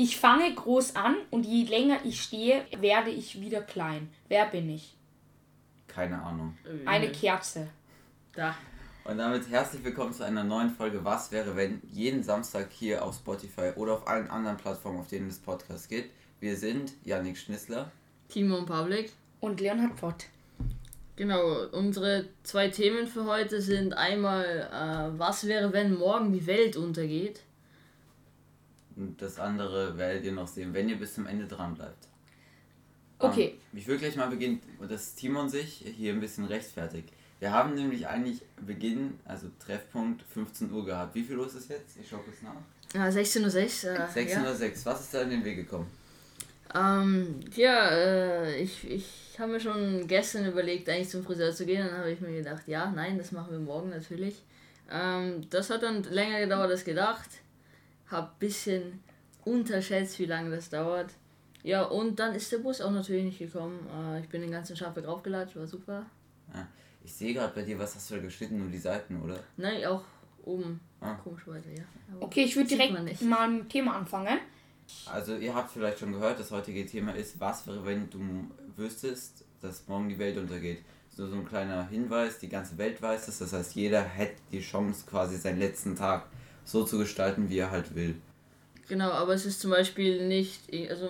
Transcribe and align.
Ich 0.00 0.16
fange 0.16 0.54
groß 0.54 0.94
an 0.94 1.16
und 1.32 1.44
je 1.44 1.64
länger 1.64 1.98
ich 2.04 2.22
stehe, 2.22 2.64
werde 2.78 3.10
ich 3.10 3.40
wieder 3.40 3.60
klein. 3.60 4.08
Wer 4.28 4.46
bin 4.46 4.70
ich? 4.70 4.94
Keine 5.88 6.22
Ahnung. 6.22 6.56
Eine 6.86 7.10
Kerze. 7.10 7.68
Da. 8.32 8.54
Und 9.02 9.18
damit 9.18 9.50
herzlich 9.50 9.82
willkommen 9.82 10.12
zu 10.12 10.24
einer 10.24 10.44
neuen 10.44 10.70
Folge 10.70 11.04
Was 11.04 11.32
wäre 11.32 11.56
wenn 11.56 11.82
jeden 11.90 12.22
Samstag 12.22 12.68
hier 12.70 13.04
auf 13.04 13.16
Spotify 13.16 13.72
oder 13.74 13.94
auf 13.94 14.06
allen 14.06 14.30
anderen 14.30 14.56
Plattformen, 14.56 15.00
auf 15.00 15.08
denen 15.08 15.26
es 15.30 15.40
Podcasts 15.40 15.88
gibt. 15.88 16.12
Wir 16.38 16.56
sind 16.56 16.92
Yannick 17.02 17.36
Schnissler. 17.36 17.90
Timo 18.28 18.58
und 18.58 18.66
Pavlik. 18.66 19.10
Und 19.40 19.60
Leonhard 19.60 19.96
Pott. 19.96 20.26
Genau, 21.16 21.66
unsere 21.72 22.26
zwei 22.44 22.68
Themen 22.68 23.08
für 23.08 23.24
heute 23.24 23.60
sind 23.60 23.94
einmal, 23.94 24.44
äh, 24.72 25.18
was 25.18 25.48
wäre, 25.48 25.72
wenn 25.72 25.98
morgen 25.98 26.32
die 26.32 26.46
Welt 26.46 26.76
untergeht? 26.76 27.40
Und 28.98 29.22
das 29.22 29.38
andere 29.38 29.96
werdet 29.96 30.24
ihr 30.24 30.32
noch 30.32 30.48
sehen, 30.48 30.74
wenn 30.74 30.88
ihr 30.88 30.98
bis 30.98 31.14
zum 31.14 31.26
Ende 31.26 31.46
dran 31.46 31.74
bleibt. 31.74 32.08
Okay. 33.20 33.54
Ähm, 33.72 33.78
ich 33.78 33.86
will 33.86 33.96
gleich 33.98 34.16
mal 34.16 34.28
beginnen, 34.28 34.60
dass 34.88 35.14
Timon 35.14 35.48
sich 35.48 35.84
hier 35.96 36.12
ein 36.12 36.20
bisschen 36.20 36.44
rechtfertigt. 36.44 37.08
Wir 37.40 37.52
haben 37.52 37.74
nämlich 37.74 38.08
eigentlich 38.08 38.42
Beginn, 38.66 39.20
also 39.24 39.46
Treffpunkt 39.64 40.22
15 40.22 40.72
Uhr 40.72 40.84
gehabt. 40.84 41.14
Wie 41.14 41.22
viel 41.22 41.38
Uhr 41.38 41.46
ist 41.46 41.54
es 41.54 41.68
jetzt? 41.68 41.96
Ich 42.00 42.08
schaue 42.08 42.20
kurz 42.20 42.42
nach. 42.42 42.54
Ja, 42.94 43.08
16.06 43.08 43.86
Uhr. 43.86 43.94
Äh, 43.94 44.26
16.06 44.34 44.40
Uhr. 44.40 44.86
Was 44.86 45.00
ist 45.02 45.14
da 45.14 45.22
in 45.22 45.30
den 45.30 45.44
Weg 45.44 45.56
gekommen? 45.56 45.86
Ähm, 46.74 47.40
ja, 47.54 47.88
äh, 47.90 48.60
ich, 48.60 48.90
ich 48.90 49.36
habe 49.38 49.52
mir 49.52 49.60
schon 49.60 50.06
gestern 50.08 50.46
überlegt, 50.46 50.88
eigentlich 50.88 51.08
zum 51.08 51.24
Friseur 51.24 51.54
zu 51.54 51.64
gehen. 51.64 51.86
Dann 51.86 51.98
habe 51.98 52.10
ich 52.10 52.20
mir 52.20 52.32
gedacht, 52.32 52.66
ja, 52.66 52.90
nein, 52.90 53.16
das 53.16 53.30
machen 53.30 53.52
wir 53.52 53.60
morgen 53.60 53.90
natürlich. 53.90 54.42
Ähm, 54.90 55.48
das 55.50 55.70
hat 55.70 55.82
dann 55.82 56.02
länger 56.02 56.40
gedauert 56.40 56.70
als 56.70 56.84
gedacht. 56.84 57.28
Hab 58.10 58.34
ein 58.34 58.38
bisschen 58.38 59.02
unterschätzt, 59.44 60.18
wie 60.18 60.26
lange 60.26 60.50
das 60.50 60.70
dauert. 60.70 61.12
Ja, 61.62 61.82
und 61.84 62.18
dann 62.18 62.34
ist 62.34 62.50
der 62.52 62.58
Bus 62.58 62.80
auch 62.80 62.90
natürlich 62.90 63.24
nicht 63.24 63.38
gekommen. 63.38 63.86
Äh, 63.94 64.20
ich 64.20 64.28
bin 64.28 64.40
den 64.40 64.50
ganzen 64.50 64.76
Schafweg 64.76 65.06
raufgelatscht, 65.06 65.56
war 65.56 65.66
super. 65.66 66.06
Ja. 66.54 66.66
Ich 67.04 67.12
sehe 67.12 67.34
gerade 67.34 67.54
bei 67.54 67.62
dir, 67.62 67.78
was 67.78 67.94
hast 67.94 68.10
du 68.10 68.16
da 68.16 68.20
geschnitten? 68.20 68.58
Nur 68.58 68.68
die 68.68 68.78
Seiten, 68.78 69.20
oder? 69.22 69.38
Nein, 69.56 69.84
auch 69.86 70.02
oben. 70.44 70.80
Ah. 71.00 71.14
Komischerweise, 71.14 71.70
ja. 71.70 71.84
Aber 72.12 72.26
Okay, 72.26 72.44
ich 72.44 72.56
würde 72.56 72.68
direkt 72.68 72.92
mal 72.92 73.02
mit 73.02 73.20
dem 73.20 73.68
Thema 73.68 73.96
anfangen. 73.96 74.38
Also 75.06 75.36
ihr 75.36 75.54
habt 75.54 75.70
vielleicht 75.70 75.98
schon 75.98 76.12
gehört, 76.12 76.40
das 76.40 76.50
heutige 76.50 76.86
Thema 76.86 77.12
ist, 77.14 77.38
was 77.40 77.66
wäre, 77.66 77.84
wenn 77.84 78.08
du 78.08 78.20
wüsstest, 78.76 79.44
dass 79.60 79.86
morgen 79.86 80.08
die 80.08 80.18
Welt 80.18 80.38
untergeht. 80.38 80.82
So, 81.10 81.26
so 81.26 81.34
ein 81.34 81.46
kleiner 81.46 81.88
Hinweis, 81.88 82.38
die 82.38 82.48
ganze 82.48 82.78
Welt 82.78 83.02
weiß 83.02 83.28
es, 83.28 83.38
das 83.38 83.52
heißt 83.52 83.74
jeder 83.74 84.02
hätte 84.02 84.40
die 84.52 84.60
Chance 84.60 85.04
quasi 85.08 85.36
seinen 85.36 85.58
letzten 85.58 85.96
Tag 85.96 86.26
so 86.68 86.84
zu 86.84 86.98
gestalten, 86.98 87.48
wie 87.48 87.58
er 87.58 87.70
halt 87.70 87.94
will. 87.94 88.14
Genau, 88.88 89.10
aber 89.10 89.34
es 89.34 89.46
ist 89.46 89.60
zum 89.60 89.70
Beispiel 89.70 90.26
nicht, 90.26 90.60
also 90.90 91.08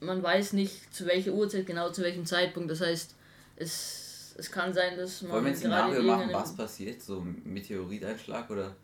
man 0.00 0.22
weiß 0.22 0.52
nicht 0.52 0.94
zu 0.94 1.04
welcher 1.06 1.32
Uhrzeit, 1.32 1.66
genau 1.66 1.90
zu 1.90 2.02
welchem 2.02 2.24
Zeitpunkt. 2.24 2.70
Das 2.70 2.80
heißt, 2.80 3.14
es, 3.56 4.34
es 4.38 4.50
kann 4.50 4.72
sein, 4.72 4.96
dass 4.96 5.22
man 5.22 5.32
Wollen 5.32 5.44
wir 5.46 5.52
ein 5.52 5.60
gerade 5.60 5.92
Szenario 5.92 6.02
machen, 6.02 6.32
was 6.32 6.56
passiert? 6.56 7.02
So 7.02 7.20
ein 7.20 7.42
Meteoriteinschlag 7.44 8.48
oder? 8.50 8.74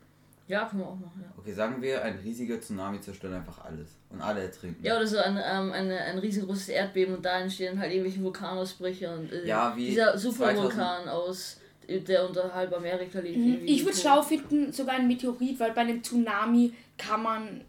Ja, 0.49 0.65
können 0.67 0.83
wir 0.83 0.89
auch 0.89 0.97
machen, 0.97 1.23
ja. 1.23 1.33
Okay, 1.37 1.53
sagen 1.53 1.83
wir, 1.83 2.03
ein 2.03 2.19
riesiger 2.19 2.61
Tsunami 2.61 3.01
zerstört 3.01 3.35
einfach 3.35 3.65
alles 3.65 3.89
und 4.11 4.21
alle 4.21 4.43
ertrinken. 4.43 4.85
Ja, 4.85 4.97
oder 4.97 5.07
so 5.07 5.19
ein, 5.19 5.37
ähm, 5.37 5.73
eine, 5.73 5.99
ein 5.99 6.19
riesengroßes 6.19 6.69
Erdbeben 6.69 7.17
und 7.17 7.25
da 7.25 7.41
entstehen 7.41 7.79
halt 7.81 7.93
irgendwelche 7.93 8.23
Vulkanausbrüche 8.23 9.13
und 9.13 9.33
äh, 9.33 9.47
Ja, 9.47 9.75
wie 9.77 9.87
dieser 9.87 10.17
2000 10.17 10.23
Supervulkan 10.23 11.09
aus, 11.09 11.59
der 11.89 12.27
unter 12.29 12.53
halb 12.53 12.73
Amerika 12.75 13.21
liegt. 13.21 13.39
Mhm. 13.39 13.63
Ich 13.65 13.85
würde 13.85 13.97
schlau 13.97 14.23
finden, 14.23 14.73
sogar 14.73 14.97
ein 14.97 15.07
Meteorit, 15.07 15.59
weil 15.61 15.73
bei 15.73 15.83
einem 15.83 16.03
Tsunami 16.03 16.73
kann 16.99 17.23
man. 17.23 17.61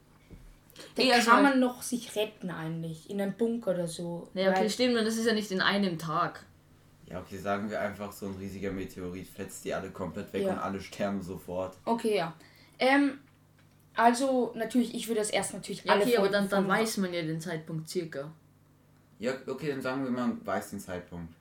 Da 0.95 1.03
Nee, 1.03 1.11
also 1.11 1.31
kann 1.31 1.43
man 1.43 1.59
noch 1.59 1.81
sich 1.81 2.15
retten 2.15 2.51
eigentlich. 2.51 3.09
In 3.09 3.19
einem 3.19 3.33
Bunker 3.33 3.71
oder 3.71 3.87
so. 3.87 4.27
Nee, 4.33 4.47
okay, 4.47 4.69
stimmt, 4.69 4.95
und 4.95 5.05
das 5.05 5.17
ist 5.17 5.25
ja 5.25 5.33
nicht 5.33 5.51
in 5.51 5.61
einem 5.61 5.97
Tag. 5.97 6.43
Ja, 7.09 7.19
okay, 7.21 7.37
sagen 7.37 7.69
wir 7.69 7.79
einfach, 7.79 8.11
so 8.11 8.27
ein 8.27 8.35
riesiger 8.35 8.71
Meteorit 8.71 9.27
fetzt 9.27 9.63
die 9.65 9.73
alle 9.73 9.89
komplett 9.89 10.31
weg 10.33 10.43
Ja. 10.43 10.53
und 10.53 10.59
alle 10.59 10.79
sterben 10.81 11.21
sofort. 11.21 11.75
Okay, 11.85 12.17
ja. 12.17 12.33
Ähm, 12.79 13.19
also 13.95 14.51
natürlich, 14.55 14.93
ich 14.93 15.07
würde 15.07 15.21
das 15.21 15.29
erst 15.29 15.53
natürlich 15.53 15.83
Ja, 15.85 15.93
alle 15.93 16.03
okay, 16.03 16.17
aber 16.17 16.29
dann, 16.29 16.49
dann 16.49 16.67
weiß 16.67 16.97
man 16.97 17.13
ja 17.13 17.21
den 17.21 17.41
Zeitpunkt 17.41 17.89
circa. 17.89 18.31
Ja, 19.19 19.33
okay, 19.47 19.69
dann 19.69 19.81
sagen 19.81 20.03
wir, 20.03 20.11
man 20.11 20.45
weiß 20.45 20.71
den 20.71 20.79
Zeitpunkt. 20.79 21.33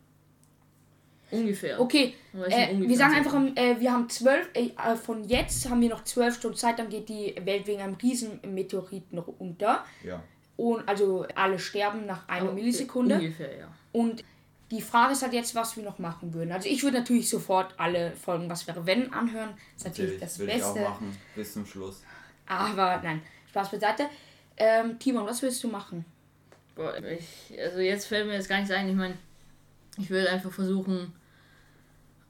Ungefähr. 1.30 1.80
Okay, 1.80 2.14
äh, 2.32 2.36
den 2.36 2.42
ungefähren 2.42 2.88
wir 2.88 2.96
sagen 2.96 3.14
einfach, 3.14 3.32
Zeitpunkt. 3.32 3.58
äh, 3.58 3.80
wir 3.80 3.92
haben 3.92 4.08
zwölf, 4.08 4.48
äh, 4.54 4.66
äh, 4.66 4.96
von 4.96 5.24
jetzt 5.24 5.68
haben 5.68 5.80
wir 5.80 5.88
noch 5.88 6.04
zwölf 6.04 6.36
Stunden 6.36 6.56
Zeit, 6.56 6.78
dann 6.78 6.88
geht 6.88 7.08
die 7.08 7.34
Welt 7.44 7.66
wegen 7.66 7.80
einem 7.80 7.94
riesen 7.94 8.40
Meteoriten 8.46 9.16
noch 9.16 9.26
unter. 9.26 9.84
Ja. 10.04 10.22
Und 10.56 10.88
also 10.88 11.26
alle 11.34 11.58
sterben 11.58 12.06
nach 12.06 12.28
einer 12.28 12.42
Aber, 12.42 12.52
äh, 12.52 12.54
Millisekunde. 12.54 13.16
Ungefähr, 13.16 13.58
ja. 13.58 13.68
Und 13.92 14.24
die 14.70 14.80
Frage 14.80 15.12
ist 15.12 15.22
halt 15.22 15.32
jetzt, 15.32 15.54
was 15.54 15.76
wir 15.76 15.84
noch 15.84 15.98
machen 15.98 16.32
würden. 16.34 16.52
Also 16.52 16.68
ich 16.68 16.82
würde 16.82 16.98
natürlich 16.98 17.28
sofort 17.28 17.74
alle 17.76 18.12
Folgen 18.12 18.50
Was 18.50 18.66
wäre 18.66 18.84
wenn 18.86 19.12
anhören. 19.12 19.50
Das 19.74 19.76
ist 19.76 19.84
natürlich 19.86 20.20
das 20.20 20.38
würde 20.38 20.52
ich 20.52 20.62
auch 20.62 20.74
Beste. 20.74 20.90
machen, 20.90 21.16
bis 21.34 21.52
zum 21.52 21.66
Schluss. 21.66 22.02
Aber 22.46 23.00
nein, 23.02 23.22
Spaß 23.50 23.70
beiseite. 23.70 24.08
Ähm, 24.56 24.98
Timon, 24.98 25.26
was 25.26 25.42
willst 25.42 25.62
du 25.62 25.68
machen? 25.68 26.04
Boah, 26.74 26.94
ich, 27.02 27.58
also 27.58 27.78
jetzt 27.80 28.06
fällt 28.06 28.26
mir 28.26 28.34
jetzt 28.34 28.48
gar 28.48 28.56
nichts 28.58 28.70
ein. 28.72 28.88
Ich 28.88 28.94
meine, 28.94 29.14
ich 29.98 30.10
würde 30.10 30.30
einfach 30.30 30.50
versuchen, 30.52 31.12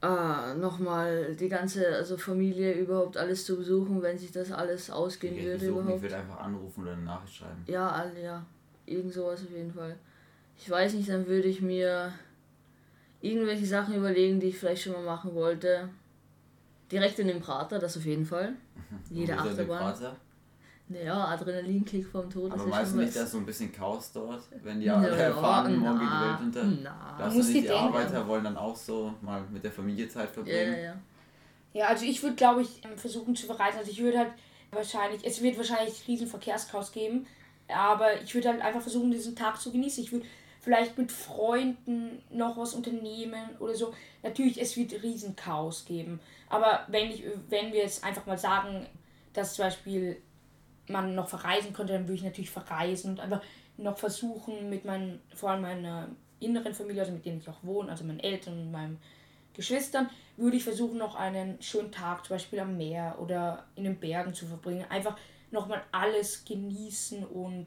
äh, 0.03 0.55
nochmal 0.55 1.35
die 1.35 1.49
ganze 1.49 1.89
also 1.97 2.17
Familie 2.17 2.73
überhaupt 2.75 3.17
alles 3.17 3.45
zu 3.45 3.57
besuchen, 3.57 4.03
wenn 4.03 4.19
sich 4.19 4.31
das 4.33 4.53
alles 4.53 4.91
ausgehen 4.91 5.37
Ich, 5.37 5.45
würde 5.45 5.59
besuchen, 5.59 5.79
ich 5.79 5.83
überhaupt. 5.85 6.03
würde 6.03 6.17
einfach 6.17 6.41
anrufen 6.41 6.83
oder 6.83 6.93
eine 6.93 7.03
Nachricht 7.03 7.35
schreiben. 7.37 7.65
Ja, 7.67 7.89
alle, 7.91 8.23
ja. 8.23 8.47
Irgend 8.85 9.13
sowas 9.13 9.43
auf 9.43 9.51
jeden 9.51 9.73
Fall. 9.73 9.97
Ich 10.59 10.71
weiß 10.71 10.95
nicht, 10.95 11.09
dann 11.09 11.27
würde 11.27 11.49
ich 11.49 11.61
mir 11.61 12.13
irgendwelche 13.21 13.67
Sachen 13.67 13.95
überlegen, 13.95 14.39
die 14.39 14.49
ich 14.49 14.59
vielleicht 14.59 14.83
schon 14.83 14.93
mal 14.93 15.03
machen 15.05 15.35
wollte. 15.35 15.89
Direkt 16.93 17.19
in 17.19 17.27
den 17.29 17.41
Prater, 17.41 17.79
das 17.79 17.97
auf 17.97 18.05
jeden 18.05 18.25
Fall. 18.27 18.53
Jede 19.11 19.33
sind 19.33 19.59
im 19.59 19.71
Achterbahn. 19.71 20.17
Naja, 20.89 21.25
Adrenalinkick 21.27 22.07
vom 22.07 22.31
Tod. 22.31 22.53
Aber 22.53 22.65
ist 22.65 22.71
weißt 22.71 22.95
du 22.95 22.99
nicht, 22.99 23.17
dass 23.17 23.33
so 23.33 23.39
ein 23.39 23.47
bisschen 23.47 23.73
Chaos 23.73 24.13
dort, 24.13 24.43
wenn 24.63 24.81
die 24.81 24.87
Ja, 24.87 24.97
alle 24.99 25.11
erfahren, 25.17 25.79
morgen 25.79 25.99
geht 25.99 26.09
die 26.09 26.21
Welt 26.21 26.41
unter? 26.41 26.65
na. 26.83 27.29
Die 27.29 27.37
nicht, 27.39 27.55
die 27.55 27.61
denken. 27.63 27.75
Arbeiter 27.75 28.29
wollen 28.29 28.45
dann 28.45 28.57
auch 28.57 28.77
so 28.77 29.13
mal 29.21 29.43
mit 29.51 29.65
der 29.65 29.73
Familie 29.73 30.09
Zeit 30.09 30.29
Ja, 30.29 30.33
verbringen? 30.35 30.73
ja, 30.77 30.79
ja. 30.79 30.97
Ja, 31.75 31.87
also 31.89 32.07
ich 32.07 32.23
würde, 32.23 32.37
glaube 32.37 32.63
ich, 32.63 32.83
ähm, 32.85 32.97
versuchen 32.97 33.35
zu 33.37 33.47
verreisen. 33.47 33.79
Also 33.81 33.91
ich 33.91 34.01
würde 34.01 34.19
halt 34.19 34.33
wahrscheinlich, 34.71 35.25
es 35.27 35.43
wird 35.43 35.59
wahrscheinlich 35.59 36.07
riesen 36.09 36.27
Verkehrschaos 36.27 36.93
geben, 36.93 37.27
aber 37.69 38.21
ich 38.23 38.35
würde 38.35 38.49
halt 38.49 38.63
einfach 38.63 38.81
versuchen, 38.81 39.11
diesen 39.11 39.37
Tag 39.37 39.61
zu 39.61 39.73
genießen. 39.73 40.03
Ich 40.05 40.13
würde 40.13 40.25
vielleicht 40.61 40.97
mit 40.97 41.13
Freunden 41.13 42.23
noch 42.31 42.57
was 42.57 42.75
unternehmen 42.75 43.57
oder 43.59 43.75
so. 43.75 43.93
Natürlich, 44.23 44.61
es 44.61 44.77
wird 44.77 45.03
riesen 45.03 45.37
Chaos 45.37 45.85
geben. 45.85 46.19
Aber 46.49 46.85
wenn, 46.89 47.11
ich, 47.11 47.25
wenn 47.51 47.73
wir 47.73 47.81
jetzt 47.81 48.03
einfach 48.05 48.25
mal 48.25 48.39
sagen, 48.39 48.87
dass 49.33 49.55
zum 49.55 49.67
Beispiel 49.67 50.17
man 50.89 51.15
noch 51.15 51.29
verreisen 51.29 51.73
könnte, 51.73 51.93
dann 51.93 52.03
würde 52.05 52.15
ich 52.15 52.23
natürlich 52.25 52.51
verreisen 52.51 53.13
und 53.13 53.21
einfach 53.21 53.43
noch 53.77 53.99
versuchen 53.99 54.71
mit 54.71 54.85
meinen, 54.85 55.21
vor 55.35 55.51
allem 55.51 55.63
meiner 55.63 56.09
inneren 56.41 56.75
Familie, 56.75 57.03
also 57.03 57.13
mit 57.13 57.25
denen 57.25 57.39
ich 57.39 57.49
auch 57.49 57.63
wohne, 57.63 57.91
also 57.91 58.05
meinen 58.05 58.21
Eltern 58.21 58.59
und 58.59 58.71
meinen 58.71 58.99
Geschwistern, 59.55 60.11
würde 60.37 60.57
ich 60.57 60.65
versuchen, 60.65 60.99
noch 60.99 61.15
einen 61.15 61.61
schönen 61.63 61.91
Tag 61.91 62.27
zum 62.27 62.35
Beispiel 62.37 62.61
am 62.61 62.77
Meer 62.77 63.17
oder 63.21 63.65
in 63.75 63.85
den 63.85 63.99
Bergen 63.99 64.35
zu 64.35 64.47
verbringen. 64.47 64.85
Einfach 64.91 65.17
nochmal 65.51 65.83
alles 65.93 66.45
genießen 66.45 67.25
und 67.25 67.67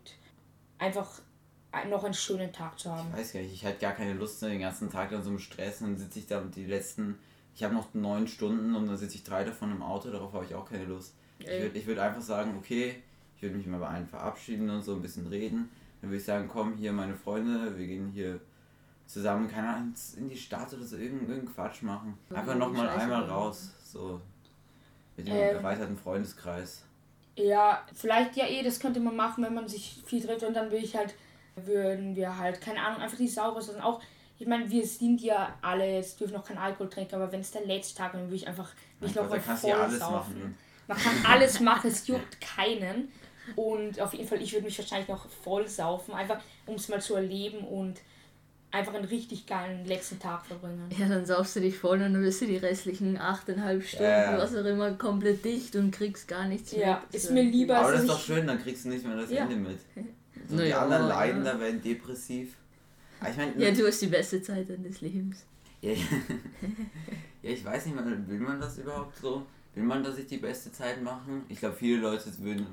einfach 0.77 1.21
ein- 1.71 1.89
noch 1.89 2.03
einen 2.03 2.13
schönen 2.13 2.51
Tag 2.53 2.79
zu 2.79 2.91
haben. 2.91 3.09
Ich 3.11 3.17
weiß 3.19 3.33
gar 3.33 3.39
nicht, 3.41 3.53
ich 3.53 3.63
hätte 3.63 3.79
gar 3.79 3.93
keine 3.93 4.13
Lust, 4.13 4.41
den 4.41 4.59
ganzen 4.59 4.89
Tag 4.89 5.11
dann 5.11 5.23
so 5.23 5.29
im 5.31 5.39
Stress 5.39 5.81
und 5.81 5.87
dann 5.87 5.97
sitze 5.97 6.19
ich 6.19 6.27
da 6.27 6.39
und 6.39 6.55
die 6.55 6.65
letzten, 6.65 7.17
ich 7.55 7.63
habe 7.63 7.73
noch 7.75 7.93
neun 7.93 8.27
Stunden 8.27 8.75
und 8.75 8.87
dann 8.87 8.97
sitze 8.97 9.15
ich 9.15 9.23
drei 9.23 9.43
davon 9.43 9.71
im 9.71 9.81
Auto, 9.81 10.09
darauf 10.11 10.33
habe 10.33 10.45
ich 10.45 10.55
auch 10.55 10.65
keine 10.69 10.85
Lust. 10.85 11.15
Ich 11.39 11.47
würde 11.63 11.79
ich 11.79 11.87
würd 11.87 11.99
einfach 11.99 12.21
sagen, 12.21 12.55
okay, 12.57 13.01
ich 13.39 13.43
würde 13.43 13.55
mich 13.55 13.67
mal 13.67 13.79
bei 13.79 13.87
allen 13.87 14.05
verabschieden 14.05 14.69
und 14.69 14.81
so 14.81 14.95
ein 14.95 15.01
bisschen 15.01 15.25
reden. 15.27 15.69
Dann 16.01 16.09
würde 16.09 16.17
ich 16.17 16.25
sagen, 16.25 16.49
komm 16.51 16.75
hier 16.75 16.91
meine 16.91 17.15
Freunde, 17.15 17.77
wir 17.77 17.87
gehen 17.87 18.11
hier 18.13 18.41
zusammen, 19.05 19.49
keine 19.49 19.69
Ahnung, 19.69 19.93
in 20.17 20.27
die 20.27 20.35
Stadt 20.35 20.73
oder 20.73 20.83
so, 20.83 20.97
irgendeinen 20.97 21.45
Quatsch 21.45 21.81
machen. 21.81 22.17
Einfach 22.33 22.55
nochmal 22.55 22.89
einmal 22.89 23.23
raus, 23.23 23.71
so 23.81 24.19
mit 25.15 25.25
dem 25.27 25.33
Ähm. 25.35 25.55
erweiterten 25.55 25.97
Freundeskreis. 25.97 26.83
Ja, 27.37 27.81
vielleicht 27.93 28.35
ja 28.35 28.45
eh, 28.45 28.61
das 28.61 28.77
könnte 28.81 28.99
man 28.99 29.15
machen, 29.15 29.41
wenn 29.45 29.53
man 29.53 29.69
sich 29.69 30.01
viel 30.05 30.21
trifft 30.21 30.43
und 30.43 30.53
dann 30.53 30.65
würde 30.65 30.83
ich 30.83 30.97
halt, 30.97 31.15
würden 31.55 32.13
wir 32.17 32.37
halt, 32.37 32.59
keine 32.59 32.81
Ahnung, 32.81 33.01
einfach 33.01 33.17
die 33.17 33.27
Sau 33.29 33.51
rauslassen. 33.51 33.79
Auch, 33.81 34.01
ich 34.37 34.47
meine, 34.47 34.69
wir 34.69 34.85
sind 34.85 35.21
ja 35.21 35.57
alle, 35.61 35.95
jetzt 35.95 36.19
dürfen 36.19 36.33
noch 36.33 36.43
keinen 36.45 36.57
Alkohol 36.57 36.89
trinken, 36.89 37.15
aber 37.15 37.31
wenn 37.31 37.39
es 37.39 37.51
der 37.51 37.65
letzte 37.65 37.97
Tag 37.97 38.13
ist, 38.13 38.19
dann 38.19 38.23
würde 38.27 38.35
ich 38.35 38.47
einfach 38.47 38.69
mich 38.99 39.15
Mein 39.15 39.23
noch 39.23 39.31
Gott, 39.31 39.37
mal 39.37 39.37
da 39.39 39.45
kannst 39.45 39.63
du 39.63 39.67
voll 39.69 39.89
saufen. 39.91 40.39
machen. 40.39 40.57
Man 40.87 40.97
kann 40.97 41.25
alles 41.31 41.59
machen, 41.61 41.87
es 41.89 42.07
juckt 42.07 42.41
keinen. 42.41 43.11
Und 43.55 43.99
auf 43.99 44.13
jeden 44.13 44.27
Fall, 44.27 44.41
ich 44.41 44.51
würde 44.53 44.65
mich 44.65 44.77
wahrscheinlich 44.77 45.07
noch 45.09 45.27
voll 45.29 45.67
saufen, 45.67 46.13
einfach 46.13 46.39
um 46.65 46.75
es 46.75 46.87
mal 46.89 47.01
zu 47.01 47.15
erleben 47.15 47.59
und 47.59 47.99
einfach 48.71 48.93
einen 48.93 49.05
richtig 49.05 49.47
geilen 49.47 49.83
letzten 49.85 50.19
Tag 50.19 50.45
verbringen. 50.45 50.87
Ja, 50.97 51.07
dann 51.07 51.25
saufst 51.25 51.55
du 51.55 51.59
dich 51.61 51.75
voll 51.77 51.97
und 52.01 52.13
dann 52.13 52.21
bist 52.21 52.39
du 52.41 52.45
die 52.45 52.57
restlichen 52.57 53.17
8,5 53.17 53.81
Stunden, 53.81 54.03
Ja. 54.05 54.37
was 54.37 54.55
auch 54.55 54.63
immer, 54.63 54.91
komplett 54.93 55.43
dicht 55.43 55.75
und 55.75 55.89
kriegst 55.91 56.27
gar 56.27 56.45
nichts 56.47 56.71
Ja, 56.73 57.01
mit. 57.05 57.15
ist 57.15 57.27
So. 57.29 57.33
mir 57.33 57.43
lieber- 57.43 57.77
Aber 57.77 57.91
das 57.93 58.01
ist 58.01 58.05
ich- 58.05 58.11
doch 58.11 58.21
schön, 58.21 58.45
dann 58.45 58.61
kriegst 58.61 58.85
du 58.85 58.89
nicht 58.89 59.05
mehr 59.05 59.15
das 59.17 59.31
Ja. 59.31 59.43
Ende 59.43 59.55
mit. 59.55 59.79
So 60.47 60.55
die 60.55 60.63
Naja, 60.63 60.83
anderen 60.83 61.03
ja. 61.07 61.15
Leidender 61.15 61.59
werden 61.59 61.81
depressiv. 61.81 62.55
Ich 63.27 63.35
meine, 63.37 63.53
Ja, 63.61 63.71
du 63.71 63.87
hast 63.87 64.01
die 64.01 64.07
beste 64.07 64.41
Zeit 64.41 64.69
deines 64.69 65.01
Lebens. 65.01 65.45
Ja, 65.81 65.91
ja. 65.91 65.97
ja, 67.41 67.49
ich 67.51 67.65
weiß 67.65 67.87
nicht, 67.87 67.97
will 68.27 68.39
man 68.39 68.59
das 68.61 68.77
überhaupt 68.77 69.17
so? 69.17 69.45
Will 69.75 69.83
man 69.83 70.03
da 70.03 70.11
sich 70.11 70.27
die 70.27 70.37
beste 70.37 70.71
Zeit 70.71 71.01
machen? 71.03 71.43
Ich 71.49 71.59
glaube, 71.59 71.75
viele 71.75 72.01
Leute 72.01 72.25
würden 72.39 72.65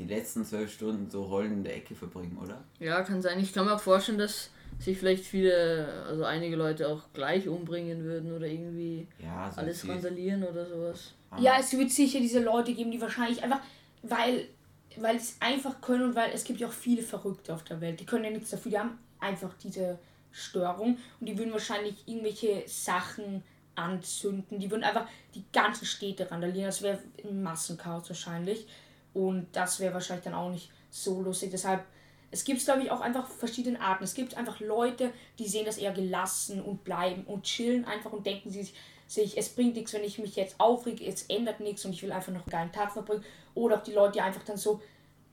die 0.00 0.06
letzten 0.06 0.44
zwölf 0.44 0.72
Stunden 0.72 1.10
so 1.10 1.28
heulend 1.28 1.58
in 1.58 1.64
der 1.64 1.76
Ecke 1.76 1.94
verbringen, 1.94 2.38
oder? 2.42 2.64
Ja, 2.78 3.02
kann 3.02 3.20
sein. 3.20 3.38
Ich 3.38 3.52
kann 3.52 3.66
mir 3.66 3.74
auch 3.74 3.80
vorstellen, 3.80 4.18
dass 4.18 4.50
sich 4.78 4.98
vielleicht 4.98 5.24
viele, 5.24 6.04
also 6.06 6.24
einige 6.24 6.56
Leute 6.56 6.88
auch 6.88 7.02
gleich 7.12 7.48
umbringen 7.48 8.02
würden 8.04 8.32
oder 8.32 8.46
irgendwie 8.46 9.06
Ja, 9.22 9.50
so 9.52 9.60
alles 9.60 9.86
randalieren 9.86 10.42
oder 10.42 10.64
sowas. 10.66 11.12
Ja, 11.38 11.58
es 11.60 11.76
wird 11.76 11.90
sicher 11.90 12.18
diese 12.18 12.40
Leute 12.42 12.72
geben, 12.72 12.90
die 12.90 13.00
wahrscheinlich 13.00 13.42
einfach, 13.42 13.60
weil, 14.02 14.48
weil 14.96 15.20
sie 15.20 15.32
es 15.32 15.36
einfach 15.40 15.80
können 15.80 16.04
und 16.04 16.14
weil 16.14 16.30
es 16.32 16.44
gibt 16.44 16.60
ja 16.60 16.68
auch 16.68 16.72
viele 16.72 17.02
Verrückte 17.02 17.52
auf 17.52 17.62
der 17.64 17.80
Welt. 17.80 18.00
Die 18.00 18.06
können 18.06 18.24
ja 18.24 18.30
nichts 18.30 18.50
dafür, 18.50 18.70
die 18.70 18.78
haben 18.78 18.98
einfach 19.18 19.52
diese 19.62 19.98
Störung 20.32 20.96
und 21.20 21.28
die 21.28 21.36
würden 21.36 21.52
wahrscheinlich 21.52 21.96
irgendwelche 22.06 22.62
Sachen 22.66 23.42
anzünden. 23.74 24.58
Die 24.58 24.70
würden 24.70 24.84
einfach 24.84 25.06
die 25.34 25.44
ganzen 25.52 25.84
Städte 25.84 26.30
randalieren. 26.30 26.66
Das 26.66 26.80
wäre 26.80 27.00
ein 27.22 27.42
Massenchaos 27.42 28.08
wahrscheinlich. 28.08 28.66
Und 29.14 29.48
das 29.52 29.80
wäre 29.80 29.94
wahrscheinlich 29.94 30.24
dann 30.24 30.34
auch 30.34 30.50
nicht 30.50 30.70
so 30.90 31.20
lustig. 31.22 31.50
Deshalb, 31.50 31.84
es 32.30 32.44
gibt, 32.44 32.64
glaube 32.64 32.82
ich, 32.82 32.90
auch 32.90 33.00
einfach 33.00 33.28
verschiedene 33.28 33.80
Arten. 33.80 34.04
Es 34.04 34.14
gibt 34.14 34.36
einfach 34.36 34.60
Leute, 34.60 35.12
die 35.38 35.48
sehen 35.48 35.66
das 35.66 35.78
eher 35.78 35.92
gelassen 35.92 36.62
und 36.62 36.84
bleiben 36.84 37.24
und 37.24 37.42
chillen 37.44 37.84
einfach 37.84 38.12
und 38.12 38.24
denken 38.26 38.50
sich, 38.50 38.74
sich, 39.06 39.36
es 39.36 39.48
bringt 39.48 39.74
nichts, 39.74 39.92
wenn 39.92 40.04
ich 40.04 40.18
mich 40.20 40.36
jetzt 40.36 40.60
aufrege, 40.60 41.04
es 41.04 41.22
ändert 41.24 41.58
nichts 41.58 41.84
und 41.84 41.92
ich 41.92 42.02
will 42.04 42.12
einfach 42.12 42.32
noch 42.32 42.42
einen 42.42 42.50
geilen 42.50 42.70
Tag 42.72 42.92
verbringen. 42.92 43.24
Oder 43.54 43.78
auch 43.78 43.82
die 43.82 43.92
Leute, 43.92 44.12
die 44.12 44.20
einfach 44.20 44.44
dann 44.44 44.56
so 44.56 44.80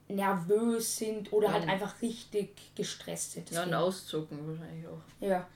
nervös 0.08 0.98
sind 0.98 1.32
oder 1.34 1.52
halt 1.52 1.68
einfach 1.68 2.02
richtig 2.02 2.56
gestresst 2.76 3.34
sind. 3.34 3.52
Ja, 3.52 3.60
und 3.64 3.68
Deswegen- 3.70 3.84
auszucken 3.84 4.48
wahrscheinlich 4.48 4.88
auch. 4.88 5.02
ja. 5.20 5.48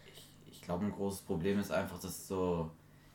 Ich 0.52 0.62
glaube, 0.62 0.86
ein 0.86 0.92
großes 0.92 1.22
Problem 1.22 1.60
ist 1.60 1.72
einfach, 1.72 2.00
dass 2.00 2.28
so 2.28 2.70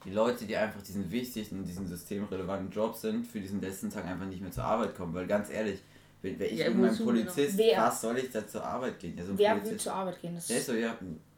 die 0.07 0.13
Leute, 0.13 0.45
die 0.47 0.57
einfach 0.57 0.81
diesen 0.83 1.11
wichtigen, 1.11 1.65
diesen 1.65 1.87
systemrelevanten 1.87 2.71
Job 2.71 2.95
sind, 2.97 3.27
für 3.27 3.41
diesen 3.41 3.61
letzten 3.61 3.91
Tag 3.91 4.05
einfach 4.07 4.27
nicht 4.27 4.41
mehr 4.41 4.53
zur 4.53 4.65
Arbeit 4.65 4.95
kommen. 4.97 5.13
Weil 5.15 5.27
ganz 5.27 5.51
ehrlich, 5.51 5.81
wäre 6.23 6.45
ich 6.47 6.59
Ja, 6.61 6.67
irgendein 6.67 6.97
Polizist? 6.97 7.59
Wer- 7.59 7.79
was 7.83 8.01
soll 8.01 8.17
ich 8.19 8.31
da 8.31 8.47
zur 8.47 8.65
Arbeit 8.65 8.99
gehen? 8.99 9.17
Ja, 9.19 9.25
so 9.25 9.33
ein 9.33 9.39
Wer 9.39 9.55
will 9.55 9.61
Polizist, 9.61 9.85
zur 9.85 9.93
Arbeit 9.95 10.21
gehen? 10.23 10.35
Das 10.35 10.47
der 10.47 10.59
ist 10.59 10.67
so, 10.67 10.75
ja, 10.75 10.97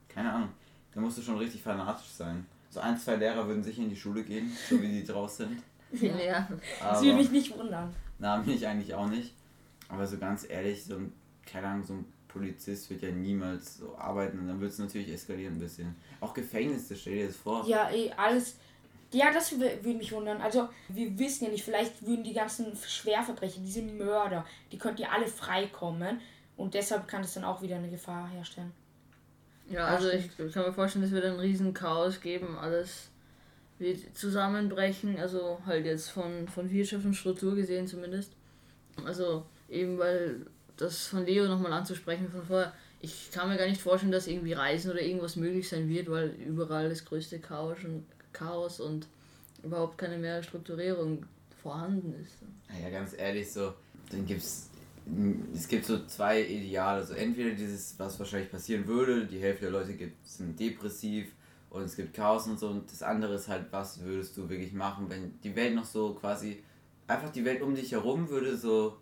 keine 0.09 0.33
Ahnung. 0.33 0.49
Da 0.95 1.01
musst 1.01 1.19
du 1.19 1.23
schon 1.23 1.39
richtig 1.39 1.63
fanatisch 1.63 2.09
sein. 2.09 2.45
So 2.71 2.81
ein, 2.81 2.99
zwei 2.99 3.17
Lehrer 3.17 3.47
würden 3.47 3.63
sicher 3.63 3.83
in 3.83 3.89
die 3.91 3.97
Schule 3.97 4.23
gehen, 4.23 4.53
so 4.69 4.81
wie 4.83 4.89
die 4.89 5.05
draus 5.05 5.39
sind. 5.39 5.63
Ja. 5.93 6.19
ja. 6.19 6.49
das 6.51 6.83
Aber, 6.99 7.03
würde 7.03 7.17
mich 7.17 7.31
nicht 7.31 7.57
wundern. 7.57 7.95
na, 8.19 8.37
mich 8.43 8.67
eigentlich 8.67 8.93
auch 8.95 9.07
nicht. 9.09 9.33
Aber 9.89 10.07
so 10.07 10.19
ganz 10.19 10.45
ehrlich, 10.47 10.85
so 10.85 10.97
ein, 10.97 11.15
keine 11.51 11.67
Ahnung, 11.67 11.83
so 11.87 11.95
ein 11.95 12.05
Polizist 12.29 12.91
wird 12.91 13.03
ja 13.03 13.11
niemals 13.11 13.79
so 13.79 13.97
arbeiten 13.97 14.39
und 14.39 14.49
dann 14.49 14.61
wird 14.61 14.73
es 14.73 14.79
natürlich 14.79 15.09
eskalieren 15.13 15.55
ein 15.55 15.61
bisschen. 15.61 15.95
Auch 16.21 16.35
Gefängnisse, 16.35 16.95
stell 16.97 17.15
dir 17.17 17.27
das 17.27 17.37
vor. 17.37 17.67
Ja, 17.67 17.91
eh, 17.91 18.11
alles. 18.13 18.57
Ja, 19.13 19.33
das 19.33 19.53
wür- 19.53 19.83
würde 19.83 19.99
mich 19.99 20.13
wundern. 20.13 20.41
Also, 20.43 20.69
wir 20.89 21.19
wissen 21.19 21.47
ja 21.47 21.51
nicht, 21.51 21.65
vielleicht 21.65 22.07
würden 22.07 22.23
die 22.25 22.35
ganzen 22.35 22.77
Schwerverbrecher, 22.77 23.61
diese 23.65 23.81
Mörder, 23.83 24.45
die 24.71 24.77
könnten 24.79 25.01
ja 25.03 25.09
alle 25.11 25.27
freikommen. 25.27 26.21
Und 26.59 26.75
deshalb 26.75 27.09
kann 27.09 27.23
es 27.23 27.35
dann 27.35 27.45
auch 27.45 27.63
wieder 27.63 27.77
eine 27.77 27.89
Gefahr 27.89 28.29
herstellen. 28.29 28.73
Ja, 29.71 29.87
also 29.87 30.11
ich 30.11 30.29
kann 30.53 30.65
mir 30.67 30.73
vorstellen, 30.73 31.05
es 31.05 31.11
wird 31.11 31.25
ein 31.25 31.39
riesen 31.39 31.73
Chaos 31.73 32.21
geben, 32.21 32.57
alles 32.59 33.11
wird 33.79 34.17
zusammenbrechen, 34.17 35.19
also 35.19 35.59
halt 35.67 35.87
jetzt 35.87 36.09
von, 36.11 36.49
von 36.49 36.71
Wirtschaft 36.71 37.05
und 37.05 37.15
Struktur 37.15 37.55
gesehen 37.55 37.87
zumindest. 37.87 38.33
Also 39.05 39.47
eben 39.69 39.99
weil 39.99 40.47
das 40.79 41.09
von 41.09 41.27
Leo 41.27 41.47
nochmal 41.47 41.73
anzusprechen 41.73 42.31
von 42.31 42.45
vorher, 42.45 42.73
ich 43.01 43.31
kann 43.31 43.49
mir 43.49 43.57
gar 43.57 43.69
nicht 43.69 43.81
vorstellen, 43.81 44.13
dass 44.13 44.27
irgendwie 44.27 44.53
Reisen 44.55 44.91
oder 44.91 45.03
irgendwas 45.03 45.37
möglich 45.37 45.69
sein 45.69 45.89
wird, 45.89 46.11
weil 46.11 46.29
überall 46.47 46.89
das 46.89 47.05
größte 47.05 47.39
Chaos 47.39 47.79
und, 47.85 48.05
Chaos 48.33 48.81
und 48.81 49.07
überhaupt 49.63 49.99
keine 49.99 50.19
mehr 50.19 50.43
Strukturierung 50.43 51.25
vorhanden 51.63 52.15
ist. 52.23 52.35
Naja, 52.69 52.91
ganz 52.91 53.15
ehrlich, 53.17 53.53
so, 53.53 53.75
dann 54.11 54.27
gibt's. 54.27 54.71
Es 55.55 55.67
gibt 55.67 55.87
so 55.87 56.05
zwei 56.05 56.43
Ideale. 56.43 57.05
So 57.05 57.15
entweder 57.15 57.53
dieses, 57.53 57.99
was 57.99 58.19
wahrscheinlich 58.19 58.51
passieren 58.51 58.87
würde, 58.87 59.27
die 59.27 59.39
Hälfte 59.39 59.63
der 59.63 59.71
Leute 59.71 59.95
gibt, 59.95 60.27
sind 60.27 60.61
depressiv 60.61 61.29
und 61.71 61.83
es 61.83 61.97
gibt 61.97 62.13
Chaos 62.13 62.47
und 62.47 62.59
so. 62.59 62.69
Und 62.69 62.93
das 62.93 63.03
andere 63.03 63.35
ist 63.35 63.49
halt, 63.49 63.67
was 63.71 64.03
würdest 64.03 64.37
du 64.37 64.51
wirklich 64.51 64.75
machen, 64.75 65.09
wenn 65.09 65.41
die 65.43 65.57
Welt 65.57 65.75
noch 65.75 65.87
so 65.87 66.13
quasi, 66.13 66.63
einfach 67.07 67.31
die 67.31 67.45
Welt 67.45 67.63
um 67.63 67.75
dich 67.75 67.93
herum 67.93 68.29
würde 68.29 68.57
so 68.59 68.99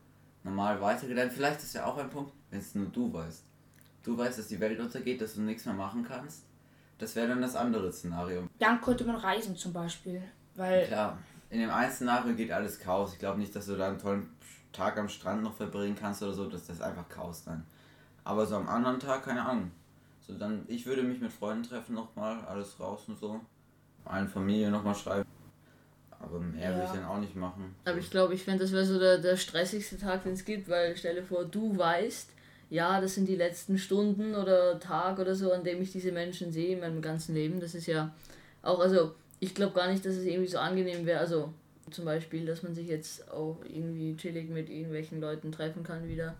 normal 0.46 0.81
weitergehen. 0.81 1.16
Dann 1.16 1.31
Vielleicht 1.31 1.62
ist 1.62 1.75
ja 1.75 1.84
auch 1.84 1.98
ein 1.98 2.08
Punkt, 2.08 2.32
wenn 2.50 2.60
es 2.60 2.75
nur 2.75 2.87
du 2.87 3.12
weißt. 3.12 3.44
Du 4.02 4.16
weißt, 4.16 4.38
dass 4.38 4.48
die 4.48 4.60
Welt 4.60 4.81
untergeht, 4.81 5.20
dass 5.20 5.34
du 5.34 5.43
nichts 5.43 5.66
mehr 5.66 5.75
machen 5.75 6.04
kannst. 6.04 6.44
Das 6.98 7.14
wäre 7.14 7.28
dann 7.28 7.43
das 7.43 7.56
andere 7.56 7.93
Szenario. 7.93 8.48
Dann 8.58 8.81
könnte 8.81 9.04
man 9.04 9.16
reisen 9.16 9.56
zum 9.56 9.72
Beispiel. 9.72 10.22
Weil, 10.54 10.87
Klar, 10.87 11.19
in 11.50 11.60
dem 11.60 11.70
einen 11.70 11.93
Szenario 11.93 12.34
geht 12.34 12.50
alles 12.50 12.78
Chaos. 12.78 13.12
Ich 13.12 13.19
glaube 13.19 13.38
nicht, 13.38 13.54
dass 13.54 13.66
du 13.66 13.76
da 13.76 13.88
einen 13.88 13.98
tollen 13.98 14.31
Tag 14.72 14.96
am 14.96 15.08
Strand 15.08 15.43
noch 15.43 15.54
verbringen 15.54 15.96
kannst 15.98 16.22
oder 16.22 16.32
so. 16.32 16.48
Das 16.48 16.69
ist 16.69 16.81
einfach 16.81 17.08
Chaos 17.08 17.44
dann. 17.44 17.66
Aber 18.25 18.46
so 18.46 18.56
am 18.56 18.69
anderen 18.69 19.00
Tag, 19.00 19.25
keine 19.25 19.44
Ahnung. 19.44 19.70
So 20.20 20.34
dann, 20.34 20.64
ich 20.69 20.87
würde 20.87 21.02
mich 21.02 21.20
mit 21.20 21.32
Freunden 21.32 21.64
treffen 21.64 21.94
nochmal, 21.94 22.44
alles 22.46 22.81
raus 22.81 23.04
und 23.08 23.19
so. 23.19 23.40
Allen 24.04 24.28
Familie 24.28 24.70
nochmal 24.70 24.94
schreiben. 24.94 25.28
Aber 26.26 26.40
mehr 26.40 26.70
würde 26.75 26.82
ich 26.84 26.90
Ja. 26.90 26.96
dann 26.96 27.05
auch 27.06 27.19
nicht 27.20 27.37
machen. 27.37 27.75
Aber 27.84 27.99
ich 27.99 28.11
glaube, 28.11 28.34
ich 28.34 28.43
finde, 28.43 28.61
das 28.64 28.73
wäre 28.73 28.84
so 28.84 28.99
der, 28.99 29.19
der 29.19 29.37
stressigste 29.37 29.96
Tag, 29.96 30.25
den 30.25 30.32
es 30.32 30.44
gibt, 30.44 30.69
weil 30.69 30.96
stell 30.96 31.14
dir 31.14 31.23
vor, 31.23 31.44
du 31.44 31.76
weißt, 31.78 32.31
ja, 32.69 33.00
das 33.00 33.14
sind 33.14 33.28
die 33.28 33.37
letzten 33.37 33.78
Stunden 33.78 34.34
oder 34.34 34.81
Tag 34.81 35.19
oder 35.20 35.34
so, 35.37 35.52
an 35.52 35.62
dem 35.62 35.81
ich 35.81 35.93
diese 35.93 36.11
Menschen 36.11 36.50
sehe 36.52 36.75
in 36.75 36.81
meinem 36.81 37.00
ganzen 37.00 37.34
Leben. 37.34 37.61
Das 37.61 37.75
ist 37.76 37.87
ja 37.87 38.12
auch, 38.62 38.81
also 38.81 39.14
ich 39.38 39.55
glaube 39.55 39.75
gar 39.75 39.88
nicht, 39.90 40.05
dass 40.05 40.14
es 40.17 40.25
irgendwie 40.25 40.49
so 40.49 40.58
angenehm 40.58 41.06
wäre. 41.06 41.20
Also 41.20 41.52
zum 41.93 42.05
Beispiel, 42.05 42.44
dass 42.44 42.64
man 42.64 42.75
sich 42.75 42.88
jetzt 42.88 43.31
auch 43.31 43.58
irgendwie 43.69 44.17
chillig 44.17 44.50
mit 44.50 44.69
irgendwelchen 44.69 45.20
Leuten 45.20 45.52
treffen 45.52 45.84
kann 45.84 46.08
wieder. 46.08 46.34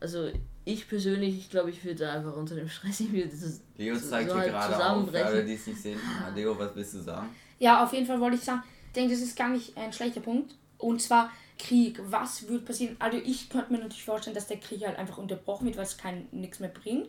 Also 0.00 0.30
ich 0.64 0.88
persönlich, 0.88 1.36
ich 1.36 1.50
glaube, 1.50 1.68
ich 1.70 1.84
würde 1.84 2.08
einfach 2.08 2.34
unter 2.36 2.54
dem 2.54 2.68
Stress 2.68 3.00
irgendwie 3.00 3.24
das, 3.24 3.60
Leo 3.76 3.94
so- 3.96 4.08
zeigt 4.08 4.30
so 4.30 4.36
hier 4.40 4.52
halt 4.54 4.70
gerade 4.70 4.86
auf, 4.90 5.14
alle, 5.14 5.44
die 5.44 5.54
es 5.54 5.66
nicht 5.66 5.82
sehen. 5.82 5.98
Leo, 6.34 6.58
was 6.58 6.74
willst 6.74 6.94
du 6.94 7.00
sagen? 7.00 7.28
ja, 7.58 7.82
auf 7.84 7.92
jeden 7.92 8.06
Fall 8.06 8.20
wollte 8.20 8.36
ich 8.36 8.42
sagen, 8.44 8.62
ich 8.77 8.77
denke, 8.98 9.14
das 9.14 9.22
ist 9.22 9.36
gar 9.36 9.48
nicht 9.48 9.76
ein 9.76 9.92
schlechter 9.92 10.20
Punkt. 10.20 10.54
Und 10.78 11.00
zwar 11.00 11.30
Krieg. 11.58 12.00
Was 12.04 12.48
würde 12.48 12.64
passieren? 12.64 12.96
Also, 12.98 13.18
ich 13.18 13.50
könnte 13.50 13.72
mir 13.72 13.78
natürlich 13.78 14.04
vorstellen, 14.04 14.34
dass 14.34 14.46
der 14.46 14.58
Krieg 14.58 14.86
halt 14.86 14.98
einfach 14.98 15.18
unterbrochen 15.18 15.66
wird, 15.66 15.76
weil 15.76 15.84
es 15.84 15.96
kein 15.96 16.28
nichts 16.30 16.60
mehr 16.60 16.70
bringt. 16.70 17.08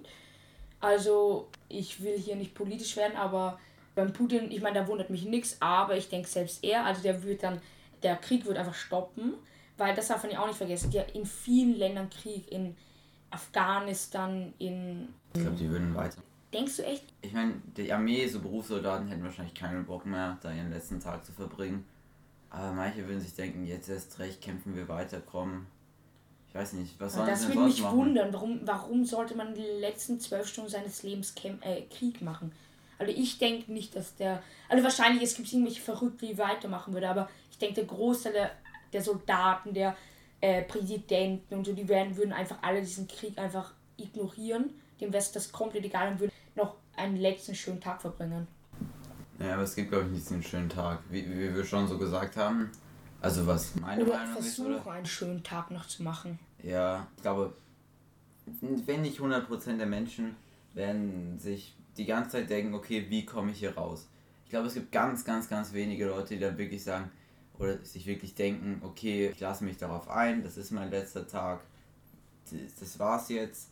Also, 0.80 1.48
ich 1.68 2.02
will 2.02 2.18
hier 2.18 2.36
nicht 2.36 2.54
politisch 2.54 2.96
werden, 2.98 3.16
aber 3.16 3.60
beim 3.96 4.14
Putin, 4.14 4.52
ich 4.52 4.62
meine, 4.62 4.80
da 4.80 4.88
wundert 4.88 5.10
mich 5.10 5.26
nichts, 5.26 5.58
aber 5.60 5.98
ich 5.98 6.10
denke 6.10 6.28
selbst 6.28 6.64
er, 6.64 6.86
also 6.86 7.02
der 7.02 7.22
wird 7.24 7.44
dann, 7.44 7.60
der 8.02 8.16
Krieg 8.16 8.46
wird 8.46 8.58
einfach 8.58 8.74
stoppen, 8.74 9.34
weil 9.78 9.94
das 9.94 10.08
darf 10.08 10.24
man 10.24 10.32
ja 10.32 10.42
auch 10.42 10.48
nicht 10.48 10.58
vergessen, 10.58 10.92
ja 10.92 11.02
in 11.14 11.26
vielen 11.26 11.78
Ländern 11.78 12.10
Krieg, 12.10 12.50
in 12.50 12.78
Afghanistan, 13.30 14.54
in. 14.58 15.10
Ich 15.34 15.42
glaube, 15.42 15.58
die 15.58 15.70
würden 15.70 15.94
weiter. 15.96 16.22
Denkst 16.54 16.78
du 16.78 16.86
echt? 16.86 17.04
Ich 17.22 17.34
meine, 17.34 17.62
die 17.78 17.92
Armee, 17.94 18.28
so 18.28 18.40
Berufssoldaten 18.40 19.08
hätten 19.08 19.24
wahrscheinlich 19.24 19.54
keinen 19.54 19.86
Bock 19.86 20.06
mehr, 20.06 20.38
da 20.42 20.52
ihren 20.52 20.72
letzten 20.72 21.00
Tag 21.00 21.26
zu 21.26 21.32
verbringen. 21.32 21.86
Aber 22.50 22.72
manche 22.72 23.08
würden 23.08 23.22
sich 23.22 23.36
denken, 23.36 23.66
jetzt 23.66 23.90
erst 23.90 24.18
recht 24.20 24.42
kämpfen 24.42 24.76
wir 24.76 24.88
weiter, 24.88 25.22
komm. 25.24 25.68
Ich 26.48 26.56
weiß 26.56 26.74
nicht, 26.74 27.00
was 27.00 27.14
sollen 27.14 27.28
Das 27.28 27.48
würde 27.48 27.62
mich 27.62 27.82
machen? 27.82 27.98
wundern, 27.98 28.34
warum, 28.34 28.62
warum 28.64 29.06
sollte 29.06 29.36
man 29.36 29.54
die 29.54 29.62
letzten 29.62 30.20
zwölf 30.20 30.48
Stunden 30.48 30.72
seines 30.72 31.04
Lebens 31.04 31.36
Kämp 31.36 31.64
äh, 31.64 31.84
Krieg 31.84 32.24
machen? 32.24 32.52
Also 32.98 33.14
ich 33.16 33.38
denke 33.38 33.72
nicht, 33.72 33.96
dass 33.96 34.16
der. 34.16 34.42
Also 34.68 34.84
wahrscheinlich, 34.84 35.24
es 35.24 35.36
gibt 35.36 35.52
irgendwelche 35.54 35.82
Verrückte, 35.82 36.26
die 36.26 36.38
weitermachen 36.40 36.94
würde, 36.94 37.08
aber 37.08 37.30
ich 37.52 37.60
denke, 37.60 37.76
der 37.76 37.86
Großteil 37.86 38.34
der, 38.34 38.52
der 38.92 39.04
Soldaten, 39.04 39.74
der 39.76 39.96
äh, 40.42 40.64
Präsidenten 40.64 41.54
und 41.54 41.66
so, 41.66 41.74
die 41.74 41.88
werden, 41.88 42.18
würden 42.18 42.34
einfach 42.34 42.58
alle 42.64 42.82
diesen 42.82 43.08
Krieg 43.08 43.38
einfach 43.38 43.74
ignorieren. 43.98 44.72
Dem 45.00 45.14
wäre 45.14 45.24
das 45.34 45.52
komplett 45.52 45.86
egal 45.86 46.12
und 46.12 46.20
würden 46.20 46.29
noch 46.56 46.76
einen 46.96 47.18
letzten 47.18 47.56
schönen 47.56 47.82
Tag 47.82 48.02
verbringen. 48.02 48.48
Ja, 49.40 49.54
aber 49.54 49.64
es 49.64 49.76
gibt, 49.76 49.90
glaube 49.90 50.06
ich, 50.06 50.12
nicht 50.12 50.28
so 50.28 50.34
einen 50.34 50.44
schönen 50.44 50.70
Tag, 50.70 51.00
wie, 51.10 51.26
wie 51.30 51.56
wir 51.56 51.64
schon 51.64 51.88
so 51.88 51.98
gesagt 51.98 52.36
haben. 52.36 52.70
Also 53.22 53.46
was 53.48 53.76
meine 53.76 54.04
Oder 54.04 54.18
Meinung 54.18 54.38
ist, 54.38 54.60
oder? 54.60 54.70
versuchen, 54.76 54.92
einen 54.92 55.06
schönen 55.06 55.44
Tag 55.44 55.72
noch 55.72 55.88
zu 55.88 56.04
machen. 56.04 56.40
Ja, 56.64 57.08
ich 57.16 57.22
glaube, 57.22 57.54
wenn 58.62 59.02
nicht 59.02 59.20
100% 59.20 59.78
der 59.78 59.86
Menschen 59.86 60.36
werden 60.74 61.38
sich 61.40 61.76
die 61.98 62.06
ganze 62.06 62.32
Zeit 62.32 62.50
denken, 62.50 62.74
okay, 62.74 63.06
wie 63.10 63.26
komme 63.26 63.52
ich 63.52 63.60
hier 63.60 63.76
raus? 63.76 64.08
Ich 64.46 64.50
glaube, 64.50 64.68
es 64.68 64.74
gibt 64.74 64.92
ganz, 64.92 65.26
ganz, 65.26 65.48
ganz 65.50 65.74
wenige 65.74 66.08
Leute, 66.08 66.36
die 66.36 66.40
dann 66.40 66.58
wirklich 66.58 66.84
sagen, 66.84 67.12
oder 67.58 67.78
sich 67.84 68.06
wirklich 68.06 68.36
denken, 68.36 68.82
okay, 68.84 69.30
ich 69.30 69.40
lasse 69.40 69.64
mich 69.64 69.78
darauf 69.78 70.10
ein, 70.10 70.44
das 70.44 70.58
ist 70.58 70.72
mein 70.72 70.90
letzter 70.90 71.28
Tag, 71.28 71.62
das, 72.50 72.76
das 72.80 73.00
war's 73.00 73.30
jetzt, 73.30 73.70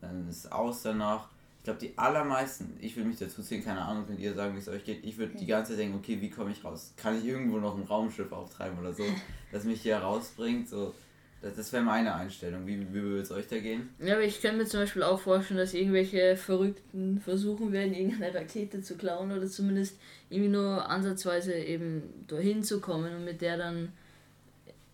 dann 0.00 0.28
ist 0.28 0.50
aus 0.50 0.82
danach. 0.82 1.28
Ich 1.66 1.68
glaube, 1.68 1.84
die 1.84 1.98
allermeisten, 1.98 2.78
ich 2.80 2.94
würde 2.94 3.08
mich 3.08 3.18
dazu 3.18 3.42
zählen, 3.42 3.64
keine 3.64 3.80
Ahnung, 3.82 4.04
wenn 4.06 4.20
ihr 4.20 4.34
sagen, 4.34 4.54
wie 4.54 4.60
es 4.60 4.68
euch 4.68 4.84
geht, 4.84 5.04
ich 5.04 5.18
würde 5.18 5.36
die 5.36 5.46
ganze 5.46 5.72
Zeit 5.72 5.80
denken, 5.80 5.96
okay, 5.96 6.20
wie 6.20 6.30
komme 6.30 6.52
ich 6.52 6.64
raus? 6.64 6.94
Kann 6.96 7.18
ich 7.18 7.24
irgendwo 7.24 7.58
noch 7.58 7.76
ein 7.76 7.82
Raumschiff 7.82 8.30
auftreiben 8.30 8.78
oder 8.78 8.92
so, 8.92 9.02
das 9.50 9.64
mich 9.64 9.80
hier 9.80 9.96
rausbringt? 9.96 10.68
So, 10.68 10.94
Das, 11.42 11.56
das 11.56 11.72
wäre 11.72 11.82
meine 11.82 12.14
Einstellung. 12.14 12.68
Wie, 12.68 12.78
wie 12.78 13.02
würde 13.02 13.22
es 13.22 13.32
euch 13.32 13.48
da 13.48 13.58
gehen? 13.58 13.88
Ja, 13.98 14.14
aber 14.14 14.22
ich 14.22 14.40
kann 14.40 14.58
mir 14.58 14.66
zum 14.66 14.78
Beispiel 14.78 15.02
auch 15.02 15.18
vorstellen, 15.18 15.58
dass 15.58 15.74
irgendwelche 15.74 16.36
Verrückten 16.36 17.18
versuchen 17.18 17.72
werden, 17.72 17.94
irgendeine 17.94 18.32
Rakete 18.32 18.80
zu 18.80 18.96
klauen 18.96 19.32
oder 19.32 19.48
zumindest 19.48 19.98
irgendwie 20.30 20.50
nur 20.50 20.88
ansatzweise 20.88 21.52
eben 21.52 22.04
dahin 22.28 22.62
zu 22.62 22.80
kommen 22.80 23.12
und 23.12 23.24
mit 23.24 23.40
der 23.40 23.58
dann 23.58 23.92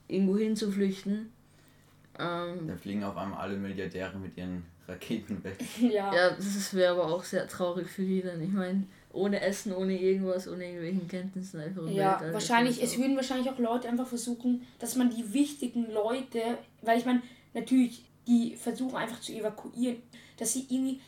irgendwo 0.08 0.38
hinzuflüchten. 0.38 1.30
Ähm, 2.18 2.66
Da 2.66 2.76
fliegen 2.76 3.04
auf 3.04 3.18
einmal 3.18 3.40
alle 3.40 3.58
Milliardäre 3.58 4.18
mit 4.18 4.38
ihren 4.38 4.71
Raketen 4.88 5.42
weg. 5.44 5.56
Ja. 5.80 6.14
ja, 6.14 6.30
das 6.30 6.74
wäre 6.74 6.92
aber 6.92 7.06
auch 7.14 7.24
sehr 7.24 7.46
traurig 7.48 7.88
für 7.88 8.02
die 8.02 8.22
dann. 8.22 8.42
Ich 8.42 8.50
meine, 8.50 8.84
ohne 9.12 9.40
Essen, 9.40 9.72
ohne 9.74 9.98
irgendwas, 10.00 10.48
ohne 10.48 10.64
irgendwelchen 10.64 11.06
Kenntnissen 11.08 11.60
einfach 11.60 11.82
im 11.82 11.92
Ja, 11.94 12.12
Weltall. 12.14 12.32
wahrscheinlich, 12.34 12.80
Das 12.80 12.90
es 12.92 12.98
würden 12.98 13.14
wahrscheinlich 13.16 13.48
auch 13.50 13.58
Leute 13.58 13.88
einfach 13.88 14.06
versuchen, 14.06 14.62
dass 14.78 14.96
man 14.96 15.10
die 15.10 15.32
wichtigen 15.32 15.90
Leute, 15.92 16.40
weil 16.82 16.98
ich 16.98 17.04
meine, 17.04 17.22
natürlich, 17.54 18.04
die 18.26 18.56
versuchen 18.56 18.96
einfach 18.96 19.20
zu 19.20 19.32
evakuieren, 19.32 19.96
dass 20.38 20.52
sie 20.54 20.66
irgendwie 20.68 21.00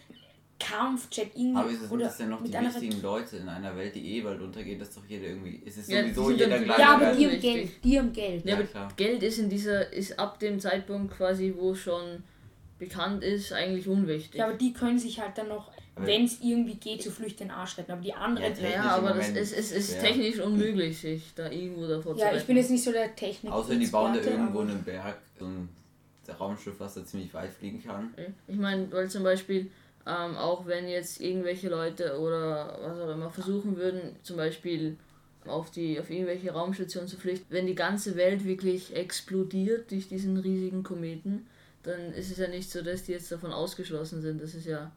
Kampfjet 0.58 1.30
irgendwie 1.34 1.58
Aber 1.58 1.70
ist 1.70 1.82
es 1.82 1.90
oder 1.90 2.06
nicht 2.06 2.18
denn 2.20 2.30
noch 2.30 2.42
die 2.42 2.52
wichtigen 2.52 3.02
Leute 3.02 3.36
in 3.38 3.48
einer 3.48 3.76
Welt, 3.76 3.94
die 3.94 4.16
eh 4.16 4.20
bald 4.22 4.40
untergeht, 4.40 4.80
dass 4.80 4.94
doch 4.94 5.04
jeder 5.08 5.26
irgendwie. 5.26 5.60
Es 5.66 5.76
ist 5.76 5.90
Ja, 5.90 6.00
sowieso 6.02 6.22
die 6.30 6.38
sind 6.38 6.38
jeder 6.50 6.58
gleich. 6.60 6.78
Ja, 6.78 6.94
aber 6.94 7.12
die 7.14 7.26
haben. 7.26 7.40
Geld, 7.40 7.70
die 7.84 7.98
haben 7.98 8.12
Geld. 8.12 8.44
Ja, 8.44 8.50
Ja, 8.50 8.56
aber 8.58 8.64
klar. 8.66 8.88
Geld 8.96 9.22
ist 9.24 9.38
in 9.38 9.48
dieser, 9.50 9.92
ist 9.92 10.18
ab 10.18 10.38
dem 10.38 10.60
Zeitpunkt 10.60 11.12
quasi, 11.16 11.52
wo 11.56 11.74
schon 11.74 12.22
bekannt 12.78 13.22
ist, 13.22 13.52
eigentlich 13.52 13.88
unwichtig. 13.88 14.36
Ja, 14.40 14.46
aber 14.46 14.54
die 14.56 14.72
können 14.72 14.98
sich 14.98 15.20
halt 15.20 15.38
dann 15.38 15.48
noch, 15.48 15.70
wenn 15.96 16.24
es 16.24 16.40
irgendwie 16.40 16.74
geht, 16.74 17.02
zu 17.02 17.10
flüchten 17.10 17.44
den 17.48 17.50
Arsch 17.50 17.78
retten. 17.78 17.92
Aber 17.92 18.02
die 18.02 18.12
anderen. 18.14 18.52
Ja, 18.60 18.68
Ja, 18.68 18.70
Ja, 18.70 18.96
aber 18.96 19.14
das 19.14 19.30
ist, 19.30 19.56
es 19.56 19.72
ist 19.72 19.92
schwer. 19.92 20.02
technisch 20.02 20.40
unmöglich, 20.40 20.98
sich 20.98 21.32
da 21.34 21.50
irgendwo 21.50 21.86
davor 21.86 22.16
zu 22.16 22.24
ich 22.24 22.32
retten. 22.32 22.46
bin 22.46 22.56
jetzt 22.56 22.70
nicht 22.70 22.82
so 22.84 22.92
der 22.92 23.14
Technik. 23.14 23.52
Außer 23.52 23.76
die 23.76 23.86
bauen 23.86 24.12
da 24.14 24.20
irgendwo 24.20 24.60
einen 24.60 24.82
Berg, 24.82 25.18
so 25.38 25.46
ein 25.46 25.68
Raumschiff, 26.38 26.74
was 26.78 26.94
da 26.94 27.04
ziemlich 27.04 27.32
weit 27.34 27.52
fliegen 27.52 27.82
kann. 27.82 28.12
Ich 28.48 28.56
meine, 28.56 28.90
weil 28.90 29.08
zum 29.08 29.22
Beispiel, 29.22 29.70
ähm, 30.06 30.36
auch 30.36 30.66
wenn 30.66 30.88
jetzt 30.88 31.20
irgendwelche 31.20 31.68
Leute 31.68 32.18
oder 32.18 32.78
was 32.82 32.98
auch 32.98 33.12
immer 33.12 33.30
versuchen 33.30 33.76
würden, 33.76 34.16
zum 34.22 34.36
Beispiel 34.36 34.96
auf 35.46 35.70
die 35.70 36.00
auf 36.00 36.08
irgendwelche 36.10 36.50
Raumstationen 36.50 37.06
zu 37.08 37.18
flüchten, 37.18 37.46
wenn 37.50 37.66
die 37.66 37.74
ganze 37.74 38.16
Welt 38.16 38.44
wirklich 38.46 38.96
explodiert 38.96 39.90
durch 39.90 40.08
diesen 40.08 40.38
riesigen 40.38 40.82
Kometen, 40.82 41.46
dann 41.84 42.12
ist 42.12 42.30
es 42.30 42.38
ja 42.38 42.48
nicht 42.48 42.70
so, 42.70 42.82
dass 42.82 43.04
die 43.04 43.12
jetzt 43.12 43.30
davon 43.30 43.52
ausgeschlossen 43.52 44.20
sind. 44.22 44.40
Das 44.42 44.54
ist 44.54 44.66
ja, 44.66 44.90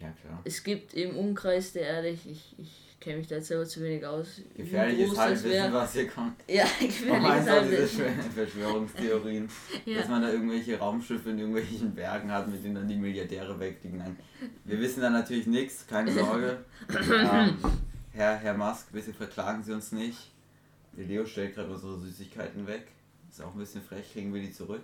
Ja, 0.00 0.10
klar. 0.20 0.40
es 0.44 0.62
gibt 0.64 0.94
im 0.94 1.16
Umkreis 1.16 1.72
der 1.72 1.82
Erde, 1.82 2.08
ich, 2.08 2.28
ich, 2.30 2.54
ich 2.58 2.80
kenne 3.00 3.18
mich 3.18 3.26
da 3.26 3.36
jetzt 3.36 3.48
selber 3.48 3.66
zu 3.66 3.82
wenig 3.82 4.06
aus, 4.06 4.40
Gefährliches 4.56 5.16
Halbwissen, 5.18 5.72
was 5.72 5.92
hier 5.92 6.08
kommt. 6.08 6.36
Ja, 6.48 6.64
gefährliches 6.80 7.38
diese 7.40 7.50
Halbwissen. 7.52 8.00
Verschwör- 8.00 8.30
Verschwörungstheorien? 8.34 9.48
Ja. 9.86 9.98
Dass 9.98 10.08
man 10.08 10.22
da 10.22 10.30
irgendwelche 10.32 10.78
Raumschiffe 10.78 11.30
in 11.30 11.38
irgendwelchen 11.38 11.94
Bergen 11.94 12.30
hat, 12.32 12.48
mit 12.48 12.64
denen 12.64 12.76
dann 12.76 12.88
die 12.88 12.96
Milliardäre 12.96 13.58
wegfliegen. 13.60 13.98
Nein, 13.98 14.16
wir 14.64 14.80
wissen 14.80 15.00
da 15.02 15.10
natürlich 15.10 15.46
nichts, 15.46 15.86
keine 15.86 16.10
Sorge. 16.12 16.64
ähm, 17.10 17.56
Herr, 18.12 18.36
Herr 18.36 18.54
Musk, 18.54 18.92
bitte 18.92 19.12
verklagen 19.12 19.62
Sie 19.62 19.72
uns 19.72 19.92
nicht. 19.92 20.30
Der 20.96 21.04
Leo 21.06 21.26
stellt 21.26 21.54
gerade 21.54 21.70
unsere 21.72 21.98
Süßigkeiten 21.98 22.66
weg. 22.66 22.86
Ist 23.28 23.42
auch 23.42 23.52
ein 23.52 23.58
bisschen 23.58 23.82
frech, 23.82 24.12
kriegen 24.12 24.32
wir 24.32 24.40
die 24.40 24.52
zurück. 24.52 24.82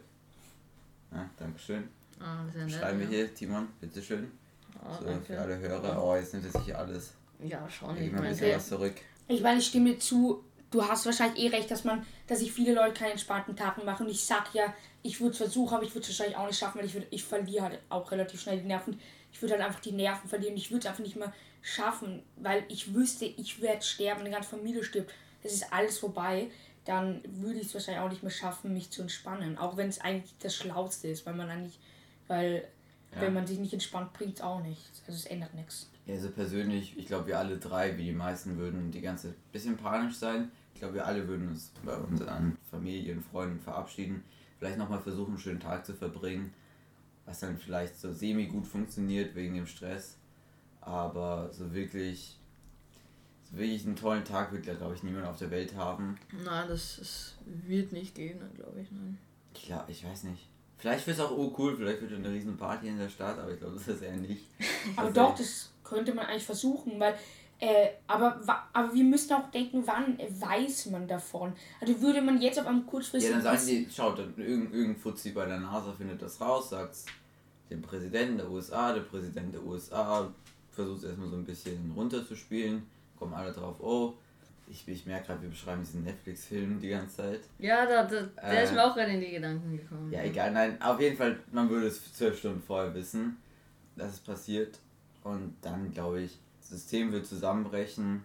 Ja, 1.12 1.28
Dankeschön. 1.38 1.88
Ah, 2.20 2.44
sehr 2.52 2.64
nett, 2.66 2.74
Schreiben 2.74 2.98
wir 3.00 3.06
ja. 3.06 3.10
hier, 3.12 3.34
Timon, 3.34 3.68
bitteschön. 3.80 4.30
Ah, 4.82 4.96
So, 4.98 5.04
danke. 5.04 5.24
für 5.24 5.40
alle 5.40 5.58
Hörer. 5.58 6.02
Oh, 6.02 6.14
jetzt 6.16 6.32
nimmt 6.34 6.46
er 6.52 6.60
sich 6.60 6.76
alles. 6.76 7.12
Ja, 7.42 7.68
schon. 7.68 7.96
Ich 7.96 8.10
mal 8.12 8.18
ein 8.18 8.22
meine, 8.24 8.28
bisschen 8.30 8.56
was 8.56 8.68
zurück. 8.68 8.94
Ich 9.28 9.40
meine, 9.40 9.58
ich 9.58 9.66
stimme 9.66 9.90
dir 9.94 9.98
zu. 9.98 10.44
Du 10.70 10.86
hast 10.86 11.04
wahrscheinlich 11.06 11.42
eh 11.42 11.48
recht, 11.48 11.70
dass 11.70 11.82
man, 11.84 12.06
dass 12.28 12.38
sich 12.38 12.52
viele 12.52 12.74
Leute 12.74 12.92
keine 12.94 13.12
entspannten 13.12 13.56
Tage 13.56 13.82
machen. 13.84 14.06
Und 14.06 14.12
ich 14.12 14.22
sag 14.24 14.54
ja, 14.54 14.72
ich 15.02 15.20
würde 15.20 15.32
es 15.32 15.38
versuchen, 15.38 15.74
aber 15.74 15.82
ich 15.82 15.90
würde 15.94 16.02
es 16.02 16.08
wahrscheinlich 16.10 16.36
auch 16.36 16.46
nicht 16.46 16.58
schaffen, 16.58 16.78
weil 16.78 16.86
ich, 16.86 16.94
würd, 16.94 17.06
ich 17.10 17.24
verliere 17.24 17.64
halt 17.64 17.78
auch 17.88 18.10
relativ 18.12 18.40
schnell 18.40 18.60
die 18.60 18.66
Nerven. 18.66 19.00
Ich 19.32 19.40
würde 19.42 19.54
halt 19.54 19.64
einfach 19.64 19.80
die 19.80 19.92
Nerven 19.92 20.28
verlieren. 20.28 20.56
Ich 20.56 20.70
würde 20.70 20.80
es 20.80 20.86
einfach 20.86 21.02
nicht 21.02 21.16
mehr 21.16 21.32
schaffen, 21.62 22.22
weil 22.36 22.64
ich 22.68 22.94
wüsste, 22.94 23.24
ich 23.24 23.60
werde 23.60 23.82
sterben, 23.82 24.20
eine 24.20 24.30
ganze 24.30 24.50
Familie 24.50 24.84
stirbt. 24.84 25.12
Es 25.42 25.54
ist 25.54 25.72
alles 25.72 25.98
vorbei. 25.98 26.50
Dann 26.84 27.20
würde 27.26 27.58
ich 27.60 27.66
es 27.66 27.74
wahrscheinlich 27.74 28.02
auch 28.02 28.10
nicht 28.10 28.22
mehr 28.22 28.30
schaffen, 28.30 28.72
mich 28.72 28.90
zu 28.90 29.02
entspannen. 29.02 29.58
Auch 29.58 29.76
wenn 29.76 29.88
es 29.88 30.00
eigentlich 30.00 30.34
das 30.40 30.54
Schlauste 30.54 31.08
ist, 31.08 31.26
weil 31.26 31.34
man 31.34 31.48
eigentlich, 31.50 31.78
weil 32.26 32.64
Ja. 33.14 33.22
wenn 33.22 33.34
man 33.34 33.46
sich 33.46 33.58
nicht 33.58 33.72
entspannt, 33.72 34.12
bringt 34.12 34.36
es 34.36 34.40
auch 34.40 34.62
nichts. 34.62 35.02
Also 35.06 35.18
es 35.18 35.26
ändert 35.26 35.54
nichts. 35.54 35.90
Ja, 36.06 36.14
also 36.14 36.30
persönlich, 36.30 36.96
ich 36.96 37.06
glaube, 37.06 37.26
wir 37.26 37.38
alle 37.38 37.58
drei, 37.58 37.96
wie 37.98 38.04
die 38.04 38.12
meisten, 38.12 38.56
würden 38.56 38.90
die 38.90 39.00
ganze 39.00 39.34
bisschen 39.52 39.76
panisch 39.76 40.16
sein. 40.16 40.50
Ich 40.74 40.80
glaube, 40.80 40.94
wir 40.94 41.06
alle 41.06 41.28
würden 41.28 41.48
uns 41.48 41.72
bei 41.84 41.94
unseren 41.94 42.56
Familien, 42.70 43.22
Freunden 43.22 43.60
verabschieden. 43.60 44.24
Vielleicht 44.58 44.78
nochmal 44.78 45.00
versuchen, 45.02 45.32
einen 45.32 45.38
schönen 45.38 45.60
Tag 45.60 45.84
zu 45.84 45.92
verbringen. 45.92 46.54
Was 47.26 47.40
dann 47.40 47.58
vielleicht 47.58 47.98
so 48.00 48.12
semi 48.12 48.46
gut 48.46 48.66
funktioniert 48.66 49.34
wegen 49.34 49.54
dem 49.54 49.66
Stress. 49.66 50.16
Aber 50.80 51.52
so 51.52 51.72
wirklich, 51.74 52.39
wirklich 53.50 53.84
einen 53.86 53.96
tollen 53.96 54.24
Tag 54.24 54.52
wird, 54.52 54.64
glaube 54.64 54.94
ich, 54.94 55.02
niemand 55.02 55.26
auf 55.26 55.38
der 55.38 55.50
Welt 55.50 55.74
haben. 55.76 56.16
Nein, 56.44 56.68
das, 56.68 56.96
das 56.98 57.34
wird 57.44 57.92
nicht 57.92 58.14
gehen, 58.14 58.38
glaube 58.56 58.80
ich. 58.80 58.90
Nein. 58.92 59.18
Ich 59.54 59.62
glaube, 59.66 59.90
ich 59.90 60.04
weiß 60.04 60.24
nicht. 60.24 60.46
Vielleicht 60.78 61.06
wird 61.06 61.18
es 61.18 61.22
auch 61.22 61.30
oh 61.36 61.52
cool, 61.58 61.76
vielleicht 61.76 62.00
wird 62.00 62.12
eine 62.14 62.30
riesen 62.30 62.56
Party 62.56 62.88
in 62.88 62.98
der 62.98 63.08
Stadt, 63.08 63.38
aber 63.38 63.52
ich 63.52 63.58
glaube, 63.58 63.74
das 63.74 63.86
ist 63.88 64.02
eher 64.02 64.16
nicht. 64.16 64.46
Aber 64.96 65.08
Also- 65.08 65.20
doch, 65.20 65.34
das 65.36 65.70
könnte 65.84 66.14
man 66.14 66.26
eigentlich 66.26 66.46
versuchen, 66.46 66.98
weil. 67.00 67.14
Äh, 67.62 67.90
aber, 68.06 68.40
aber 68.72 68.94
wir 68.94 69.04
müssen 69.04 69.34
auch 69.34 69.50
denken, 69.50 69.82
wann 69.84 70.16
weiß 70.18 70.86
man 70.86 71.06
davon? 71.06 71.52
Also 71.78 72.00
würde 72.00 72.22
man 72.22 72.40
jetzt 72.40 72.58
auf 72.58 72.66
einem 72.66 72.78
Ja, 72.78 72.84
kurzfristigen. 72.86 73.42
dann 73.42 73.54
sagen 73.58 73.66
die, 73.68 73.86
schaut, 73.94 74.18
dann 74.18 74.32
irgendein, 74.38 74.72
irgendein 74.72 74.96
Fuzzi 75.02 75.32
bei 75.32 75.44
der 75.44 75.60
NASA 75.60 75.92
findet 75.92 76.22
das 76.22 76.40
raus, 76.40 76.70
sagt's 76.70 77.04
dem 77.68 77.82
Präsidenten 77.82 78.38
der 78.38 78.50
USA, 78.50 78.94
der 78.94 79.02
Präsident 79.02 79.52
der 79.52 79.62
USA 79.62 80.32
versucht 80.70 81.04
erstmal 81.04 81.28
so 81.28 81.36
ein 81.36 81.44
bisschen 81.44 81.92
runterzuspielen, 81.94 82.86
kommen 83.20 83.34
alle 83.34 83.52
drauf, 83.52 83.76
oh, 83.80 84.14
ich, 84.66 84.86
ich 84.88 85.06
merke 85.06 85.26
gerade, 85.28 85.42
wir 85.42 85.48
beschreiben 85.50 85.82
diesen 85.82 86.02
Netflix-Film 86.04 86.80
die 86.80 86.88
ganze 86.88 87.16
Zeit. 87.18 87.40
Ja, 87.58 87.86
da, 87.86 88.02
da, 88.04 88.22
der 88.22 88.60
Äh, 88.60 88.64
ist 88.64 88.72
mir 88.72 88.84
auch 88.84 88.94
gerade 88.94 89.12
in 89.12 89.20
die 89.20 89.30
Gedanken 89.30 89.76
gekommen. 89.76 90.10
Ja, 90.12 90.22
egal, 90.22 90.50
nein, 90.52 90.80
auf 90.82 91.00
jeden 91.00 91.16
Fall, 91.16 91.38
man 91.52 91.68
würde 91.70 91.86
es 91.86 92.12
zwölf 92.14 92.36
Stunden 92.38 92.62
vorher 92.62 92.92
wissen, 92.94 93.36
dass 93.96 94.14
es 94.14 94.18
passiert 94.20 94.78
und 95.24 95.54
dann, 95.62 95.92
glaube 95.92 96.22
ich, 96.22 96.38
das 96.60 96.70
System 96.70 97.12
wird 97.12 97.26
zusammenbrechen. 97.26 98.22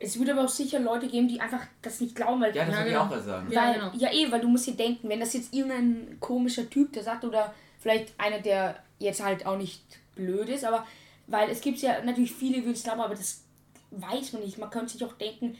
es 0.00 0.18
würde 0.18 0.32
aber 0.32 0.44
auch 0.44 0.48
sicher 0.48 0.80
Leute 0.80 1.06
geben, 1.08 1.28
die 1.28 1.40
einfach 1.40 1.64
das 1.82 2.00
nicht 2.00 2.14
glauben, 2.16 2.40
weil. 2.40 2.54
Ja, 2.56 2.64
das 2.64 2.74
Ja, 2.74 2.80
würde 2.80 2.90
ich 2.90 2.96
auch 2.96 3.20
sagen. 3.24 3.52
Ja, 3.52 3.62
weil, 3.66 3.74
genau. 3.74 3.92
ja, 3.94 4.12
eh, 4.12 4.30
weil 4.32 4.40
du 4.40 4.48
musst 4.48 4.66
dir 4.66 4.74
denken, 4.74 5.08
wenn 5.08 5.20
das 5.20 5.34
jetzt 5.34 5.54
irgendein 5.54 6.16
komischer 6.20 6.68
Typ, 6.68 6.92
der 6.92 7.02
sagt, 7.04 7.24
oder 7.24 7.54
vielleicht 7.78 8.12
einer, 8.18 8.40
der 8.40 8.82
jetzt 8.98 9.22
halt 9.22 9.46
auch 9.46 9.56
nicht 9.56 9.82
blöd 10.16 10.48
ist, 10.48 10.64
aber 10.64 10.84
weil 11.28 11.48
es 11.50 11.60
gibt 11.60 11.78
ja 11.78 12.02
natürlich 12.02 12.32
viele, 12.32 12.60
die 12.60 12.70
es 12.70 12.82
glauben, 12.82 13.00
aber 13.00 13.14
das 13.14 13.44
weiß 13.90 14.32
man 14.32 14.42
nicht. 14.42 14.58
Man 14.58 14.70
könnte 14.70 14.92
sich 14.92 15.04
auch 15.04 15.14
denken, 15.14 15.56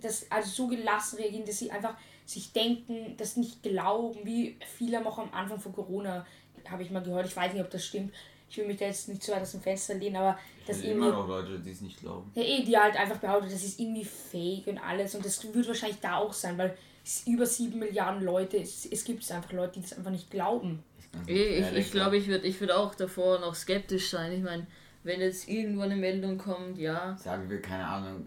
dass 0.00 0.30
also 0.30 0.48
so 0.50 0.66
gelassen 0.68 1.16
reagieren, 1.18 1.46
dass 1.46 1.58
sie 1.58 1.70
einfach 1.70 1.94
sich 2.24 2.52
denken, 2.52 3.16
das 3.16 3.36
nicht 3.36 3.62
glauben, 3.62 4.18
wie 4.24 4.56
viele 4.76 4.98
haben 4.98 5.06
auch 5.06 5.18
am 5.18 5.32
Anfang 5.32 5.58
von 5.58 5.72
Corona, 5.72 6.26
habe 6.68 6.82
ich 6.82 6.90
mal 6.90 7.02
gehört, 7.02 7.26
ich 7.26 7.36
weiß 7.36 7.52
nicht, 7.54 7.62
ob 7.62 7.70
das 7.70 7.84
stimmt. 7.84 8.12
Ich 8.50 8.56
will 8.56 8.66
mich 8.66 8.78
da 8.78 8.86
jetzt 8.86 9.08
nicht 9.08 9.22
zu 9.22 9.32
weit 9.32 9.42
aus 9.42 9.52
dem 9.52 9.60
Fenster 9.60 9.94
lehnen, 9.94 10.16
aber 10.16 10.38
das 10.66 10.78
Es 10.78 10.84
irgendwie. 10.84 11.06
immer 11.08 11.18
noch 11.18 11.28
Leute, 11.28 11.58
die 11.58 11.70
es 11.70 11.80
nicht 11.80 12.00
glauben. 12.00 12.30
Ja, 12.34 12.42
eh, 12.42 12.62
die 12.64 12.76
halt 12.76 12.96
einfach 12.96 13.18
behauptet, 13.18 13.52
das 13.52 13.62
ist 13.62 13.78
irgendwie 13.78 14.04
fake 14.04 14.66
und 14.68 14.78
alles. 14.78 15.14
Und 15.14 15.24
das 15.24 15.42
wird 15.52 15.68
wahrscheinlich 15.68 16.00
da 16.00 16.16
auch 16.16 16.32
sein, 16.32 16.56
weil 16.56 16.76
es 17.04 17.26
über 17.26 17.46
sieben 17.46 17.78
Milliarden 17.78 18.22
Leute, 18.22 18.58
es, 18.58 18.86
es 18.86 19.04
gibt 19.04 19.30
einfach 19.30 19.52
Leute, 19.52 19.74
die 19.74 19.82
das 19.82 19.94
einfach 19.94 20.10
nicht 20.10 20.30
glauben. 20.30 20.82
Ganz 21.12 21.28
Ich, 21.28 21.36
ich, 21.36 21.60
ehrlich, 21.60 21.86
ich 21.86 21.92
glaube, 21.92 22.16
ich 22.16 22.26
würde 22.28 22.46
ich 22.46 22.60
würd 22.60 22.72
auch 22.72 22.94
davor 22.94 23.38
noch 23.38 23.54
skeptisch 23.54 24.10
sein. 24.10 24.32
Ich 24.32 24.42
meine, 24.42 24.66
wenn 25.08 25.20
jetzt 25.20 25.48
irgendwo 25.48 25.80
eine 25.80 25.96
Meldung 25.96 26.36
kommt, 26.36 26.78
ja, 26.78 27.16
Sagen 27.16 27.48
wir, 27.48 27.62
keine 27.62 27.86
Ahnung. 27.86 28.26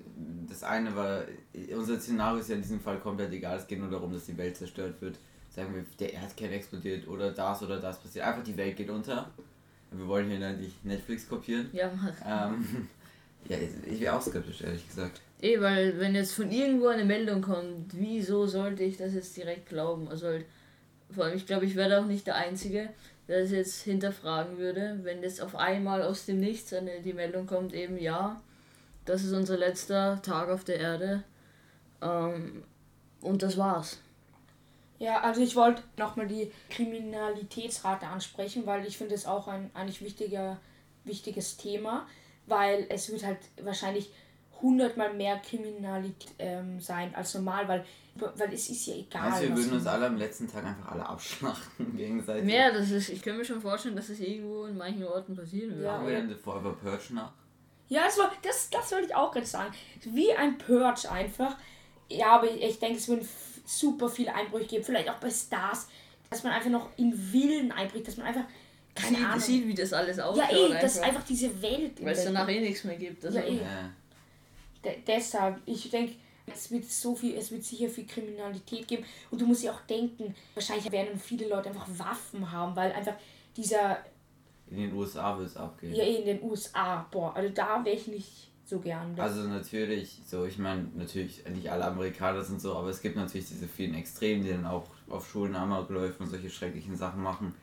Das 0.49 0.63
eine 0.63 0.93
war, 0.95 1.23
unser 1.75 1.99
Szenario 1.99 2.39
ist 2.39 2.49
ja 2.49 2.55
in 2.55 2.63
diesem 2.63 2.79
Fall 2.79 2.97
komplett 2.97 3.31
egal. 3.31 3.57
Es 3.57 3.67
geht 3.67 3.79
nur 3.79 3.89
darum, 3.89 4.11
dass 4.11 4.25
die 4.25 4.37
Welt 4.37 4.57
zerstört 4.57 4.99
wird. 4.99 5.19
Sagen 5.49 5.75
wir, 5.75 5.85
der 5.99 6.13
Erdkern 6.13 6.51
explodiert 6.51 7.07
oder 7.07 7.31
das 7.31 7.61
oder 7.61 7.79
das 7.79 7.99
passiert. 7.99 8.25
Einfach 8.25 8.43
die 8.43 8.57
Welt 8.57 8.75
geht 8.75 8.89
unter. 8.89 9.29
Wir 9.91 10.07
wollen 10.07 10.29
hier 10.29 10.53
nicht 10.53 10.83
Netflix 10.83 11.29
kopieren. 11.29 11.69
ja, 11.71 11.91
mach. 11.95 12.15
Ähm, 12.25 12.87
ja, 13.47 13.57
ich 13.85 13.99
wäre 13.99 14.15
auch 14.15 14.21
skeptisch, 14.21 14.61
ehrlich 14.61 14.87
gesagt. 14.87 15.21
Eh, 15.41 15.59
weil 15.61 15.99
wenn 15.99 16.15
jetzt 16.15 16.33
von 16.33 16.51
irgendwo 16.51 16.87
eine 16.87 17.05
Meldung 17.05 17.41
kommt, 17.41 17.93
wieso 17.93 18.47
sollte 18.47 18.83
ich 18.83 18.97
das 18.97 19.13
jetzt 19.13 19.37
direkt 19.37 19.69
glauben? 19.69 20.07
Also 20.07 20.27
halt, 20.27 20.45
vor 21.11 21.25
allem, 21.25 21.35
ich 21.35 21.45
glaube, 21.45 21.65
ich 21.65 21.75
werde 21.75 21.99
auch 21.99 22.05
nicht 22.05 22.25
der 22.25 22.35
Einzige, 22.35 22.89
das 23.31 23.51
jetzt 23.51 23.81
hinterfragen 23.83 24.57
würde, 24.57 24.99
wenn 25.03 25.23
jetzt 25.23 25.41
auf 25.41 25.55
einmal 25.55 26.03
aus 26.03 26.25
dem 26.25 26.39
Nichts 26.39 26.73
eine, 26.73 27.01
die 27.01 27.13
Meldung 27.13 27.47
kommt, 27.47 27.73
eben 27.73 27.97
ja, 27.97 28.41
das 29.05 29.23
ist 29.23 29.33
unser 29.33 29.57
letzter 29.57 30.21
Tag 30.21 30.49
auf 30.49 30.63
der 30.63 30.79
Erde. 30.79 31.23
Ähm, 32.01 32.63
und 33.21 33.43
das 33.43 33.57
war's. 33.57 33.99
Ja, 34.99 35.21
also 35.21 35.41
ich 35.41 35.55
wollte 35.55 35.81
nochmal 35.97 36.27
die 36.27 36.51
Kriminalitätsrate 36.69 38.05
ansprechen, 38.05 38.67
weil 38.67 38.85
ich 38.85 38.97
finde 38.97 39.15
es 39.15 39.25
auch 39.25 39.47
ein 39.47 39.71
eigentlich 39.73 40.01
wichtiger, 40.01 40.57
wichtiges 41.05 41.57
Thema, 41.57 42.07
weil 42.45 42.85
es 42.89 43.11
wird 43.11 43.25
halt 43.25 43.39
wahrscheinlich 43.63 44.11
hundertmal 44.61 45.13
mehr 45.13 45.37
Kriminalität 45.37 46.31
ähm, 46.37 46.79
sein 46.79 47.15
als 47.15 47.33
normal, 47.33 47.67
weil 47.67 47.85
weil 48.35 48.53
es 48.53 48.69
ist 48.69 48.85
ja 48.85 48.95
egal. 48.95 49.31
Du, 49.41 49.47
wir 49.49 49.55
würden 49.57 49.73
uns 49.73 49.85
alle 49.87 50.07
am 50.07 50.17
letzten 50.17 50.47
Tag 50.51 50.65
einfach 50.65 50.91
alle 50.91 51.05
abschlachten 51.07 51.95
gegenseitig? 51.97 52.49
Ja, 52.51 52.71
das 52.71 52.91
ist, 52.91 53.09
ich 53.09 53.21
kann 53.21 53.37
mir 53.37 53.45
schon 53.45 53.61
vorstellen, 53.61 53.95
dass 53.95 54.09
es 54.09 54.19
irgendwo 54.19 54.65
in 54.65 54.77
manchen 54.77 55.03
Orten 55.05 55.35
passieren 55.35 55.71
würde. 55.71 55.83
Ja. 55.83 55.93
Machen 55.97 56.07
wir 56.07 56.17
dann 56.17 56.35
Forever 56.37 56.73
Purge 56.73 57.13
nach? 57.13 57.31
Ja, 57.89 58.05
das, 58.05 58.17
war, 58.17 58.31
das, 58.41 58.69
das 58.69 58.91
wollte 58.91 59.07
ich 59.07 59.15
auch 59.15 59.31
gerade 59.31 59.45
sagen. 59.45 59.73
Wie 60.05 60.31
ein 60.33 60.57
Purge 60.57 61.11
einfach. 61.11 61.57
Ja, 62.09 62.27
aber 62.37 62.49
ich, 62.49 62.61
ich 62.61 62.79
denke, 62.79 62.97
es 62.97 63.07
würden 63.07 63.27
super 63.65 64.07
viele 64.09 64.33
Einbrüche 64.33 64.65
geben. 64.67 64.83
Vielleicht 64.83 65.09
auch 65.09 65.17
bei 65.19 65.29
Stars. 65.29 65.87
Dass 66.29 66.43
man 66.43 66.53
einfach 66.53 66.69
noch 66.69 66.87
in 66.97 67.13
Villen 67.13 67.71
einbricht. 67.73 68.07
Dass 68.07 68.15
man 68.17 68.27
einfach. 68.27 68.45
Keine 68.95 69.17
sieht, 69.17 69.25
Ahnung. 69.25 69.39
sieht, 69.39 69.67
wie 69.67 69.73
das 69.73 69.93
alles 69.93 70.17
ja, 70.17 70.25
ausschaut. 70.25 70.51
eh, 70.51 70.79
dass 70.81 70.99
einfach. 70.99 71.23
diese 71.23 71.61
Welt. 71.61 72.03
Weil 72.03 72.13
es 72.13 72.23
danach 72.23 72.47
eh 72.47 72.59
nichts 72.61 72.83
mehr 72.85 72.95
gibt. 72.95 73.25
Also, 73.25 73.37
Ja, 73.39 73.43
eh. 73.45 73.55
Ja. 73.57 73.89
De 74.83 74.97
deshalb, 75.05 75.59
ich 75.65 75.89
denke, 75.89 76.15
es 76.47 76.71
wird 76.71 76.85
so 76.85 77.15
viel, 77.15 77.35
es 77.37 77.51
wird 77.51 77.63
sicher 77.63 77.89
viel 77.89 78.05
Kriminalität 78.05 78.87
geben. 78.87 79.05
Und 79.29 79.41
du 79.41 79.45
musst 79.45 79.63
ja 79.63 79.71
auch 79.71 79.81
denken, 79.81 80.35
wahrscheinlich 80.53 80.91
werden 80.91 81.17
viele 81.19 81.47
Leute 81.47 81.69
einfach 81.69 81.87
Waffen 81.97 82.51
haben, 82.51 82.75
weil 82.75 82.91
einfach 82.91 83.15
dieser, 83.55 83.97
In 84.69 84.77
den 84.77 84.93
USA 84.93 85.37
wird 85.37 85.47
es 85.49 85.57
abgehen. 85.57 85.93
ja 85.95 86.03
in 86.03 86.25
den 86.25 86.41
USA, 86.43 87.05
boah, 87.11 87.35
also 87.35 87.49
da 87.53 87.83
wäre 87.83 87.95
ich 87.95 88.07
nicht 88.07 88.49
so 88.65 88.79
gern. 88.79 89.19
Also 89.19 89.41
natürlich, 89.49 90.19
so 90.25 90.45
ich 90.45 90.57
meine, 90.57 90.87
natürlich 90.95 91.43
nicht 91.49 91.69
alle 91.69 91.85
Amerikaner 91.85 92.41
sind 92.43 92.61
so, 92.61 92.75
aber 92.75 92.89
es 92.89 93.01
gibt 93.01 93.17
natürlich 93.17 93.47
diese 93.49 93.67
vielen 93.67 93.95
Extremen, 93.95 94.43
die 94.43 94.49
dann 94.49 94.65
auch 94.65 94.85
auf 95.09 95.29
Schulen 95.29 95.55
Amokläufe 95.55 96.23
und 96.23 96.29
solche 96.29 96.49
schrecklichen 96.49 96.95
Sachen 96.95 97.21
machen. 97.21 97.53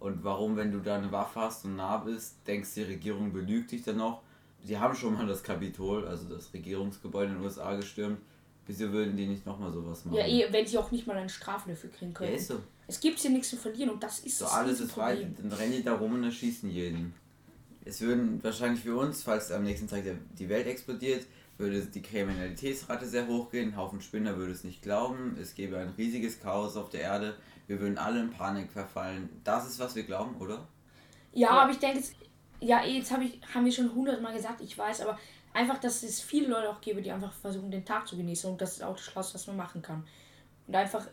Und 0.00 0.24
warum, 0.24 0.56
wenn 0.56 0.72
du 0.72 0.80
da 0.80 0.96
eine 0.96 1.10
Waffe 1.12 1.40
hast 1.40 1.64
und 1.64 1.76
nah 1.76 1.96
bist, 1.98 2.38
denkst 2.46 2.74
die 2.74 2.82
Regierung 2.82 3.32
belügt 3.32 3.70
dich 3.70 3.82
dann 3.82 3.96
noch? 3.98 4.22
Die 4.64 4.78
haben 4.78 4.94
schon 4.94 5.14
mal 5.14 5.26
das 5.26 5.42
Kapitol, 5.42 6.06
also 6.06 6.28
das 6.28 6.52
Regierungsgebäude 6.52 7.30
in 7.32 7.36
den 7.38 7.44
USA 7.44 7.74
gestürmt. 7.76 8.18
Wieso 8.66 8.90
würden 8.90 9.16
die 9.16 9.26
nicht 9.26 9.46
nochmal 9.46 9.70
sowas 9.72 10.04
machen? 10.04 10.16
ja, 10.18 10.26
eh, 10.26 10.52
wenn 10.52 10.66
sie 10.66 10.76
auch 10.76 10.90
nicht 10.90 11.06
mal 11.06 11.16
eine 11.16 11.28
Strafe 11.28 11.68
dafür 11.70 11.90
kriegen 11.90 12.10
Ja, 12.12 12.18
können. 12.18 12.34
ist 12.34 12.48
so. 12.48 12.60
Es 12.88 12.98
gibt 13.00 13.18
hier 13.20 13.30
nichts 13.30 13.50
zu 13.50 13.56
verlieren 13.56 13.90
und 13.90 14.02
das 14.02 14.20
ist 14.20 14.38
So 14.38 14.44
das 14.44 14.54
alles 14.54 14.80
ist 14.80 14.96
weit, 14.96 15.24
dann 15.38 15.52
rennen 15.52 15.72
die 15.72 15.82
da 15.84 15.94
rum 15.94 16.14
und 16.14 16.24
erschießen 16.24 16.68
jeden. 16.70 17.14
Es 17.84 18.00
würden 18.00 18.42
wahrscheinlich 18.42 18.82
für 18.82 18.96
uns, 18.96 19.22
falls 19.22 19.52
am 19.52 19.62
nächsten 19.62 19.86
Tag 19.86 20.02
die 20.36 20.48
Welt 20.48 20.66
explodiert, 20.66 21.26
würde 21.58 21.80
die 21.86 22.02
Kriminalitätsrate 22.02 23.06
sehr 23.06 23.28
hoch 23.28 23.50
gehen. 23.50 23.68
Ein 23.70 23.76
Haufen 23.76 24.00
Spinner 24.00 24.36
würde 24.36 24.52
es 24.52 24.64
nicht 24.64 24.82
glauben. 24.82 25.36
Es 25.40 25.54
gäbe 25.54 25.78
ein 25.78 25.90
riesiges 25.96 26.40
Chaos 26.40 26.76
auf 26.76 26.90
der 26.90 27.02
Erde. 27.02 27.36
Wir 27.68 27.80
würden 27.80 27.98
alle 27.98 28.20
in 28.20 28.30
Panik 28.30 28.72
verfallen. 28.72 29.28
Das 29.44 29.66
ist, 29.66 29.78
was 29.78 29.94
wir 29.94 30.02
glauben, 30.02 30.36
oder? 30.40 30.66
Ja, 31.32 31.50
aber 31.50 31.70
ich 31.70 31.78
denke, 31.78 32.02
ja, 32.60 32.84
jetzt 32.84 33.10
hab 33.10 33.20
ich, 33.22 33.40
haben 33.54 33.64
wir 33.64 33.72
schon 33.72 33.94
hundertmal 33.94 34.34
gesagt, 34.34 34.60
ich 34.60 34.76
weiß, 34.76 35.02
aber 35.02 35.18
einfach, 35.52 35.78
dass 35.78 36.02
es 36.02 36.20
viele 36.20 36.48
Leute 36.48 36.70
auch 36.70 36.80
gäbe, 36.80 37.02
die 37.02 37.10
einfach 37.10 37.32
versuchen, 37.32 37.70
den 37.70 37.84
Tag 37.84 38.06
zu 38.06 38.16
genießen 38.16 38.50
und 38.50 38.60
das 38.60 38.74
ist 38.74 38.82
auch 38.82 38.96
das 38.96 39.04
Schloss, 39.04 39.34
was 39.34 39.46
man 39.46 39.56
machen 39.56 39.82
kann. 39.82 40.06
Und 40.66 40.74
einfach 40.74 41.06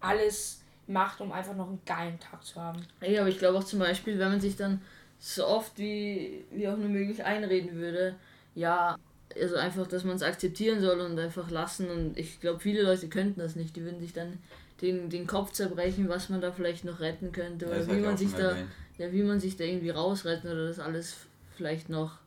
alles 0.00 0.62
macht, 0.86 1.20
um 1.20 1.32
einfach 1.32 1.54
noch 1.54 1.68
einen 1.68 1.80
geilen 1.86 2.18
Tag 2.20 2.44
zu 2.44 2.60
haben. 2.60 2.86
Ja, 3.00 3.20
aber 3.20 3.30
ich 3.30 3.38
glaube 3.38 3.58
auch 3.58 3.64
zum 3.64 3.78
Beispiel, 3.78 4.18
wenn 4.18 4.30
man 4.30 4.40
sich 4.40 4.56
dann 4.56 4.82
so 5.18 5.46
oft 5.46 5.78
wie, 5.78 6.44
wie 6.50 6.68
auch 6.68 6.76
nur 6.76 6.88
möglich 6.88 7.24
einreden 7.24 7.76
würde, 7.76 8.16
ja, 8.54 8.96
also 9.40 9.56
einfach, 9.56 9.86
dass 9.86 10.04
man 10.04 10.16
es 10.16 10.22
akzeptieren 10.22 10.80
soll 10.80 11.00
und 11.00 11.18
einfach 11.18 11.50
lassen. 11.50 11.90
Und 11.90 12.18
ich 12.18 12.40
glaube, 12.40 12.60
viele 12.60 12.82
Leute 12.82 13.08
könnten 13.08 13.40
das 13.40 13.56
nicht. 13.56 13.74
Die 13.74 13.82
würden 13.82 14.00
sich 14.00 14.12
dann 14.12 14.38
den, 14.80 15.08
den 15.10 15.26
Kopf 15.26 15.52
zerbrechen, 15.52 16.08
was 16.08 16.28
man 16.28 16.40
da 16.40 16.52
vielleicht 16.52 16.84
noch 16.84 17.00
retten 17.00 17.32
könnte. 17.32 17.66
Oder 17.66 17.78
Das 17.78 17.88
wie 17.88 17.96
ich 17.98 18.04
man 18.04 18.16
sich 18.16 18.32
da, 18.32 18.50
erwähnt. 18.50 18.70
Ja, 18.98 19.12
wie 19.12 19.22
man 19.22 19.40
sich 19.40 19.56
da 19.56 19.64
irgendwie 19.64 19.90
rausretten 19.90 20.50
oder 20.50 20.68
das 20.68 20.78
alles 20.78 21.16
vielleicht 21.56 21.88
noch 21.88 22.18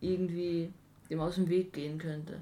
irgendwie 0.00 0.72
dem 1.08 1.20
aus 1.20 1.34
dem 1.34 1.48
Weg 1.48 1.72
gehen 1.72 1.98
könnte. 1.98 2.38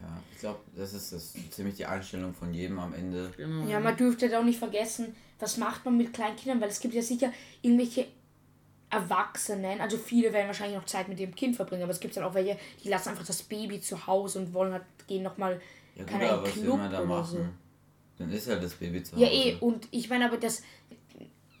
Ja, 0.00 0.22
ich 0.32 0.40
glaube, 0.40 0.60
das 0.76 0.94
ist 0.94 1.12
das 1.12 1.34
ziemlich 1.50 1.76
die 1.76 1.86
Einstellung 1.86 2.32
von 2.32 2.54
jedem 2.54 2.78
am 2.78 2.94
Ende. 2.94 3.32
Genau. 3.36 3.66
Ja, 3.66 3.80
man 3.80 3.96
dürfte 3.96 4.26
halt 4.26 4.36
auch 4.36 4.44
nicht 4.44 4.58
vergessen, 4.58 5.14
was 5.40 5.56
macht 5.56 5.84
man 5.84 5.96
mit 5.96 6.12
kleinen 6.12 6.36
Kindern, 6.36 6.60
weil 6.60 6.68
es 6.68 6.80
gibt 6.80 6.94
ja 6.94 7.02
sicher 7.02 7.32
irgendwelche 7.62 8.06
Erwachsenen, 8.90 9.80
also 9.80 9.98
viele 9.98 10.32
werden 10.32 10.46
wahrscheinlich 10.46 10.78
noch 10.78 10.86
Zeit 10.86 11.08
mit 11.08 11.20
ihrem 11.20 11.34
Kind 11.34 11.56
verbringen, 11.56 11.82
aber 11.82 11.92
es 11.92 12.00
gibt 12.00 12.16
dann 12.16 12.24
auch 12.24 12.32
welche, 12.32 12.56
die 12.82 12.88
lassen 12.88 13.10
einfach 13.10 13.26
das 13.26 13.42
Baby 13.42 13.80
zu 13.80 14.06
Hause 14.06 14.38
und 14.38 14.54
wollen 14.54 14.72
halt 14.72 14.84
gehen 15.06 15.22
nochmal 15.22 15.60
Ja 15.94 16.04
gut, 16.04 16.12
Keine 16.12 16.30
aber 16.30 16.42
was 16.44 16.56
will 16.56 16.62
Club 16.62 16.78
man 16.78 16.92
da 16.92 17.04
machen? 17.04 17.36
so. 17.36 17.46
Dann 18.18 18.32
ist 18.32 18.48
halt 18.48 18.62
das 18.62 18.74
Baby 18.74 19.02
zu 19.02 19.16
Hause. 19.16 19.24
Ja, 19.24 19.30
eh, 19.30 19.56
und 19.60 19.88
ich 19.90 20.08
meine 20.08 20.26
aber 20.26 20.38
das. 20.38 20.62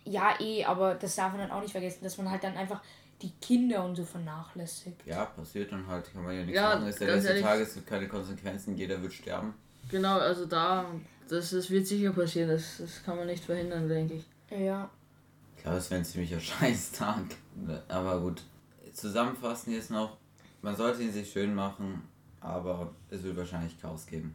Ja, 0.08 0.34
eh, 0.40 0.64
aber 0.64 0.94
das 0.94 1.14
darf 1.16 1.32
man 1.32 1.40
dann 1.40 1.50
auch 1.50 1.60
nicht 1.60 1.72
vergessen, 1.72 2.02
dass 2.02 2.16
man 2.18 2.30
halt 2.30 2.42
dann 2.42 2.56
einfach 2.56 2.80
die 3.20 3.32
Kinder 3.40 3.84
und 3.84 3.96
so 3.96 4.04
vernachlässigt. 4.04 5.04
Ja, 5.04 5.24
passiert 5.24 5.72
dann 5.72 5.86
halt, 5.86 6.12
kann 6.12 6.22
man 6.24 6.34
ja 6.34 6.42
nichts 6.42 6.54
Ja, 6.54 6.74
machen. 6.76 6.86
Ist 6.86 7.00
der 7.00 7.14
letzte 7.14 7.28
ehrlich. 7.30 7.44
Tag, 7.44 7.60
es 7.60 7.74
gibt 7.74 7.86
keine 7.86 8.08
Konsequenzen, 8.08 8.76
jeder 8.76 9.00
wird 9.02 9.12
sterben. 9.12 9.54
Genau, 9.90 10.18
also 10.18 10.46
da, 10.46 10.86
das, 11.28 11.50
das 11.50 11.70
wird 11.70 11.86
sicher 11.86 12.12
passieren. 12.12 12.48
Das, 12.50 12.78
das 12.78 13.02
kann 13.02 13.16
man 13.16 13.26
nicht 13.26 13.44
verhindern, 13.44 13.88
denke 13.88 14.14
ich. 14.14 14.24
Ja. 14.50 14.88
Ich 15.56 15.62
glaube, 15.62 15.78
es 15.78 15.90
wäre 15.90 16.00
ein 16.00 16.04
ziemlicher 16.04 16.40
Scheißtag. 16.40 17.24
Aber 17.88 18.20
gut. 18.20 18.42
Zusammenfassen 18.92 19.72
jetzt 19.72 19.90
noch. 19.90 20.16
Man 20.62 20.76
sollte 20.76 21.02
ihn 21.02 21.12
sich 21.12 21.30
schön 21.30 21.54
machen, 21.54 22.02
aber 22.40 22.92
es 23.10 23.22
wird 23.22 23.36
wahrscheinlich 23.36 23.80
Chaos 23.80 24.06
geben. 24.06 24.34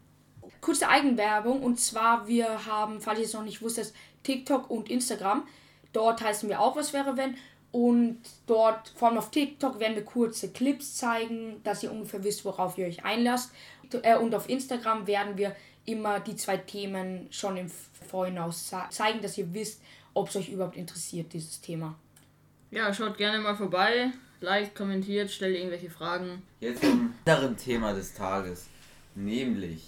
Kurze 0.62 0.88
Eigenwerbung 0.88 1.64
und 1.64 1.80
zwar, 1.80 2.28
wir 2.28 2.66
haben, 2.66 3.02
falls 3.02 3.20
ihr 3.20 3.26
es 3.26 3.34
noch 3.34 3.44
nicht 3.44 3.62
wusstet, 3.62 3.94
TikTok 4.24 4.70
und 4.70 4.90
Instagram. 4.90 5.46
Dort 5.94 6.22
heißen 6.22 6.50
wir 6.50 6.60
auch, 6.60 6.76
was 6.76 6.92
wäre 6.94 7.16
wenn. 7.18 7.36
Und 7.72 8.20
dort, 8.46 8.90
vor 8.96 9.08
allem 9.08 9.18
auf 9.18 9.32
TikTok, 9.32 9.80
werden 9.80 9.96
wir 9.96 10.06
kurze 10.06 10.52
Clips 10.52 10.96
zeigen, 10.96 11.62
dass 11.64 11.82
ihr 11.82 11.92
ungefähr 11.92 12.24
wisst, 12.24 12.46
worauf 12.46 12.78
ihr 12.78 12.86
euch 12.86 13.04
einlasst. 13.04 13.52
Äh, 14.04 14.16
Und 14.18 14.36
auf 14.36 14.48
Instagram 14.50 15.08
werden 15.08 15.38
wir 15.38 15.56
immer 15.86 16.20
die 16.20 16.36
zwei 16.36 16.58
Themen 16.58 17.28
schon 17.32 17.58
im 17.58 17.72
Vorhinaus 18.10 18.68
ze- 18.70 18.90
zeigen, 18.90 19.22
dass 19.22 19.38
ihr 19.38 19.54
wisst, 19.54 19.82
ob 20.14 20.30
es 20.30 20.36
euch 20.36 20.50
überhaupt 20.50 20.78
interessiert, 20.78 21.34
dieses 21.34 21.62
Thema. 21.62 21.96
Ja, 22.72 22.94
schaut 22.94 23.18
gerne 23.18 23.40
mal 23.40 23.56
vorbei, 23.56 24.12
liked, 24.40 24.76
kommentiert, 24.76 25.30
stellt 25.32 25.56
irgendwelche 25.58 25.90
Fragen. 25.90 26.44
Jetzt 26.60 26.82
zum 26.84 27.14
anderen 27.26 27.58
Thema 27.58 27.94
des 27.94 28.14
Tages. 28.14 28.68
Nämlich, 29.16 29.84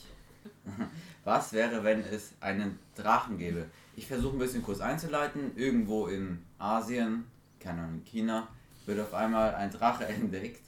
was 1.24 1.54
wäre, 1.54 1.84
wenn 1.84 2.02
es 2.02 2.32
einen 2.42 2.80
Drachen 2.96 3.38
gäbe? 3.38 3.68
Ich 3.96 4.08
versuche 4.08 4.36
ein 4.36 4.40
bisschen 4.40 4.64
kurz 4.64 4.80
einzuleiten. 4.82 5.52
Irgendwo 5.56 6.08
in 6.08 6.44
Asien, 6.58 7.26
keine 7.60 7.82
Ahnung, 7.82 7.96
in 8.00 8.06
China, 8.06 8.48
wird 8.86 9.00
auf 9.00 9.14
einmal 9.14 9.56
ein 9.56 9.72
Drache 9.72 10.06
entdeckt. 10.08 10.62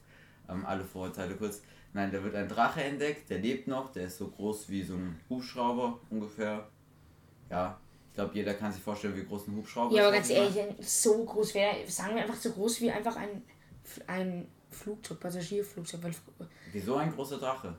Ähm, 0.50 0.66
alle 0.66 0.84
Vorurteile 0.84 1.36
kurz. 1.36 1.62
Nein, 1.94 2.12
da 2.12 2.24
wird 2.24 2.36
ein 2.36 2.48
Drache 2.48 2.84
entdeckt, 2.84 3.30
der 3.30 3.40
lebt 3.40 3.68
noch, 3.68 3.92
der 3.92 4.06
ist 4.06 4.18
so 4.18 4.28
groß 4.28 4.70
wie 4.70 4.84
so 4.84 4.94
ein 4.96 5.20
Hubschrauber 5.30 6.00
ungefähr. 6.10 6.68
Ja, 7.50 7.80
ich 8.10 8.14
glaube, 8.16 8.36
jeder 8.36 8.54
kann 8.54 8.72
sich 8.72 8.84
vorstellen, 8.84 9.16
wie 9.16 9.24
groß 9.26 9.48
ein 9.48 9.56
Hubschrauber 9.56 9.96
Ja, 9.96 10.02
ist. 10.04 10.08
aber 10.08 10.16
ganz 10.18 10.30
ehrlich, 10.30 10.88
so 10.88 11.24
groß 11.26 11.54
wäre, 11.56 11.76
sagen 11.88 12.16
wir 12.16 12.22
einfach 12.24 12.36
so 12.36 12.52
groß 12.52 12.82
wie 12.82 12.92
einfach 12.92 13.16
ein, 13.16 13.42
ein 14.06 14.48
Flugzeug, 14.70 15.20
Passagierflugzeug. 15.20 16.02
Wieso 16.72 16.98
ein 16.98 17.12
großer 17.14 17.38
Drache? 17.40 17.74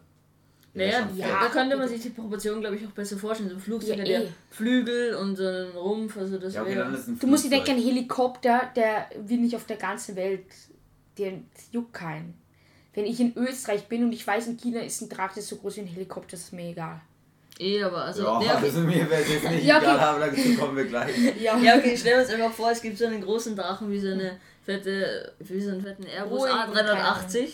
Der 0.78 1.04
Naja, 1.06 1.08
ja. 1.16 1.40
da 1.44 1.48
könnte 1.48 1.76
man 1.76 1.88
sich 1.88 2.00
die 2.00 2.10
Proportionen, 2.10 2.60
glaube 2.60 2.76
ich, 2.76 2.86
auch 2.86 2.90
besser 2.90 3.16
vorstellen. 3.16 3.50
So 3.50 3.56
ein 3.56 3.60
Flugzeug 3.60 3.96
Ja, 3.96 4.02
hat 4.02 4.08
ja 4.08 4.20
eh. 4.20 4.28
Flügel 4.50 5.14
und 5.14 5.36
so 5.36 5.46
einen 5.46 5.70
Rumpf, 5.72 6.16
also 6.16 6.38
das 6.38 6.54
Ja, 6.54 6.62
okay, 6.62 6.76
wäre... 6.76 6.98
du 7.20 7.26
musst 7.26 7.44
dir 7.44 7.50
denken, 7.50 7.72
ein 7.72 7.82
Helikopter, 7.82 8.70
der 8.76 9.08
will 9.26 9.38
nicht 9.38 9.56
auf 9.56 9.66
der 9.66 9.76
ganzen 9.76 10.16
Welt, 10.16 10.44
der 11.18 11.32
juckt 11.72 11.92
keinen. 11.92 12.34
Wenn 12.94 13.04
ich 13.06 13.20
in 13.20 13.36
Österreich 13.36 13.86
bin 13.86 14.04
und 14.04 14.12
ich 14.12 14.26
weiß, 14.26 14.46
in 14.48 14.56
China 14.56 14.80
ist 14.80 15.00
ein 15.02 15.08
Drache 15.08 15.40
so 15.40 15.56
groß 15.56 15.76
wie 15.76 15.80
ein 15.82 15.86
Helikopter, 15.86 16.34
ist 16.34 16.52
mir 16.52 16.70
egal. 16.70 17.00
Eh, 17.58 17.82
aber 17.82 18.04
also... 18.04 18.22
Ja, 18.22 18.42
ja, 18.42 18.56
okay. 18.56 18.66
also 18.66 18.80
mir 18.80 19.10
wäre 19.10 19.22
es 19.22 19.32
jetzt 19.32 19.50
nicht 19.50 19.64
Ja, 19.64 19.78
okay. 19.78 19.86
egal, 19.86 19.98
aber 19.98 20.26
dazu 20.26 20.54
kommen 20.56 20.76
wir 20.76 20.84
gleich. 20.84 21.14
Ja, 21.40 21.58
Ja, 21.58 21.76
okay, 21.76 21.96
stellen 21.96 22.18
wir 22.18 22.24
uns 22.24 22.32
einfach 22.32 22.52
vor, 22.52 22.70
es 22.70 22.80
gibt 22.80 22.98
so 22.98 23.06
einen 23.06 23.20
großen 23.20 23.56
Drachen 23.56 23.90
wie 23.90 23.98
so 23.98 24.08
eine 24.08 24.38
fette, 24.64 25.32
wie 25.40 25.60
so 25.60 25.70
einen 25.70 25.82
fetten 25.82 26.04
Airbus 26.06 26.40
Boeing, 26.40 26.54
A380. 26.54 27.48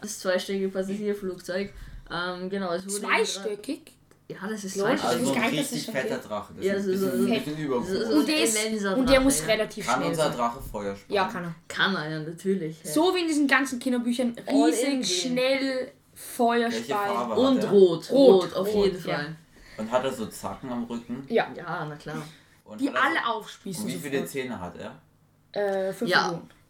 Das 0.00 0.18
zweistöckige 0.18 0.68
Passagierflugzeug. 0.68 1.72
Ähm, 2.10 2.48
genau, 2.50 2.72
es 2.72 2.84
wurde 2.84 3.00
Zweistöckig. 3.00 3.92
Ja, 4.28 4.36
das 4.48 4.64
ist 4.64 4.76
zweistöckig. 4.78 5.04
Also 5.04 5.24
so 5.26 5.32
ein 5.34 5.42
das 5.42 5.52
richtig 5.52 5.86
fetter. 5.86 6.18
Drache. 6.18 6.52
Das 6.56 6.64
Ja, 6.64 6.74
ist 6.74 6.84
so- 6.84 6.90
ein 6.90 6.98
bisschen, 7.00 7.10
so- 7.18 7.32
ein 7.32 7.44
bisschen 7.44 7.58
übergroß. 7.58 7.88
so- 7.88 8.04
so- 8.04 8.16
Und 8.18 8.28
der, 8.28 8.42
ist, 8.42 8.84
und 8.84 9.08
der 9.08 9.20
muss 9.20 9.40
ja. 9.40 9.46
relativ 9.46 9.86
Kann 9.86 9.94
schnell 9.96 10.08
unser 10.10 10.22
sein. 10.24 10.36
Drache 10.36 10.60
Feuer 10.62 10.96
spannen? 10.96 11.14
Ja, 11.14 11.28
kann 11.28 11.44
er. 11.44 11.54
Kann 11.68 11.94
er 11.94 12.10
ja, 12.10 12.18
natürlich. 12.20 12.82
Ja. 12.84 12.90
So 12.90 13.14
wie 13.14 13.20
in 13.20 13.28
diesen 13.28 13.46
ganzen 13.46 13.78
Kinderbüchern, 13.78 14.36
riesig, 14.50 15.22
schnell, 15.22 15.92
Feuer 16.14 16.70
hat 16.70 17.36
Und 17.36 17.62
rot, 17.70 18.10
Rot, 18.10 18.10
rot, 18.10 18.54
auf 18.54 18.66
rot, 18.68 18.86
jeden 18.86 19.06
ja. 19.06 19.14
Fall. 19.16 19.36
Und 19.78 19.90
hat 19.90 20.02
er 20.04 20.12
so 20.12 20.26
Zacken 20.26 20.72
am 20.72 20.84
Rücken? 20.84 21.24
Ja, 21.28 21.46
Ja, 21.54 21.86
na 21.88 21.94
klar. 21.96 22.22
Und 22.64 22.80
die 22.80 22.88
alle 22.90 23.14
so, 23.24 23.32
aufspießen. 23.32 23.84
Und 23.84 23.90
wie 23.92 23.96
viele 23.96 24.12
sofort. 24.16 24.30
Zähne 24.30 24.60
hat 24.60 24.74
er? 24.78 25.88
Äh, 25.88 25.92
fünf 25.92 26.10
Ja. 26.10 26.22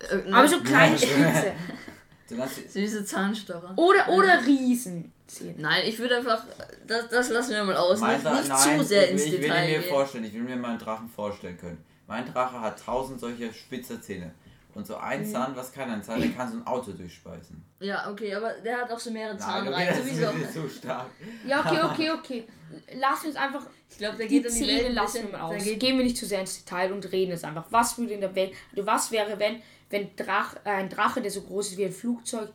Millionen. 0.03 0.27
Äh, 0.29 0.33
Aber 0.33 0.49
so 0.49 0.61
kleine 0.61 0.97
Ja. 0.97 0.99
Spitze. 0.99 1.53
So 2.29 2.37
Süße 2.69 3.05
Zahnstocher. 3.05 3.73
Oder, 3.77 4.09
oder 4.09 4.45
Riesenzähne. 4.45 5.55
Nein, 5.59 5.83
ich 5.87 5.99
würde 5.99 6.17
einfach, 6.17 6.43
das, 6.87 7.09
das 7.09 7.31
lassen 7.31 7.51
wir 7.53 7.65
mal 7.65 7.77
aus. 7.77 8.01
mein 8.01 8.21
Nicht, 8.21 8.25
nicht 8.33 8.49
nein, 8.49 8.79
zu 8.81 8.85
sehr 8.85 9.11
ins 9.11 9.23
will- 9.23 9.27
ich 9.29 9.33
will 9.35 9.49
Detail 9.49 9.67
mir 9.71 9.79
gehen. 9.81 9.89
vorstellen, 9.91 10.25
ich 10.25 10.35
will 10.35 10.43
mir 10.43 10.57
mal 10.57 10.71
einen 10.71 10.79
Drachen 10.79 11.09
vorstellen 11.09 11.57
können. 11.59 11.85
Mein 12.09 12.25
Drache 12.33 12.61
hat 12.61 12.85
tausend 12.85 13.21
solcher 13.21 13.53
spitzer 13.53 14.01
Zähne. 14.01 14.33
Und 14.75 14.87
so 14.87 14.95
Mhm. 14.97 15.01
ein 15.05 15.25
Zahn, 15.27 15.57
was 15.57 15.73
kann 15.73 15.91
ein 15.91 16.03
Zahn? 16.03 16.21
Der 16.21 16.31
kann 16.31 16.51
so 16.51 16.59
ein 16.59 16.67
Auto 16.67 16.93
durchspeisen. 16.93 17.65
Ja, 17.81 18.11
okay, 18.11 18.35
aber 18.35 18.53
der 18.65 18.77
hat 18.79 18.91
auch 18.91 18.99
so 18.99 19.11
mehrere 19.11 19.35
Nein, 19.37 19.69
okay, 19.69 19.71
Zahnreihen, 19.71 20.21
das 20.21 20.35
ist 20.47 20.53
zu 20.53 20.69
stark. 20.69 21.07
Ja, 21.47 21.61
okay, 21.61 21.81
okay, 21.83 22.11
okay. 22.11 22.45
Lass 22.95 23.25
uns 23.25 23.37
einfach 23.37 23.67
Ich 23.91 23.99
glaube, 23.99 24.19
da 24.19 24.25
die 24.25 24.29
geht 24.29 24.45
die 24.45 24.49
Ziele 24.49 24.85
Welt 24.85 24.95
lassen 24.95 25.13
bisschen, 25.13 25.33
wir 25.33 25.39
da 25.39 25.45
aus. 25.45 25.65
Gehen 25.65 25.99
wir 25.99 26.05
nicht 26.05 26.17
zu 26.17 26.27
sehr 26.27 26.41
ins 26.41 26.65
Detail 26.65 26.93
und 26.93 27.11
reden 27.13 27.33
es 27.33 27.45
einfach. 27.45 27.67
Was 27.71 27.99
würde 27.99 28.15
in 28.15 28.21
der 28.21 28.35
Welt, 28.35 28.53
also 28.71 28.87
was 28.87 29.11
wäre, 29.11 29.39
wenn, 29.39 29.63
wenn 29.91 30.15
Drach, 30.17 30.57
äh, 30.65 30.71
ein 30.71 30.89
Drache, 30.89 31.21
der 31.21 31.31
so 31.31 31.43
groß 31.43 31.73
ist 31.73 31.79
wie 31.79 31.85
ein 31.85 31.93
Flugzeug, 31.93 32.51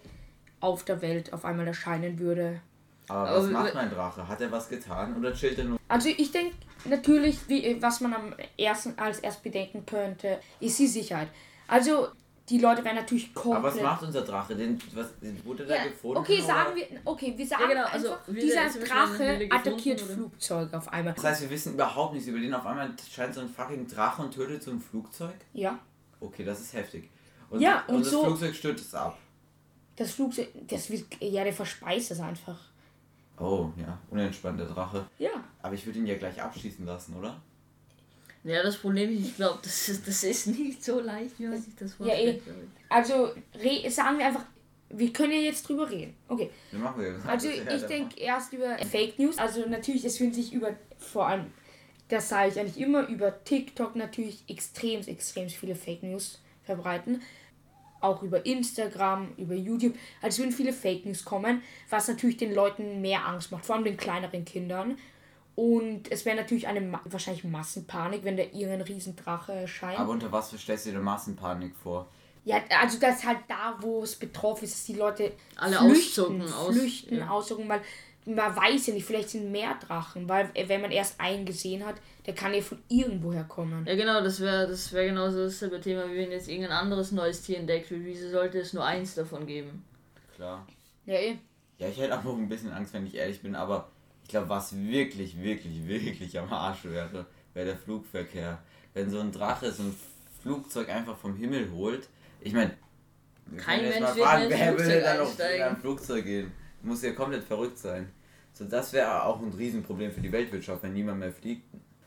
auf 0.60 0.84
der 0.84 1.02
Welt 1.02 1.34
auf 1.34 1.46
einmal 1.46 1.68
erscheinen 1.68 2.20
würde? 2.20 2.62
Aber 3.08 3.30
Aber 3.30 3.44
was 3.44 3.50
macht 3.50 3.74
mein 3.74 3.90
Drache? 3.90 4.28
Hat 4.28 4.42
er 4.42 4.52
was 4.52 4.70
getan 4.70 5.18
oder 5.18 5.34
chillt 5.34 5.58
er 5.58 5.66
nur? 5.66 5.80
Also 5.88 6.10
ich 6.10 6.32
denke 6.32 6.56
natürlich, 6.86 7.38
wie, 7.48 7.82
was 7.82 8.00
man 8.00 8.14
am 8.14 8.36
ersten 8.58 8.98
als 8.98 9.20
erst 9.20 9.44
bedenken 9.44 9.86
könnte, 9.86 10.40
ist 10.60 10.80
die 10.80 10.88
Sicherheit. 10.88 11.28
Also 11.68 12.10
die 12.50 12.58
Leute 12.58 12.84
werden 12.84 12.98
natürlich 12.98 13.34
komplett. 13.34 13.58
Aber 13.64 13.74
was 13.76 13.82
macht 13.82 14.04
unser 14.04 14.22
Drache? 14.24 14.56
Den, 14.56 14.78
was, 14.94 15.18
den 15.20 15.44
wurde 15.46 15.66
da 15.66 15.76
Ja, 15.76 15.84
gefunden? 15.86 16.18
okay, 16.18 16.38
oder? 16.40 16.46
sagen 16.48 16.76
wir, 16.76 16.86
okay, 17.06 17.34
wir 17.38 17.48
sagen 17.48 17.64
genau, 17.70 17.86
also 17.86 18.12
einfach, 18.12 18.34
dieser 18.34 18.80
Drache 18.80 19.48
attackiert 19.50 20.04
oder? 20.04 20.14
Flugzeuge 20.14 20.78
auf 20.78 20.88
einmal. 20.92 21.14
Das 21.14 21.24
heißt, 21.24 21.42
wir 21.44 21.50
wissen 21.50 21.74
überhaupt 21.76 22.14
nichts 22.14 22.28
über 22.28 22.40
den. 22.40 22.54
Auf 22.54 22.66
einmal 22.66 22.90
scheint 23.10 23.34
so 23.34 23.42
ein 23.42 23.50
fucking 23.50 23.88
Drache 23.88 24.22
und 24.24 24.34
tötet 24.34 24.64
so 24.64 24.72
ein 24.72 24.80
Flugzeug. 24.80 25.36
Ja, 25.54 25.80
Okay, 26.20 26.44
das 26.44 26.60
ist 26.62 26.74
heftig. 26.74 27.10
Und, 27.50 27.62
Ja, 27.62 27.84
und 27.88 27.96
und 27.96 28.02
das 28.06 28.12
so- 28.12 28.24
Flugzeug 28.26 28.54
stürzt 28.56 28.86
es 28.86 28.94
ab. 28.96 29.18
das 29.96 30.12
Flugzeug, 30.12 30.50
das 30.68 30.90
wird, 30.90 31.06
ja, 31.20 31.44
der 31.44 31.54
verspeist 31.54 32.12
es 32.12 32.20
einfach. 32.20 32.60
Oh, 33.40 33.70
ja, 33.76 33.98
unentspannter 34.12 34.66
Drache. 34.66 35.06
Ja. 35.18 35.32
Aber 35.64 35.74
ich 35.74 35.84
würde 35.86 35.98
ihn 36.00 36.06
ja 36.06 36.16
gleich 36.18 36.40
abschießen 36.42 36.86
lassen, 36.86 37.16
oder? 37.18 37.42
Ja, 38.44 38.64
das 38.64 38.78
Problem 38.78 39.12
ist, 39.12 39.26
ich 39.28 39.36
glaube, 39.36 39.60
das 39.62 39.90
ist, 39.90 40.08
das 40.08 40.24
ist 40.24 40.48
nicht 40.48 40.84
so 40.84 41.00
leicht, 41.00 41.38
wie 41.40 41.46
man 41.48 41.62
sich 41.62 41.76
das 41.76 41.96
Ja, 42.00 42.08
eh. 42.08 42.40
vorstellt. 42.40 42.42
ich. 42.46 42.92
Also 42.92 43.30
re 43.60 43.90
sagen 43.90 44.18
wir 44.18 44.26
einfach, 44.26 44.46
wir 44.90 45.14
können 45.14 45.32
ja 45.32 45.40
jetzt 45.40 45.68
drüber 45.68 45.90
reden. 45.90 46.16
Okay. 46.28 46.50
Also 47.28 47.48
ja 47.50 47.76
ich 47.76 47.84
denke 47.84 48.20
erst 48.20 48.52
über 48.54 48.78
Fake 48.80 49.20
News. 49.20 49.38
Also 49.38 49.68
natürlich, 49.68 50.04
es 50.06 50.18
finden 50.18 50.34
sich 50.34 50.54
über, 50.54 50.76
vor 50.98 51.28
allem, 51.28 51.46
das 52.10 52.28
sage 52.30 52.50
ich 52.50 52.60
eigentlich 52.60 52.80
immer, 52.80 53.08
über 53.08 53.44
TikTok 53.44 53.96
natürlich 53.96 54.44
extrem, 54.50 55.02
extrem 55.02 55.48
viele 55.50 55.76
Fake 55.76 56.04
News 56.04 56.42
verbreiten. 56.64 57.22
Auch 58.02 58.24
über 58.24 58.46
Instagram, 58.46 59.34
über 59.38 59.54
YouTube. 59.54 59.94
Also 60.22 60.36
es 60.36 60.40
würden 60.40 60.52
viele 60.52 60.74
Fake 60.74 61.06
News 61.06 61.24
kommen, 61.24 61.62
was 61.90 62.08
natürlich 62.08 62.38
den 62.38 62.54
Leuten 62.54 63.00
mehr 63.00 63.28
Angst 63.28 63.52
macht, 63.52 63.64
vor 63.66 63.76
allem 63.76 63.86
den 63.86 63.96
kleineren 63.96 64.44
Kindern. 64.44 64.98
Und 65.62 66.12
es 66.12 66.26
wäre 66.26 66.38
natürlich 66.38 66.66
eine 66.68 66.82
Ma 66.82 67.00
wahrscheinlich 67.06 67.44
Massenpanik, 67.44 68.24
wenn 68.24 68.36
da 68.36 68.42
irgendein 68.42 68.82
Riesendrache 68.82 69.54
erscheint. 69.54 70.00
Aber 70.00 70.10
unter 70.10 70.32
was 70.32 70.50
stellst 70.60 70.88
du 70.88 70.92
dir 70.92 70.98
Massenpanik 70.98 71.76
vor? 71.76 72.08
Ja, 72.46 72.58
also 72.82 72.98
das 73.00 73.24
halt 73.24 73.42
da, 73.48 73.78
wo 73.80 74.02
es 74.02 74.16
betroffen 74.16 74.64
ist, 74.64 74.74
dass 74.74 74.86
die 74.86 74.96
Leute 74.96 75.34
Alle 75.58 75.76
flüchten, 75.78 76.42
auszucken, 76.42 76.54
aus- 76.54 76.76
flüchten, 76.76 77.18
ja. 77.20 77.30
auszucken, 77.30 77.70
weil 77.70 77.82
man 78.26 78.56
weiß 78.56 78.88
ja 78.88 78.96
nicht, 78.96 79.06
vielleicht 79.06 79.30
sind 79.30 79.52
mehr 79.52 79.76
Drachen, 79.76 80.28
weil 80.28 80.50
äh, 80.56 80.68
wenn 80.68 80.82
man 80.82 80.90
erst 80.90 81.20
einen 81.22 81.46
gesehen 81.46 81.86
hat, 81.86 81.96
der 82.26 82.34
kann 82.34 82.56
ja 82.56 82.62
von 82.62 82.80
irgendwoher 82.90 83.44
kommen. 83.44 83.86
Ja, 83.86 83.96
genau, 83.96 84.20
das 84.24 84.40
wäre 84.40 84.68
das 84.68 84.92
wär 84.92 85.06
genauso 85.06 85.44
dasselbe 85.44 85.80
Thema, 85.80 86.10
wie 86.10 86.18
wenn 86.18 86.32
jetzt 86.32 86.48
irgendein 86.48 86.72
anderes 86.78 87.12
neues 87.12 87.44
Tier 87.44 87.60
entdeckt 87.60 87.92
wird. 87.92 88.04
Wieso 88.04 88.30
sollte 88.32 88.58
es 88.58 88.74
nur 88.74 88.84
eins 88.84 89.14
davon 89.14 89.46
geben? 89.46 89.86
Klar. 90.36 90.66
Ja, 91.06 91.14
eh. 91.20 91.38
Ja, 91.78 91.88
ich 91.88 92.00
hätte 92.00 92.18
auch 92.18 92.24
noch 92.24 92.36
ein 92.36 92.50
bisschen 92.50 92.72
Angst, 92.72 92.94
wenn 92.96 93.06
ich 93.06 93.14
ehrlich 93.14 93.42
bin, 93.44 93.56
aber 93.56 93.90
glaube, 94.32 94.50
was 94.50 94.76
wirklich, 94.76 95.42
wirklich, 95.42 95.88
wirklich 95.88 96.40
am 96.40 96.52
Arsch 96.52 96.86
wäre, 96.86 97.26
wäre 97.54 97.66
der 97.66 97.78
Flugverkehr. 97.78 98.60
Wenn 98.94 99.10
so 99.10 99.20
ein 99.20 99.32
Drache 99.32 99.72
so 99.72 99.84
ein 99.84 99.96
Flugzeug 100.42 100.90
einfach 100.90 101.18
vom 101.18 101.36
Himmel 101.36 101.72
holt, 101.72 102.10
ich 102.42 102.54
meine, 102.54 102.72
Kein 103.58 103.84
Mensch 103.84 104.00
mal 104.00 104.16
fragen, 104.16 104.50
wer 104.50 104.72
würde 104.72 104.84
Flugzeug 104.84 105.04
dann 105.04 105.18
noch 105.18 105.40
in 105.40 105.62
ein 105.62 105.78
Flugzeug 105.78 106.26
gehen? 106.26 106.52
Muss 106.82 107.04
ja 107.04 107.12
komplett 107.12 107.44
verrückt 107.44 107.78
sein. 107.78 108.12
So, 108.54 108.66
das 108.66 108.92
wäre 108.92 109.24
auch 109.24 109.40
ein 109.40 109.54
Riesenproblem 109.54 110.12
für 110.12 110.22
die 110.22 110.32
Weltwirtschaft, 110.32 110.84
wenn 110.84 110.94
niemand 110.94 111.20
mehr 111.20 111.32
fliegt. 111.32 111.64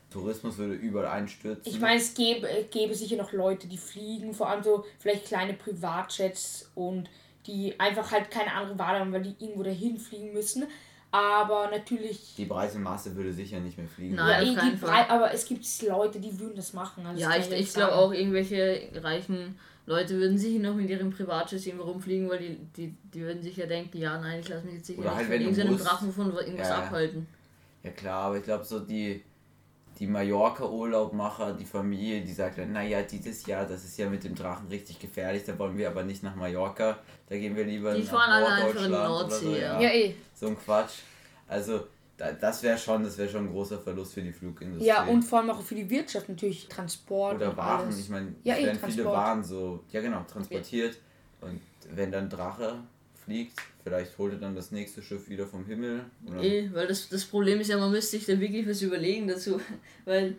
Tourismus 0.09 0.57
würde 0.57 0.75
überall 0.75 1.07
einstürzen. 1.07 1.63
Ich 1.65 1.79
meine, 1.79 1.99
es 1.99 2.13
gäbe, 2.13 2.47
gäbe 2.71 2.95
sicher 2.95 3.17
noch 3.17 3.33
Leute, 3.33 3.67
die 3.67 3.77
fliegen, 3.77 4.33
vor 4.33 4.49
allem 4.49 4.63
so 4.63 4.85
vielleicht 4.99 5.25
kleine 5.25 5.53
Privatjets 5.53 6.71
und 6.75 7.09
die 7.47 7.79
einfach 7.79 8.11
halt 8.11 8.31
keine 8.31 8.53
andere 8.53 8.79
Wahl 8.79 8.99
haben, 8.99 9.11
weil 9.11 9.23
die 9.23 9.35
irgendwo 9.39 9.63
dahin 9.63 9.97
fliegen 9.97 10.33
müssen. 10.33 10.65
Aber 11.15 11.69
natürlich. 11.71 12.35
die 12.35 12.45
breite 12.45 12.77
Masse 12.77 13.15
würde 13.15 13.31
sicher 13.31 13.59
nicht 13.59 13.77
mehr 13.77 13.87
fliegen. 13.87 14.15
Nein. 14.15 14.53
Ja, 14.53 14.61
die 14.69 14.77
Fall. 14.77 14.89
Brei- 14.89 15.09
aber 15.09 15.33
es 15.33 15.45
gibt 15.45 15.65
Leute, 15.83 16.19
die 16.19 16.37
würden 16.39 16.55
das 16.55 16.73
machen. 16.73 17.05
Also 17.05 17.21
Ja, 17.21 17.37
das 17.37 17.47
ich, 17.47 17.53
ich 17.53 17.73
glaube 17.73 17.95
auch, 17.95 18.11
irgendwelche 18.11 18.89
reichen 19.01 19.57
Leute 19.85 20.15
würden 20.15 20.37
sicher 20.37 20.59
noch 20.59 20.73
mit 20.75 20.89
ihrem 20.89 21.11
Privatjet 21.11 21.65
irgendwo 21.65 21.85
rumfliegen, 21.85 22.27
weil 22.29 22.39
die, 22.39 22.57
die, 22.75 22.95
die 23.13 23.21
würden 23.21 23.41
sich 23.41 23.55
ja 23.55 23.65
denken, 23.65 23.97
ja, 23.97 24.17
nein, 24.19 24.39
ich 24.39 24.49
lasse 24.49 24.65
mich 24.65 24.75
jetzt 24.75 24.87
sicher 24.87 24.99
Oder 24.99 25.09
nicht 25.11 25.17
halt, 25.17 25.27
von 25.27 25.41
irgendeinem. 25.41 25.77
Drachen 25.77 26.11
von 26.11 26.33
irgendwas 26.33 26.69
ja. 26.69 26.77
abhalten. 26.77 27.27
Ja 27.83 27.91
klar, 27.91 28.23
aber 28.25 28.37
ich 28.37 28.43
glaube 28.43 28.65
so 28.65 28.79
die, 28.79 29.23
die 29.99 30.07
Mallorca-Urlaubmacher, 30.07 31.53
die 31.53 31.65
Familie, 31.65 32.21
die 32.21 32.33
sagt 32.33 32.57
dann, 32.57 32.73
naja, 32.73 33.01
dieses 33.01 33.45
Jahr, 33.45 33.65
das 33.65 33.83
ist 33.85 33.97
ja 33.97 34.09
mit 34.09 34.23
dem 34.23 34.35
Drachen 34.35 34.67
richtig 34.67 34.99
gefährlich, 34.99 35.43
da 35.45 35.57
wollen 35.57 35.77
wir 35.77 35.87
aber 35.87 36.03
nicht 36.03 36.21
nach 36.21 36.35
Mallorca, 36.35 36.97
da 37.29 37.37
gehen 37.37 37.55
wir 37.55 37.63
lieber 37.63 37.93
Die 37.93 38.03
nach 38.03 38.11
fahren 38.11 38.31
alle 38.31 38.47
einfach 38.47 38.75
in 38.75 38.83
die 38.83 38.89
Norddeutschland 38.89 39.31
Nordsee, 39.31 39.45
so, 39.45 39.55
ja. 39.55 39.81
Ja, 39.81 39.89
eh. 39.89 40.15
So 40.33 40.47
ein 40.47 40.57
Quatsch. 40.57 40.99
Also 41.47 41.87
da, 42.17 42.31
das 42.31 42.63
wäre 42.63 42.77
schon, 42.77 43.03
das 43.03 43.17
wäre 43.17 43.29
schon 43.29 43.45
ein 43.45 43.51
großer 43.51 43.79
Verlust 43.79 44.13
für 44.13 44.21
die 44.21 44.31
Flugindustrie. 44.33 44.87
Ja, 44.87 45.03
und 45.03 45.23
vor 45.23 45.39
allem 45.39 45.49
auch 45.49 45.61
für 45.61 45.75
die 45.75 45.89
Wirtschaft 45.89 46.29
natürlich 46.29 46.67
Transport 46.67 47.37
oder 47.37 47.49
und 47.49 47.57
Waren, 47.57 47.85
alles. 47.85 47.99
ich 47.99 48.09
meine, 48.09 48.35
Ja, 48.43 48.55
eh, 48.57 48.65
werden 48.65 48.79
viele. 48.85 49.05
Waren 49.05 49.43
so, 49.43 49.83
ja 49.91 50.01
genau, 50.01 50.23
transportiert 50.23 50.97
und 51.41 51.61
wenn 51.89 52.11
dann 52.11 52.29
Drache 52.29 52.79
fliegt, 53.25 53.59
vielleicht 53.83 54.17
holt 54.17 54.33
er 54.33 54.39
dann 54.39 54.55
das 54.55 54.71
nächste 54.71 55.01
Schiff 55.01 55.29
wieder 55.29 55.45
vom 55.45 55.65
Himmel. 55.65 56.05
Oder 56.27 56.43
Eh, 56.43 56.69
weil 56.73 56.87
das, 56.87 57.09
das 57.09 57.25
Problem 57.25 57.59
ist 57.59 57.69
ja, 57.69 57.77
man 57.77 57.91
müsste 57.91 58.17
sich 58.17 58.25
da 58.25 58.39
wirklich 58.39 58.67
was 58.67 58.81
überlegen 58.81 59.27
dazu, 59.27 59.59
weil 60.05 60.35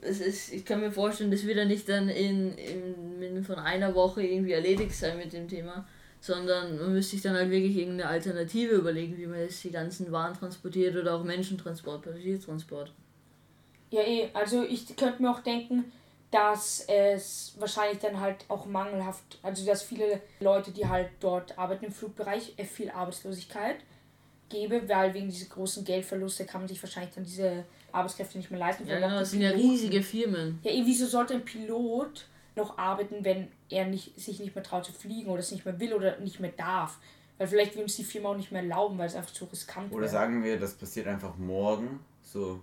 es 0.00 0.20
ist, 0.20 0.52
ich 0.52 0.64
kann 0.64 0.80
mir 0.80 0.92
vorstellen, 0.92 1.30
das 1.30 1.46
wird 1.46 1.56
ja 1.56 1.64
nicht 1.64 1.88
dann 1.88 2.08
in, 2.08 2.52
in, 2.56 3.22
in 3.22 3.44
von 3.44 3.56
einer 3.56 3.94
Woche 3.94 4.22
irgendwie 4.22 4.52
erledigt 4.52 4.94
sein 4.94 5.16
mit 5.16 5.32
dem 5.32 5.48
Thema, 5.48 5.86
sondern 6.20 6.78
man 6.78 6.92
müsste 6.92 7.12
sich 7.12 7.22
dann 7.22 7.34
halt 7.34 7.50
wirklich 7.50 7.76
irgendeine 7.76 8.10
Alternative 8.10 8.74
überlegen, 8.74 9.16
wie 9.16 9.26
man 9.26 9.40
jetzt 9.40 9.64
die 9.64 9.70
ganzen 9.70 10.12
Waren 10.12 10.34
transportiert 10.34 10.96
oder 10.96 11.14
auch 11.14 11.24
Menschentransport, 11.24 12.02
Passagiertransport. 12.02 12.92
Ja, 13.90 14.02
eh. 14.02 14.28
Also 14.34 14.64
ich 14.64 14.94
könnte 14.96 15.22
mir 15.22 15.30
auch 15.30 15.40
denken, 15.40 15.84
dass 16.30 16.84
es 16.88 17.54
wahrscheinlich 17.58 17.98
dann 18.00 18.20
halt 18.20 18.44
auch 18.48 18.66
mangelhaft, 18.66 19.38
also 19.42 19.64
dass 19.64 19.82
viele 19.82 20.20
Leute, 20.40 20.72
die 20.72 20.86
halt 20.86 21.10
dort 21.20 21.56
arbeiten 21.58 21.86
im 21.86 21.92
Flugbereich, 21.92 22.54
äh, 22.56 22.64
viel 22.64 22.90
Arbeitslosigkeit 22.90 23.76
gäbe, 24.48 24.88
weil 24.88 25.14
wegen 25.14 25.28
dieser 25.28 25.46
großen 25.46 25.84
Geldverluste 25.84 26.44
kann 26.44 26.62
man 26.62 26.68
sich 26.68 26.82
wahrscheinlich 26.82 27.14
dann 27.14 27.24
diese 27.24 27.64
Arbeitskräfte 27.92 28.38
nicht 28.38 28.50
mehr 28.50 28.60
leisten. 28.60 28.86
Ja, 28.86 28.96
genau, 28.96 29.18
das 29.18 29.30
sind 29.30 29.40
ja 29.40 29.50
riesige 29.50 30.02
Firmen. 30.02 30.58
Ja, 30.62 30.72
wieso 30.72 31.06
sollte 31.06 31.34
ein 31.34 31.44
Pilot 31.44 32.26
noch 32.54 32.78
arbeiten, 32.78 33.24
wenn 33.24 33.48
er 33.68 33.86
nicht, 33.86 34.18
sich 34.18 34.38
nicht 34.40 34.54
mehr 34.54 34.64
traut 34.64 34.84
zu 34.84 34.92
fliegen 34.92 35.30
oder 35.30 35.40
es 35.40 35.50
nicht 35.50 35.64
mehr 35.64 35.78
will 35.80 35.92
oder 35.92 36.18
nicht 36.18 36.40
mehr 36.40 36.52
darf? 36.56 36.98
Weil 37.38 37.48
vielleicht 37.48 37.74
will 37.74 37.82
uns 37.82 37.96
die 37.96 38.04
Firma 38.04 38.30
auch 38.30 38.36
nicht 38.36 38.50
mehr 38.50 38.62
erlauben, 38.62 38.96
weil 38.98 39.08
es 39.08 39.14
einfach 39.14 39.32
zu 39.32 39.44
riskant 39.44 39.92
Oder 39.92 40.02
wäre. 40.02 40.10
sagen 40.10 40.42
wir, 40.42 40.58
das 40.58 40.74
passiert 40.74 41.06
einfach 41.06 41.36
morgen, 41.36 42.00
so 42.22 42.62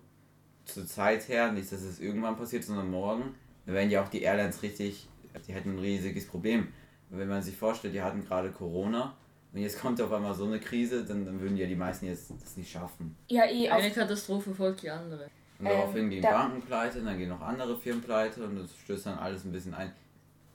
zur 0.65 0.87
Zeit 0.87 1.27
her, 1.27 1.51
nicht, 1.51 1.71
dass 1.71 1.81
es 1.81 1.99
irgendwann 1.99 2.35
passiert, 2.37 2.63
sondern 2.63 2.89
morgen. 2.89 3.35
Dann 3.65 3.75
wären 3.75 3.89
ja 3.89 4.03
auch 4.03 4.09
die 4.09 4.21
Airlines 4.21 4.61
richtig, 4.61 5.07
die 5.47 5.53
hätten 5.53 5.71
ein 5.75 5.79
riesiges 5.79 6.27
Problem. 6.27 6.67
Wenn 7.09 7.27
man 7.27 7.41
sich 7.41 7.55
vorstellt, 7.55 7.93
die 7.93 8.01
hatten 8.01 8.25
gerade 8.25 8.51
Corona 8.51 9.15
und 9.53 9.61
jetzt 9.61 9.79
kommt 9.79 10.01
auf 10.01 10.11
einmal 10.11 10.33
so 10.33 10.45
eine 10.45 10.59
Krise, 10.59 11.05
dann, 11.05 11.25
dann 11.25 11.39
würden 11.39 11.55
ja 11.57 11.67
die 11.67 11.75
meisten 11.75 12.07
jetzt 12.07 12.31
das 12.41 12.57
nicht 12.57 12.71
schaffen. 12.71 13.15
Ja, 13.29 13.45
eh, 13.45 13.69
Eine 13.69 13.91
Katastrophe 13.91 14.53
folgt 14.53 14.81
die 14.81 14.89
andere. 14.89 15.29
Und 15.59 15.65
daraufhin 15.69 16.05
Ähm, 16.05 16.09
gehen 16.09 16.21
da- 16.23 16.31
Banken 16.31 16.61
pleite, 16.61 17.01
dann 17.03 17.17
gehen 17.17 17.29
noch 17.29 17.41
andere 17.41 17.77
Firmen 17.77 18.01
pleite 18.01 18.43
und 18.43 18.55
das 18.57 18.71
stößt 18.83 19.05
dann 19.05 19.19
alles 19.19 19.45
ein 19.45 19.51
bisschen 19.51 19.73
ein. 19.75 19.91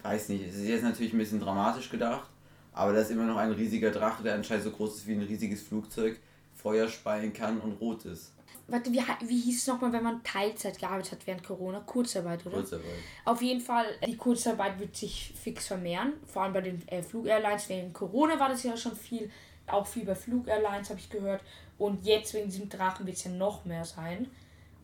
Weiß 0.02 0.28
nicht, 0.30 0.44
es 0.48 0.56
ist 0.56 0.68
jetzt 0.68 0.82
natürlich 0.82 1.12
ein 1.12 1.18
bisschen 1.18 1.40
dramatisch 1.40 1.88
gedacht, 1.90 2.28
aber 2.72 2.92
da 2.92 3.00
ist 3.00 3.10
immer 3.10 3.24
noch 3.24 3.36
ein 3.36 3.52
riesiger 3.52 3.90
Drache, 3.90 4.22
der 4.22 4.34
anscheinend 4.34 4.64
so 4.64 4.70
groß 4.72 4.96
ist 4.96 5.06
wie 5.06 5.12
ein 5.14 5.22
riesiges 5.22 5.62
Flugzeug, 5.62 6.18
Feuer 6.54 6.88
speien 6.88 7.32
kann 7.32 7.60
und 7.60 7.80
rot 7.80 8.04
ist. 8.04 8.32
Warte, 8.70 8.92
wie, 8.92 9.02
wie 9.26 9.40
hieß 9.40 9.62
es 9.62 9.66
nochmal, 9.66 9.92
wenn 9.94 10.02
man 10.02 10.22
Teilzeit 10.22 10.78
gearbeitet 10.78 11.12
hat 11.12 11.26
während 11.26 11.42
Corona? 11.42 11.80
Kurzarbeit, 11.80 12.44
oder? 12.44 12.56
Kurzarbeit. 12.56 12.86
Auf 13.24 13.40
jeden 13.40 13.60
Fall, 13.60 13.86
die 14.06 14.16
Kurzarbeit 14.16 14.78
wird 14.78 14.94
sich 14.94 15.32
fix 15.34 15.66
vermehren. 15.68 16.12
Vor 16.26 16.42
allem 16.42 16.52
bei 16.52 16.60
den 16.60 16.86
äh, 16.88 17.02
Flugairlines. 17.02 17.68
Wegen 17.70 17.92
Corona 17.94 18.38
war 18.38 18.50
das 18.50 18.62
ja 18.62 18.76
schon 18.76 18.94
viel. 18.94 19.30
Auch 19.66 19.86
viel 19.86 20.04
bei 20.04 20.14
Flugairlines 20.14 20.90
habe 20.90 21.00
ich 21.00 21.08
gehört. 21.08 21.42
Und 21.78 22.04
jetzt 22.04 22.34
wegen 22.34 22.48
diesem 22.50 22.68
Drachen 22.68 23.06
wird 23.06 23.16
es 23.16 23.24
ja 23.24 23.30
noch 23.30 23.64
mehr 23.64 23.84
sein. 23.84 24.26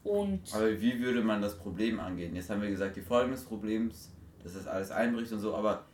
Und 0.03 0.42
Aber 0.53 0.81
wie 0.81 0.99
würde 1.01 1.23
man 1.23 1.42
das 1.42 1.59
Problem 1.59 2.01
angehen? 2.01 2.35
Jetzt 2.35 2.49
haben 2.51 2.62
wir 2.62 2.70
gesagt, 2.70 2.97
die 2.97 3.03
Folgen 3.03 3.33
des 3.33 3.44
Problems, 3.44 4.11
dass 4.42 4.55
das 4.55 4.66
alles 4.66 4.90
einbricht 4.90 5.33
und 5.33 5.40
so, 5.40 5.55
aber 5.55 5.87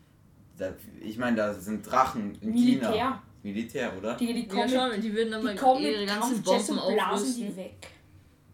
da, 0.59 0.75
ich 1.01 1.17
meine, 1.17 1.37
da 1.37 1.55
sind 1.55 1.89
Drachen 1.89 2.35
in 2.41 2.51
Militär. 2.51 2.91
China. 2.91 3.23
Militär, 3.43 3.93
oder? 3.97 4.15
die, 4.17 4.33
die 4.35 4.47
Ja, 4.49 4.55
kommen, 4.55 4.69
schon, 4.69 5.01
die 5.01 5.15
würden 5.15 5.31
dann 5.33 5.41
die 5.41 5.47
mal 5.47 5.57
kommen 5.57 5.83
ihre 5.83 6.07
ganzen 6.07 6.43
Bomben 6.43 6.79
und 6.79 6.95
blasen 6.95 7.35
die 7.37 7.57
weg. 7.57 7.89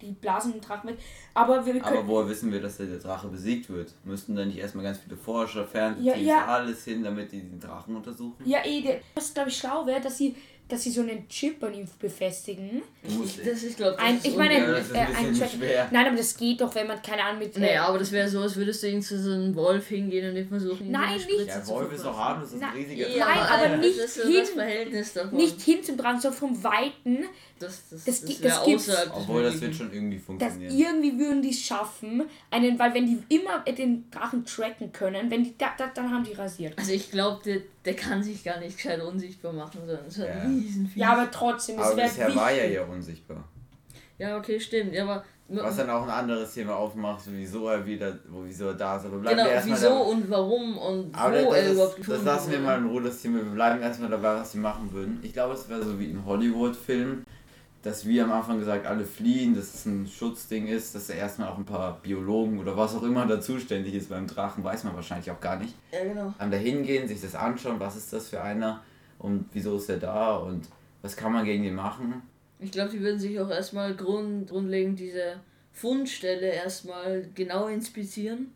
Die 0.00 0.12
blasen 0.12 0.52
den 0.52 0.60
Drachen 0.60 0.90
weg. 0.90 0.98
Aber 1.32 1.64
wir 1.64 1.74
Aber 1.76 1.90
können. 1.96 2.08
woher 2.08 2.28
wissen 2.28 2.52
wir, 2.52 2.60
dass 2.60 2.76
der 2.76 2.86
Drache 2.98 3.28
besiegt 3.28 3.70
wird? 3.70 3.92
Müssten 4.04 4.36
da 4.36 4.44
nicht 4.44 4.58
erstmal 4.58 4.84
ganz 4.84 4.98
viele 4.98 5.16
Forscher, 5.16 5.66
Fernsehteams, 5.66 6.20
Ja, 6.26 6.36
ja. 6.36 6.46
alles 6.46 6.84
hin, 6.84 7.02
damit 7.02 7.32
die 7.32 7.40
den 7.40 7.58
Drachen 7.58 7.96
untersuchen? 7.96 8.44
Ja, 8.44 8.58
eh, 8.64 9.00
was 9.14 9.32
glaube 9.32 9.48
ich 9.48 9.56
schlau 9.56 9.86
wäre, 9.86 10.00
dass 10.00 10.18
sie 10.18 10.36
dass 10.68 10.82
sie 10.82 10.90
so 10.90 11.00
einen 11.02 11.28
Chip 11.28 11.62
an 11.62 11.72
ihm 11.74 11.86
befestigen. 12.00 12.82
Muss 13.02 13.36
Das 13.44 13.62
ist, 13.62 13.76
glaube 13.76 13.96
Ein, 14.00 14.18
ich 14.22 14.36
meine, 14.36 14.58
Ja, 14.58 14.66
das 14.72 14.86
ist 14.86 14.94
äh, 14.94 14.98
ein 14.98 15.14
ein 15.16 15.34
schwer. 15.48 15.88
Nein, 15.92 16.06
aber 16.08 16.16
das 16.16 16.36
geht 16.36 16.60
doch, 16.60 16.74
wenn 16.74 16.88
man 16.88 17.00
keine 17.02 17.22
Ahnung 17.22 17.38
mit. 17.38 17.56
äh, 17.56 17.60
Naja, 17.60 17.84
aber 17.86 17.98
das 18.00 18.10
wäre 18.10 18.28
so, 18.28 18.40
als 18.40 18.56
würdest 18.56 18.82
du 18.82 18.88
irgendwie 18.88 19.06
zu 19.06 19.22
so 19.22 19.30
einem 19.32 19.54
Wolf 19.54 19.86
hingehen 19.86 20.28
und 20.28 20.34
den 20.34 20.48
versuchen, 20.48 20.90
Nein, 20.90 21.04
eine 21.10 21.16
nicht. 21.24 21.46
Ja, 21.46 21.62
zu 21.62 21.70
Wolf 21.70 21.92
ist 21.92 22.04
doch 22.04 22.16
harmlos, 22.16 22.48
das 22.50 22.58
ist 22.58 22.64
ein 22.64 22.74
riesiger 22.74 23.08
Ja, 23.08 23.26
Nein, 23.26 23.38
aber 23.38 23.76
nicht 23.76 23.98
das 23.98 24.04
ist 24.06 24.14
so 24.16 24.28
hin- 24.28 24.38
das 24.40 24.50
Verhältnis 24.50 25.12
davon. 25.12 25.36
nicht 25.36 25.60
hinten 25.60 25.96
dran, 25.96 26.20
sondern 26.20 26.38
vom 26.40 26.64
Weiten, 26.64 27.24
das, 27.58 27.88
das, 27.90 28.04
das 28.04 28.20
das, 28.22 28.40
das 28.40 28.58
außerhalb 28.58 29.16
Obwohl, 29.16 29.42
das 29.42 29.60
wird 29.60 29.74
schon 29.74 29.92
irgendwie 29.92 30.16
dass 30.16 30.24
funktionieren. 30.26 30.74
irgendwie 30.76 31.18
würden 31.18 31.42
die 31.42 31.50
es 31.50 31.60
schaffen, 31.60 32.22
einen, 32.50 32.78
weil 32.78 32.92
wenn 32.94 33.06
die 33.06 33.34
immer 33.34 33.60
den 33.60 34.10
Drachen 34.10 34.44
tracken 34.44 34.92
können, 34.92 35.30
wenn 35.30 35.44
die 35.44 35.56
da, 35.56 35.70
da, 35.78 35.86
dann 35.88 36.10
haben 36.10 36.24
die 36.24 36.32
rasiert. 36.34 36.78
Also 36.78 36.92
ich 36.92 37.10
glaube, 37.10 37.40
der, 37.44 37.60
der 37.84 37.94
kann 37.94 38.22
sich 38.22 38.44
gar 38.44 38.58
nicht 38.60 38.76
gescheit 38.76 39.00
unsichtbar 39.02 39.52
machen, 39.52 39.80
sondern 39.86 40.10
so 40.10 40.22
ein 40.22 40.28
Ja. 40.28 40.42
Riesenvieh. 40.44 41.00
Ja, 41.00 41.12
aber 41.12 41.30
trotzdem, 41.30 41.78
es 41.78 41.84
Aber 41.84 41.96
wäre 41.96 42.08
bisher 42.08 42.34
war 42.34 42.50
er 42.50 42.70
ja 42.70 42.84
unsichtbar. 42.84 43.44
Ja, 44.18 44.38
okay, 44.38 44.58
stimmt. 44.58 44.92
Ja, 44.94 45.02
aber 45.04 45.24
Was 45.48 45.76
dann 45.76 45.90
auch 45.90 46.02
ein 46.04 46.10
anderes 46.10 46.54
Thema 46.54 46.74
aufmacht, 46.74 47.22
wieso 47.28 47.68
er 47.68 47.84
wieder, 47.86 48.18
wo 48.28 48.44
wieso 48.44 48.68
er 48.68 48.74
da 48.74 48.96
ist. 48.96 49.04
Aber 49.04 49.18
bleiben 49.18 49.36
genau, 49.36 49.48
wir 49.48 49.54
erstmal 49.54 49.76
wieso 49.78 49.88
dabei. 49.90 50.00
und 50.10 50.30
warum 50.30 50.78
und 50.78 51.14
Aber 51.14 51.30
wo 51.44 51.50
das, 51.52 51.54
er 51.54 51.66
ist, 51.66 51.72
überhaupt 51.72 51.90
das 51.98 52.06
gefunden 52.06 52.24
lassen 52.24 52.50
wir 52.52 52.58
mal 52.60 52.78
in 52.78 52.86
Ruhe, 52.86 53.02
das 53.02 53.20
Thema. 53.22 53.36
Wir 53.38 53.44
bleiben 53.52 53.82
erstmal 53.82 54.10
dabei, 54.10 54.34
was 54.40 54.52
sie 54.52 54.58
machen 54.58 54.90
würden. 54.92 55.20
Ich 55.22 55.32
glaube, 55.34 55.52
es 55.54 55.68
wäre 55.68 55.84
so 55.84 56.00
wie 56.00 56.06
in 56.10 56.24
Hollywood-Filmen, 56.24 57.24
dass 57.86 58.04
wir 58.04 58.24
am 58.24 58.32
Anfang 58.32 58.58
gesagt, 58.58 58.84
alle 58.84 59.04
fliehen, 59.04 59.54
dass 59.54 59.72
es 59.72 59.86
ein 59.86 60.08
Schutzding 60.08 60.66
ist, 60.66 60.96
dass 60.96 61.08
er 61.08 61.18
erstmal 61.18 61.48
auch 61.48 61.56
ein 61.56 61.64
paar 61.64 62.00
Biologen 62.02 62.58
oder 62.58 62.76
was 62.76 62.96
auch 62.96 63.04
immer 63.04 63.26
da 63.26 63.40
zuständig 63.40 63.94
ist 63.94 64.08
beim 64.08 64.26
Drachen, 64.26 64.64
weiß 64.64 64.82
man 64.82 64.96
wahrscheinlich 64.96 65.30
auch 65.30 65.38
gar 65.38 65.56
nicht. 65.56 65.72
Ja, 65.92 66.02
genau. 66.02 66.34
Dann 66.36 66.50
da 66.50 66.56
hingehen, 66.56 67.06
sich 67.06 67.20
das 67.20 67.36
anschauen, 67.36 67.78
was 67.78 67.96
ist 67.96 68.12
das 68.12 68.30
für 68.30 68.42
einer 68.42 68.82
und 69.20 69.44
wieso 69.52 69.76
ist 69.76 69.88
er 69.88 69.98
da 69.98 70.34
und 70.36 70.68
was 71.00 71.16
kann 71.16 71.32
man 71.32 71.44
gegen 71.44 71.62
ihn 71.62 71.76
machen. 71.76 72.22
Ich 72.58 72.72
glaube, 72.72 72.90
die 72.90 73.00
würden 73.00 73.20
sich 73.20 73.38
auch 73.38 73.50
erstmal 73.50 73.94
grund, 73.94 74.50
grundlegend 74.50 74.98
diese 74.98 75.36
Fundstelle 75.72 76.48
erstmal 76.48 77.28
genau 77.36 77.68
inspizieren. 77.68 78.48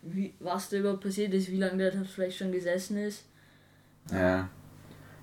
Wie, 0.00 0.32
was 0.40 0.70
da 0.70 0.78
überhaupt 0.78 1.02
passiert 1.02 1.34
ist, 1.34 1.50
wie 1.50 1.58
lange 1.58 1.76
der 1.76 1.90
da 1.90 2.04
vielleicht 2.04 2.38
schon 2.38 2.52
gesessen 2.52 2.96
ist. 2.96 3.24
Ja. 4.10 4.48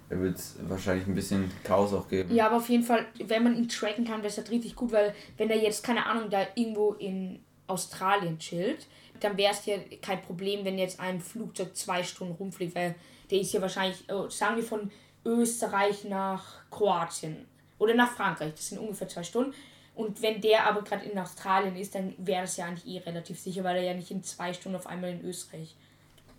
Da 0.10 0.20
wird 0.20 0.38
es 0.38 0.58
wahrscheinlich 0.68 1.08
ein 1.08 1.16
bisschen 1.16 1.52
Chaos 1.64 1.94
auch 1.94 2.08
geben. 2.08 2.34
Ja, 2.34 2.48
aber 2.48 2.58
auf 2.58 2.70
jeden 2.70 2.84
Fall, 2.84 3.06
wenn 3.24 3.44
man 3.44 3.56
ihn 3.56 3.68
tracken 3.68 4.06
kann, 4.06 4.18
wäre 4.18 4.28
es 4.28 4.38
halt 4.38 4.52
richtig 4.52 4.76
gut, 4.76 4.92
weil 4.92 5.16
wenn 5.38 5.50
er 5.50 5.58
jetzt, 5.58 5.84
keine 5.84 6.06
Ahnung, 6.06 6.30
da 6.30 6.46
irgendwo 6.56 6.94
in 6.94 7.44
Australien 7.68 8.38
chillt, 8.38 8.86
dann 9.20 9.38
wäre 9.38 9.54
es 9.54 9.66
ja 9.66 9.78
kein 10.02 10.22
Problem, 10.22 10.64
wenn 10.64 10.78
jetzt 10.78 11.00
ein 11.00 11.20
Flugzeug 11.20 11.76
zwei 11.76 12.04
Stunden 12.04 12.36
rumfliegt, 12.36 12.76
weil 12.76 12.96
der 13.32 13.40
ist 13.40 13.54
ja 13.54 13.62
wahrscheinlich, 13.62 14.08
äh, 14.10 14.30
sagen 14.30 14.58
wir 14.58 14.64
von 14.64 14.92
Österreich 15.26 16.04
nach 16.04 16.70
Kroatien 16.70 17.48
oder 17.80 17.96
nach 17.96 18.12
Frankreich, 18.12 18.52
das 18.54 18.70
sind 18.70 18.80
ungefähr 18.80 19.08
zwei 19.08 19.24
Stunden. 19.24 19.54
Und 19.96 20.22
wenn 20.22 20.42
der 20.42 20.68
aber 20.68 20.84
gerade 20.84 21.06
in 21.06 21.18
Australien 21.18 21.76
ist, 21.78 21.96
dann 21.96 22.14
wäre 22.18 22.42
das 22.42 22.58
ja 22.58 22.66
eigentlich 22.66 22.86
eh 22.86 23.00
relativ 23.00 23.40
sicher, 23.40 23.64
weil 23.64 23.78
er 23.78 23.84
ja 23.84 23.94
nicht 23.94 24.12
in 24.12 24.24
zwei 24.24 24.54
Stunden 24.54 24.76
auf 24.76 24.88
einmal 24.88 25.12
in 25.12 25.24
Österreich. 25.24 25.76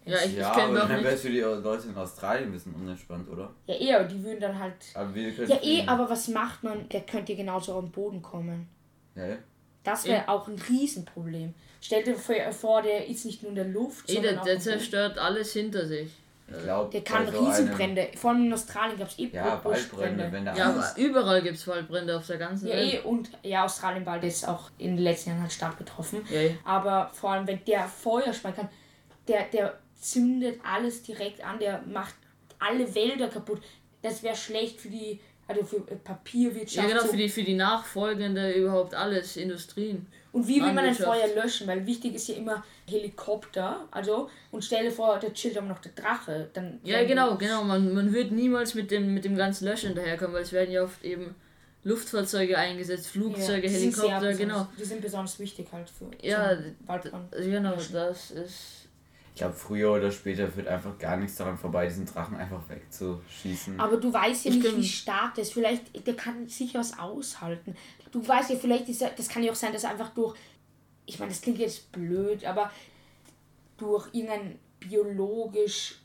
Ja, 0.07 0.19
ich, 0.25 0.37
Ja, 0.37 0.49
ich 0.51 0.55
kenne 0.57 0.81
aber 0.81 0.81
doch 0.81 0.88
dann 0.88 1.05
es 1.05 1.21
für 1.23 1.31
die 1.31 1.40
Leute 1.40 1.88
in 1.88 1.97
Australien 1.97 2.45
ein 2.49 2.53
bisschen 2.53 2.75
unentspannt, 2.75 3.29
oder? 3.29 3.53
Ja, 3.66 3.75
eher, 3.75 4.05
die 4.05 4.23
würden 4.23 4.40
dann 4.40 4.59
halt. 4.59 4.75
Aber 4.95 5.14
wir 5.14 5.33
können 5.33 5.49
Ja, 5.51 5.57
eh, 5.57 5.61
fliegen. 5.61 5.88
aber 5.88 6.09
was 6.09 6.29
macht 6.29 6.62
man? 6.62 6.88
Der 6.88 7.01
könnte 7.01 7.33
ja 7.33 7.38
genauso 7.38 7.75
auf 7.75 7.83
den 7.85 7.90
Boden 7.90 8.23
kommen. 8.23 8.69
Ja, 9.16 9.27
ja. 9.27 9.37
Das 9.83 10.05
wäre 10.07 10.29
auch 10.29 10.47
ein 10.49 10.61
Riesenproblem. 10.69 11.55
Stell 11.81 12.03
dir 12.03 12.16
vor- 12.16 12.35
vor, 12.53 12.83
der 12.83 13.07
ist 13.07 13.25
nicht 13.25 13.42
nur 13.42 13.51
in 13.51 13.57
der 13.57 13.66
Luft, 13.66 14.09
Ey, 14.09 14.16
sondern 14.16 14.33
der, 14.35 14.40
auch 14.40 14.45
der 14.45 14.55
am 14.55 14.59
Boden. 14.59 14.71
zerstört 14.79 15.19
alles 15.19 15.53
hinter 15.53 15.87
sich. 15.87 16.11
Ich 16.49 16.62
glaube, 16.62 16.90
Der 16.92 17.01
kann 17.03 17.29
Riesenbrände. 17.29 18.09
Vor 18.16 18.31
allem 18.31 18.47
in 18.47 18.53
Australien 18.53 18.97
gab 18.99 19.09
es 19.09 19.19
eh 19.19 19.29
Ja, 19.33 19.45
Waldbrände, 19.64 19.79
Buschbrände. 19.88 20.29
wenn 20.33 20.47
Ja, 20.47 20.69
aber 20.71 20.92
überall 20.97 21.42
gibt 21.42 21.57
es 21.57 21.66
Waldbrände 21.66 22.16
auf 22.16 22.27
der 22.27 22.38
ganzen 22.38 22.69
Ja, 22.69 22.75
Welt. 22.77 22.95
eh, 22.95 23.01
und 23.01 23.31
ja, 23.42 23.64
Australien 23.64 24.07
ist 24.23 24.47
auch 24.47 24.71
in 24.79 24.95
den 24.95 25.03
letzten 25.05 25.31
Jahren 25.31 25.42
halt 25.42 25.53
stark 25.53 25.77
betroffen. 25.77 26.21
Ja, 26.31 26.40
ja. 26.42 26.51
Aber 26.64 27.11
vor 27.12 27.33
allem, 27.33 27.49
wenn 27.49 27.64
der 27.64 27.88
Feuer 27.88 28.33
speien 28.33 28.55
kann, 28.55 28.69
der, 29.27 29.45
der 29.53 29.77
zündet 30.01 30.61
alles 30.65 31.03
direkt 31.03 31.43
an, 31.45 31.59
der 31.59 31.83
macht 31.83 32.15
alle 32.59 32.95
Wälder 32.95 33.29
kaputt. 33.29 33.61
Das 34.03 34.23
wäre 34.23 34.37
schlecht 34.37 34.81
für 34.81 34.89
die, 34.89 35.21
also 35.49 35.65
für 35.65 35.77
äh, 35.77 35.97
Papierwirtschaft. 35.97 36.89
Ja, 36.89 36.95
genau, 36.95 37.07
für 37.07 37.17
die, 37.17 37.29
für 37.29 37.43
die 37.43 37.55
nachfolgende 37.55 38.53
überhaupt 38.53 38.95
alles, 38.95 39.37
Industrien. 39.37 40.07
Und 40.33 40.47
wie 40.49 40.61
will 40.61 40.73
man 40.73 40.85
ein. 40.85 40.95
Feuer 40.95 41.35
löschen? 41.35 41.67
Weil 41.67 41.87
wichtig 41.87 42.15
ist 42.15 42.29
ja 42.29 42.35
immer 42.35 42.63
Helikopter, 42.87 43.89
also 43.91 44.29
und 44.51 44.63
stelle 44.63 44.91
vor, 44.91 45.19
der 45.19 45.33
chillt 45.33 45.57
aber 45.57 45.67
noch 45.67 45.79
der 45.79 45.93
Drache, 45.93 46.51
dann 46.53 46.79
Ja, 46.85 47.03
genau, 47.05 47.37
genau. 47.37 47.65
Man, 47.65 47.95
man 47.95 48.13
wird 48.13 48.33
niemals 48.33 48.75
mit 48.75 48.91
dem, 48.91 49.15
mit 49.15 49.25
dem 49.25 49.35
ganzen 49.35 49.65
Löschen 49.65 49.95
daherkommen, 49.95 50.35
weil 50.35 50.43
es 50.43 50.53
werden 50.53 50.71
ja 50.73 50.85
oft 50.85 51.03
eben 51.03 51.35
Luftfahrzeuge 51.85 52.59
eingesetzt, 52.59 53.07
Flugzeuge, 53.07 53.69
sehr 53.69 53.81
Helikopter, 53.81 54.35
genau. 54.35 54.67
Die 54.79 54.85
sind 54.85 55.01
besonders 55.01 55.39
wichtig 55.39 55.69
halt 55.73 55.89
für 55.89 56.11
Ja, 56.21 56.59
Waldbrand. 56.85 57.33
Genau, 57.33 57.77
das 57.93 58.33
ist. 58.33 58.86
Ich 59.37 59.40
glaube, 59.40 59.53
früher 59.53 59.92
oder 59.92 60.11
später 60.11 60.49
führt 60.49 60.66
einfach 60.66 60.99
gar 60.99 61.18
nichts 61.18 61.37
daran 61.37 61.59
vorbei, 61.59 61.87
diesen 61.87 62.07
Drachen 62.07 62.38
einfach 62.38 62.66
wegzuschießen. 62.70 63.79
Aber 63.79 63.99
du 63.99 64.11
weißt 64.11 64.46
ja 64.46 64.51
Ich 64.51 64.62
nicht, 64.62 64.77
wie 64.79 64.83
stark 64.83 65.35
der 65.35 65.42
ist. 65.42 65.53
Vielleicht, 65.53 66.07
der 66.07 66.16
kann 66.16 66.49
sicher 66.49 66.79
was 66.79 66.99
aushalten. 66.99 67.77
Du 68.11 68.27
weißt 68.27 68.49
ja, 68.49 68.57
vielleicht 68.57 68.88
ist 68.88 69.03
er, 69.03 69.11
das 69.11 69.29
kann 69.29 69.42
ja 69.42 69.53
auch 69.53 69.57
sein, 69.57 69.75
dass 69.75 69.85
er 69.85 69.90
einfach 69.90 70.09
durch, 70.14 70.35
ich 71.05 71.18
meine, 71.18 71.33
das 71.33 71.42
klingt 71.42 71.59
jetzt 71.59 71.92
blöd, 71.92 72.46
aber 72.46 72.72
durch 73.77 74.09
irgendein 74.14 74.59
biologisch 74.81 75.96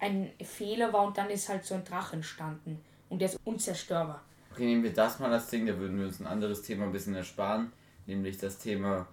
ein 0.00 0.32
Fehler 0.42 0.92
war 0.92 1.06
und 1.06 1.16
dann 1.18 1.30
ist 1.30 1.48
halt 1.48 1.64
so 1.64 1.76
ein 1.76 1.84
Drache 1.84 2.16
entstanden. 2.16 2.80
Und 3.08 3.20
der 3.20 3.28
ist 3.28 3.38
unzerstörbar. 3.44 4.20
Okay, 4.50 4.64
nehmen 4.64 4.82
wir 4.82 4.92
das 4.92 5.20
mal 5.20 5.30
das 5.30 5.48
Ding, 5.48 5.64
da 5.64 5.78
würden 5.78 5.96
wir 5.96 6.06
uns 6.06 6.18
ein 6.18 6.26
anderes 6.26 6.62
Thema 6.62 6.86
ein 6.86 6.92
bisschen 6.92 7.14
ersparen, 7.14 7.70
nämlich 8.06 8.36
das 8.38 8.58
Thema, 8.58 9.06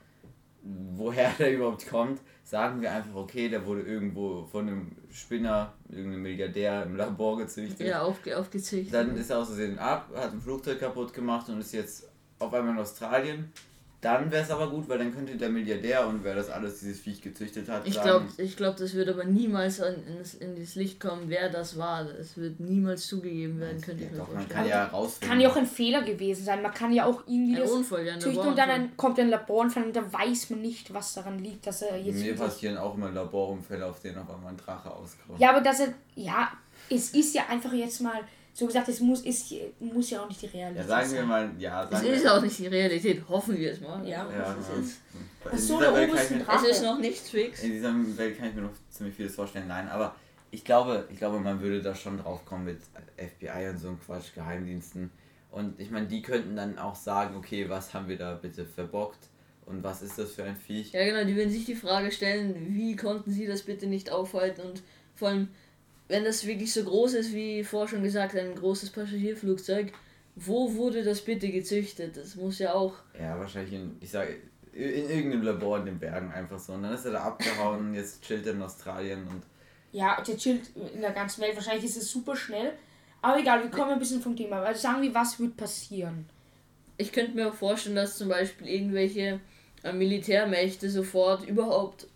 woher 0.61 1.31
der 1.39 1.53
überhaupt 1.53 1.87
kommt. 1.87 2.19
Sagen 2.43 2.81
wir 2.81 2.91
einfach, 2.91 3.15
okay, 3.15 3.47
der 3.47 3.65
wurde 3.65 3.81
irgendwo 3.81 4.43
von 4.43 4.67
einem 4.67 4.91
Spinner, 5.11 5.73
irgendeinem 5.87 6.23
Milliardär 6.23 6.83
im 6.83 6.95
Labor 6.95 7.37
gezüchtet. 7.37 7.87
Ja, 7.87 8.01
aufge, 8.01 8.37
aufgezüchtet. 8.37 8.93
Dann 8.93 9.15
ist 9.15 9.29
er 9.29 9.39
aus 9.39 9.47
Versehen 9.47 9.77
ab, 9.77 10.09
hat 10.15 10.33
ein 10.33 10.41
Flugzeug 10.41 10.79
kaputt 10.79 11.13
gemacht 11.13 11.47
und 11.49 11.59
ist 11.59 11.73
jetzt 11.73 12.09
auf 12.39 12.53
einmal 12.53 12.73
in 12.73 12.79
Australien. 12.79 13.51
Dann 14.01 14.31
wäre 14.31 14.43
es 14.43 14.49
aber 14.49 14.69
gut, 14.69 14.87
weil 14.87 14.97
dann 14.97 15.13
könnte 15.13 15.35
der 15.35 15.49
Milliardär 15.49 16.07
und 16.07 16.23
wer 16.23 16.33
das 16.33 16.49
alles, 16.49 16.79
dieses 16.79 17.01
Viech 17.01 17.21
gezüchtet 17.21 17.67
hat, 17.67 17.85
Ich 17.85 18.01
glaube, 18.01 18.27
ich 18.37 18.55
glaub, 18.55 18.77
das 18.77 18.93
wird 18.93 19.09
aber 19.09 19.25
niemals 19.25 19.81
an, 19.81 19.95
ins, 20.07 20.35
in 20.35 20.55
das 20.57 20.75
Licht 20.75 21.01
kommen, 21.01 21.23
wer 21.27 21.49
das 21.49 21.77
war. 21.77 22.09
Es 22.09 22.37
wird 22.37 22.61
niemals 22.61 23.07
zugegeben 23.07 23.59
werden, 23.59 23.81
könnte 23.81 24.05
ich 24.05 24.11
mir 24.11 24.19
doch, 24.19 24.33
man 24.33 24.47
kann 24.47 24.65
ja 24.65 24.85
rausfinden. 24.85 25.29
Kann 25.29 25.41
ja 25.41 25.49
auch 25.49 25.57
ein 25.57 25.65
Fehler 25.65 26.03
gewesen 26.03 26.45
sein. 26.45 26.61
Man 26.61 26.73
kann 26.73 26.93
ja 26.93 27.05
auch 27.05 27.23
irgendwie 27.27 27.57
Ein 27.57 27.61
das 27.63 27.71
Unfall, 27.71 28.05
ja, 28.05 28.17
züchten 28.17 28.47
und 28.47 28.57
dann 28.57 28.69
ein, 28.69 28.95
kommt 28.95 29.19
ein 29.19 29.29
Laborunfall 29.29 29.83
und 29.83 29.95
dann 29.95 30.13
weiß 30.13 30.51
man 30.51 30.61
nicht, 30.61 30.93
was 30.93 31.13
daran 31.15 31.39
liegt, 31.39 31.67
dass 31.67 31.81
er 31.81 31.97
jetzt. 31.97 32.19
Mir 32.19 32.35
passieren 32.37 32.77
auch 32.77 32.95
immer 32.95 33.11
Laborunfälle, 33.11 33.85
auf 33.85 33.99
denen 33.99 34.19
auf 34.19 34.29
einmal 34.33 34.53
ein 34.53 34.57
Drache 34.57 34.89
auskommt. 34.89 35.39
Ja, 35.39 35.49
aber 35.49 35.59
dass 35.59 35.81
er. 35.81 35.93
Ja, 36.15 36.51
es 36.89 37.09
ist 37.13 37.35
ja 37.35 37.43
einfach 37.49 37.73
jetzt 37.73 37.99
mal. 37.99 38.21
So 38.53 38.65
gesagt, 38.65 38.89
es 38.89 38.99
muss, 38.99 39.21
ist, 39.21 39.53
muss 39.79 40.09
ja 40.09 40.21
auch 40.23 40.27
nicht 40.27 40.41
die 40.41 40.47
Realität 40.47 40.81
Ja, 40.81 40.87
sagen 40.87 41.11
wir 41.11 41.19
sein. 41.19 41.27
mal, 41.27 41.51
ja, 41.57 41.83
Es 41.85 41.89
sagen 41.91 42.07
ist 42.07 42.27
auch 42.27 42.41
nicht 42.41 42.59
die 42.59 42.67
Realität, 42.67 43.21
hoffen 43.29 43.57
wir 43.57 43.71
es 43.71 43.79
mal. 43.79 44.05
Ja. 44.07 44.29
ja, 44.29 44.55
Es 44.59 44.85
ist, 44.85 44.97
in 45.13 45.21
Ach 45.45 45.57
so, 45.57 45.77
dieser 45.79 45.91
der 45.91 45.95
Welt 45.95 45.95
kann 45.95 46.03
ich 46.03 46.11
oberste 46.11 46.33
mir- 46.35 46.43
Drache. 46.43 46.65
es 46.65 46.71
ist 46.77 46.83
noch 46.83 46.99
nichts 46.99 47.29
fix. 47.29 47.63
In 47.63 47.71
dieser 47.71 47.93
Welt 48.17 48.37
kann 48.37 48.49
ich 48.49 48.55
mir 48.55 48.61
noch 48.63 48.73
ziemlich 48.89 49.15
vieles 49.15 49.35
vorstellen. 49.35 49.67
Nein, 49.67 49.87
aber 49.87 50.15
ich 50.51 50.65
glaube, 50.65 51.07
ich 51.11 51.17
glaube, 51.17 51.39
man 51.39 51.61
würde 51.61 51.81
da 51.81 51.95
schon 51.95 52.17
drauf 52.17 52.43
kommen 52.45 52.65
mit 52.65 52.79
FBI 53.17 53.69
und 53.69 53.77
so 53.77 53.87
einem 53.89 53.99
Quatsch, 54.01 54.33
Geheimdiensten. 54.35 55.09
Und 55.51 55.79
ich 55.79 55.89
meine, 55.91 56.07
die 56.07 56.21
könnten 56.21 56.55
dann 56.55 56.77
auch 56.77 56.95
sagen, 56.95 57.35
okay, 57.37 57.69
was 57.69 57.93
haben 57.93 58.07
wir 58.09 58.17
da 58.17 58.33
bitte 58.35 58.65
verbockt 58.65 59.19
und 59.65 59.83
was 59.83 60.01
ist 60.01 60.17
das 60.19 60.31
für 60.33 60.43
ein 60.43 60.55
Viech? 60.55 60.91
Ja, 60.91 61.05
genau, 61.05 61.23
die 61.23 61.35
würden 61.35 61.49
sich 61.51 61.65
die 61.65 61.75
Frage 61.75 62.11
stellen, 62.11 62.55
wie 62.75 62.95
konnten 62.95 63.31
sie 63.31 63.47
das 63.47 63.61
bitte 63.63 63.87
nicht 63.87 64.11
aufhalten 64.11 64.61
und 64.61 64.83
vor 65.15 65.29
allem, 65.29 65.47
wenn 66.09 66.25
das 66.25 66.45
wirklich 66.45 66.73
so 66.73 66.83
groß 66.83 67.13
ist, 67.13 67.33
wie 67.33 67.63
vorher 67.63 67.87
schon 67.87 68.03
gesagt, 68.03 68.35
ein 68.35 68.55
großes 68.55 68.89
Passagierflugzeug, 68.89 69.93
wo 70.35 70.73
wurde 70.75 71.03
das 71.03 71.21
bitte 71.21 71.49
gezüchtet? 71.49 72.17
Das 72.17 72.35
muss 72.35 72.59
ja 72.59 72.73
auch. 72.73 72.93
Ja, 73.17 73.39
wahrscheinlich 73.39 73.73
in, 73.73 73.97
ich 74.01 74.09
sage, 74.09 74.35
in 74.73 75.09
irgendeinem 75.09 75.43
Labor 75.43 75.79
in 75.79 75.85
den 75.85 75.99
Bergen 75.99 76.31
einfach 76.31 76.59
so. 76.59 76.73
Und 76.73 76.83
dann 76.83 76.93
ist 76.93 77.05
er 77.05 77.11
da 77.11 77.23
abgehauen 77.23 77.89
und 77.89 77.93
jetzt 77.95 78.23
chillt 78.23 78.45
er 78.45 78.53
in 78.53 78.61
Australien 78.61 79.27
und 79.27 79.43
Ja, 79.91 80.21
der 80.21 80.37
chillt 80.37 80.69
in 80.75 81.01
der 81.01 81.11
ganzen 81.11 81.41
Welt. 81.41 81.55
Wahrscheinlich 81.55 81.85
ist 81.85 81.97
es 81.97 82.11
super 82.11 82.35
schnell. 82.35 82.73
Aber 83.21 83.39
egal, 83.39 83.61
wir 83.61 83.69
kommen 83.69 83.91
ein 83.91 83.99
bisschen 83.99 84.21
vom 84.21 84.35
Thema. 84.35 84.61
Also 84.61 84.81
sagen 84.81 85.01
wir, 85.01 85.13
was 85.13 85.39
wird 85.39 85.57
passieren? 85.57 86.25
Ich 86.97 87.11
könnte 87.11 87.35
mir 87.35 87.49
auch 87.49 87.53
vorstellen, 87.53 87.95
dass 87.95 88.17
zum 88.17 88.29
Beispiel 88.29 88.67
irgendwelche 88.67 89.39
äh, 89.83 89.93
Militärmächte 89.93 90.89
sofort 90.89 91.47
überhaupt, 91.47 92.07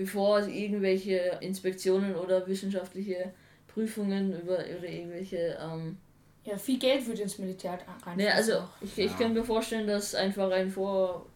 bevor 0.00 0.40
irgendwelche 0.48 1.38
Inspektionen 1.42 2.14
oder 2.14 2.46
wissenschaftliche 2.46 3.34
Prüfungen 3.68 4.32
über 4.40 4.54
oder 4.54 4.88
irgendwelche 4.88 5.58
ähm, 5.60 5.98
Ja, 6.42 6.56
viel 6.56 6.78
Geld 6.78 7.06
wird 7.06 7.20
ins 7.20 7.36
Militär 7.38 7.78
rein. 8.06 8.16
Ne, 8.16 8.32
also 8.32 8.54
ich, 8.80 8.98
ich 8.98 9.12
Ja. 9.12 9.18
kann 9.18 9.34
mir 9.34 9.44
vorstellen, 9.44 9.86
dass 9.86 10.14
einfach 10.14 10.50
ein 10.52 10.70
vor, 10.70 11.26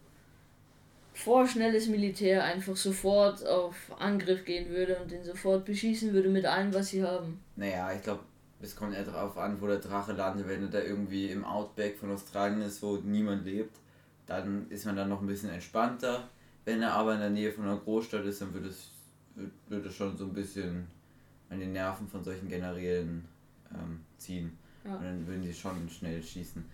vorschnelles 1.13 1.89
Militär 1.89 2.43
einfach 2.43 2.77
sofort 2.77 3.47
auf 3.47 3.75
Angriff 3.99 4.45
gehen 4.47 4.71
würde 4.71 4.97
und 4.99 5.11
den 5.11 5.25
sofort 5.25 5.65
beschießen 5.67 6.15
würde 6.15 6.31
mit 6.31 6.47
allem, 6.47 6.73
was 6.73 6.89
sie 6.89 7.03
haben. 7.05 7.41
naja, 7.57 7.93
ich 7.93 8.03
glaube, 8.03 8.21
es 8.63 8.75
kommt 8.75 8.95
eher 8.95 9.05
darauf 9.05 9.37
an, 9.37 9.61
wo 9.61 9.67
der 9.67 9.79
Drache 9.79 10.13
landet. 10.13 10.49
Wenn 10.49 10.63
er 10.63 10.69
da 10.69 10.81
irgendwie 10.81 11.27
im 11.31 11.45
Outback 11.45 11.99
von 11.99 12.11
Australien 12.13 12.63
ist, 12.63 12.83
wo 12.83 12.97
niemand 12.97 13.45
lebt, 13.45 13.77
dann 14.27 14.67
ist 14.71 14.87
man 14.87 14.97
dann 14.97 15.11
noch 15.11 15.21
ein 15.21 15.27
bisschen 15.27 15.51
entspannter. 15.51 16.29
Wenn 16.65 16.83
er 16.83 16.93
aber 16.93 17.15
in 17.15 17.21
der 17.21 17.31
Nähe 17.31 17.53
von 17.53 17.65
einer 17.65 17.77
Großstadt 17.77 18.25
ist, 18.25 18.41
dann 18.41 18.55
wird 18.55 18.67
es, 18.67 18.91
wird, 19.35 19.53
wird 19.69 19.87
es 19.87 19.95
schon 19.95 20.17
so 20.17 20.25
ein 20.25 20.33
bisschen 20.33 20.87
an 21.51 21.61
den 21.61 21.73
Nerven 21.73 22.09
von 22.09 22.25
solchen 22.25 22.49
Generälen 22.49 23.25
ähm, 23.73 24.01
ziehen. 24.17 24.59
Ja. 24.85 24.97
Und 24.97 25.05
dann 25.05 25.27
würden 25.27 25.43
sie 25.43 25.55
schon 25.55 25.89
schnell 25.89 26.23
schießen. 26.23 26.65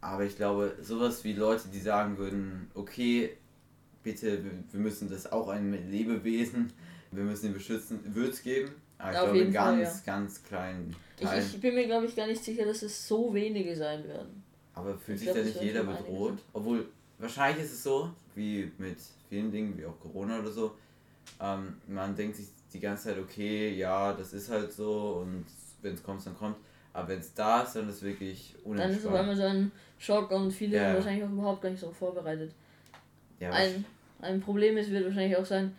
Aber 0.00 0.24
ich 0.24 0.36
glaube, 0.36 0.76
sowas 0.82 1.24
wie 1.24 1.32
Leute, 1.32 1.68
die 1.68 1.80
sagen 1.80 2.18
würden, 2.18 2.70
okay, 2.74 3.36
bitte, 4.02 4.44
wir 4.70 4.80
müssen 4.80 5.08
das 5.08 5.30
auch 5.32 5.48
ein 5.48 5.72
Lebewesen, 5.90 6.70
wir 7.10 7.24
müssen 7.24 7.46
ihn 7.46 7.54
beschützen, 7.54 8.00
würde 8.14 8.30
es 8.30 8.42
geben. 8.42 8.70
Aber 8.98 9.12
ich 9.12 9.18
Auf 9.18 9.32
glaube, 9.32 9.50
ganz, 9.50 9.88
Fall, 9.88 9.96
ja. 9.96 10.02
ganz 10.04 10.42
kleinen 10.42 10.96
Teilen. 11.18 11.42
Ich, 11.42 11.54
ich 11.54 11.60
bin 11.60 11.74
mir, 11.74 11.86
glaube 11.86 12.06
ich, 12.06 12.14
gar 12.14 12.26
nicht 12.26 12.44
sicher, 12.44 12.64
dass 12.64 12.82
es 12.82 13.08
so 13.08 13.32
wenige 13.32 13.74
sein 13.74 14.06
werden. 14.06 14.42
Aber 14.74 14.96
fühlt 14.98 15.18
sich 15.18 15.32
da 15.32 15.42
nicht 15.42 15.60
jeder 15.60 15.84
bedroht? 15.84 16.38
Obwohl, 16.52 16.86
wahrscheinlich 17.18 17.64
ist 17.64 17.72
es 17.72 17.82
so, 17.82 18.10
wie 18.34 18.70
mit 18.78 18.98
vielen 19.28 19.50
Dingen, 19.50 19.78
wie 19.78 19.86
auch 19.86 19.98
Corona 20.00 20.40
oder 20.40 20.50
so, 20.50 20.76
ähm, 21.40 21.74
man 21.86 22.14
denkt 22.14 22.36
sich 22.36 22.46
die 22.72 22.80
ganze 22.80 23.08
Zeit, 23.08 23.18
okay, 23.18 23.74
ja, 23.74 24.12
das 24.12 24.32
ist 24.32 24.50
halt 24.50 24.72
so 24.72 25.22
und 25.22 25.44
wenn 25.82 25.94
es 25.94 26.02
kommt, 26.02 26.24
dann 26.26 26.36
kommt. 26.36 26.56
Aber 26.92 27.08
wenn 27.08 27.18
es 27.18 27.34
da 27.34 27.62
ist, 27.62 27.74
dann 27.74 27.88
ist 27.88 27.96
es 27.96 28.02
wirklich 28.02 28.54
unentspannt. 28.64 28.80
Dann 28.80 28.90
ist 28.90 28.98
es 28.98 29.06
auf 29.06 29.14
einmal 29.14 29.36
so 29.36 29.42
ein 29.42 29.72
Schock 29.98 30.30
und 30.30 30.52
viele 30.52 30.76
ja. 30.76 30.86
sind 30.86 30.94
wahrscheinlich 30.94 31.24
auch 31.24 31.30
überhaupt 31.32 31.62
gar 31.62 31.70
nicht 31.70 31.80
so 31.80 31.90
vorbereitet. 31.90 32.52
Ja, 33.40 33.50
ein, 33.50 33.84
ein 34.20 34.40
Problem 34.40 34.76
ist, 34.76 34.90
wird 34.90 35.04
wahrscheinlich 35.04 35.36
auch 35.36 35.44
sein, 35.44 35.74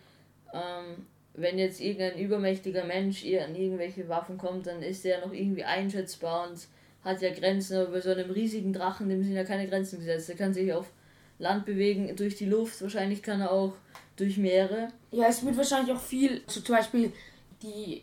ähm, 0.52 1.06
wenn 1.34 1.58
jetzt 1.58 1.80
irgendein 1.80 2.18
übermächtiger 2.18 2.84
Mensch 2.84 3.24
an 3.24 3.54
irgendwelche 3.54 4.08
Waffen 4.08 4.38
kommt, 4.38 4.66
dann 4.66 4.82
ist 4.82 5.04
der 5.04 5.24
noch 5.24 5.32
irgendwie 5.32 5.64
einschätzbar 5.64 6.48
und 6.48 6.66
hat 7.04 7.22
ja 7.22 7.32
Grenzen, 7.32 7.78
aber 7.78 7.92
bei 7.92 8.00
so 8.00 8.10
einem 8.10 8.30
riesigen 8.30 8.72
Drachen, 8.72 9.08
dem 9.08 9.22
sind 9.22 9.34
ja 9.34 9.44
keine 9.44 9.68
Grenzen 9.68 9.98
gesetzt. 9.98 10.28
Der 10.28 10.36
kann 10.36 10.52
sich 10.52 10.72
auf 10.72 10.90
Land 11.38 11.66
bewegen, 11.66 12.14
durch 12.16 12.36
die 12.36 12.46
Luft, 12.46 12.80
wahrscheinlich 12.82 13.22
kann 13.22 13.40
er 13.40 13.50
auch 13.50 13.74
durch 14.16 14.36
Meere. 14.38 14.88
Ja, 15.10 15.26
es 15.28 15.44
wird 15.44 15.56
wahrscheinlich 15.56 15.94
auch 15.94 16.00
viel, 16.00 16.42
also 16.46 16.60
zum 16.60 16.76
Beispiel 16.76 17.12
die, 17.62 18.02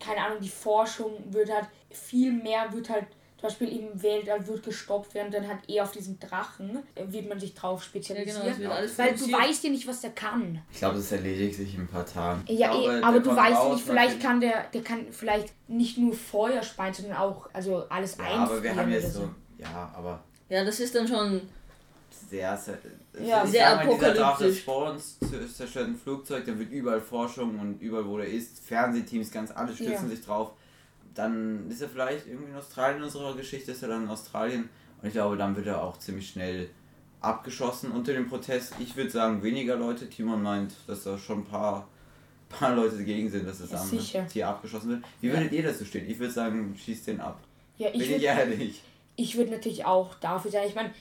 keine 0.00 0.20
Ahnung, 0.20 0.38
die 0.40 0.48
Forschung 0.48 1.12
wird 1.30 1.50
halt, 1.50 1.68
viel 1.90 2.32
mehr 2.32 2.72
wird 2.72 2.90
halt 2.90 3.06
zum 3.44 3.50
Beispiel 3.50 3.78
im 3.78 4.02
Weltall 4.02 4.46
wird 4.46 4.62
gestoppt 4.62 5.12
werden, 5.12 5.30
dann 5.30 5.46
hat 5.46 5.68
eher 5.68 5.82
auf 5.82 5.92
diesen 5.92 6.18
Drachen, 6.18 6.78
wird 6.96 7.28
man 7.28 7.38
sich 7.38 7.52
drauf 7.52 7.82
spezialisieren. 7.82 8.46
Ja, 8.46 8.54
genau, 8.54 8.70
weil 8.96 9.14
du 9.14 9.30
weißt 9.30 9.64
ja 9.64 9.70
nicht, 9.70 9.86
was 9.86 10.00
der 10.00 10.12
kann. 10.12 10.62
Ich 10.72 10.78
glaube, 10.78 10.96
das 10.96 11.12
erledigt 11.12 11.56
sich 11.56 11.74
in 11.74 11.82
ein 11.82 11.88
paar 11.88 12.06
Tagen. 12.06 12.42
Ja, 12.48 12.70
glaube, 12.70 13.00
eh, 13.00 13.02
aber 13.02 13.20
du 13.20 13.36
weißt 13.36 13.72
nicht, 13.72 13.84
vielleicht 13.84 14.20
kann 14.22 14.40
der, 14.40 14.64
der 14.72 14.82
kann 14.82 15.08
vielleicht 15.10 15.52
nicht 15.68 15.98
nur 15.98 16.14
Feuer 16.14 16.62
speien, 16.62 16.94
sondern 16.94 17.18
auch 17.18 17.50
also 17.52 17.86
alles 17.90 18.16
ja, 18.16 18.24
aber 18.24 18.62
wir 18.62 18.74
haben 18.74 18.90
jetzt 18.90 19.12
so, 19.12 19.20
so, 19.20 19.30
ja, 19.58 19.92
aber... 19.94 20.24
Ja, 20.48 20.64
das 20.64 20.80
ist 20.80 20.94
dann 20.94 21.06
schon... 21.06 21.42
Sehr, 22.30 22.56
sehr, 22.56 22.78
ja, 23.22 23.46
sehr 23.46 23.80
apokalyptisch. 23.80 24.62
vor 24.64 24.90
uns 24.90 25.18
zerstört 25.56 25.88
ein 25.88 25.96
Flugzeug, 25.96 26.44
da 26.46 26.58
wird 26.58 26.70
überall 26.70 27.00
Forschung 27.00 27.58
und 27.58 27.80
überall, 27.80 28.06
wo 28.06 28.18
der 28.18 28.28
ist, 28.28 28.60
Fernsehteams, 28.60 29.30
ganz 29.30 29.50
alle 29.50 29.72
stützen 29.74 30.08
ja. 30.08 30.08
sich 30.08 30.24
drauf 30.24 30.52
dann 31.14 31.70
ist 31.70 31.80
er 31.80 31.88
vielleicht 31.88 32.26
irgendwie 32.26 32.50
in 32.50 32.56
Australien 32.56 32.98
in 32.98 33.04
unserer 33.04 33.34
Geschichte, 33.36 33.72
ist 33.72 33.82
er 33.82 33.88
dann 33.88 34.04
in 34.04 34.08
Australien. 34.08 34.68
Und 35.00 35.08
ich 35.08 35.14
glaube, 35.14 35.36
dann 35.36 35.56
wird 35.56 35.66
er 35.66 35.82
auch 35.82 35.98
ziemlich 35.98 36.28
schnell 36.28 36.68
abgeschossen 37.20 37.92
unter 37.92 38.12
dem 38.12 38.28
Protest. 38.28 38.74
Ich 38.80 38.96
würde 38.96 39.10
sagen, 39.10 39.42
weniger 39.42 39.76
Leute. 39.76 40.08
Timon 40.08 40.42
meint, 40.42 40.74
dass 40.86 41.04
da 41.04 41.16
schon 41.16 41.38
ein 41.40 41.44
paar, 41.44 41.88
paar 42.48 42.74
Leute 42.74 42.96
dagegen 42.96 43.30
sind, 43.30 43.46
dass 43.46 43.58
das 43.58 43.70
ja, 43.70 44.20
am 44.20 44.28
Tier 44.28 44.48
abgeschossen 44.48 44.90
wird. 44.90 45.04
Wie 45.20 45.32
würdet 45.32 45.52
ihr 45.52 45.62
dazu 45.62 45.84
stehen? 45.84 46.08
Ich 46.10 46.18
würde 46.18 46.32
sagen, 46.32 46.76
schießt 46.76 47.06
den 47.06 47.20
ab. 47.20 47.40
Ja, 47.78 47.88
ich 47.92 48.00
bin 48.00 48.08
würd, 48.08 48.18
ich 48.18 48.24
ehrlich. 48.24 48.82
Ich 49.16 49.36
würde 49.36 49.52
natürlich 49.52 49.84
auch 49.84 50.14
dafür 50.16 50.50
sein. 50.50 50.68
Ich 50.68 50.74
meine, 50.74 50.92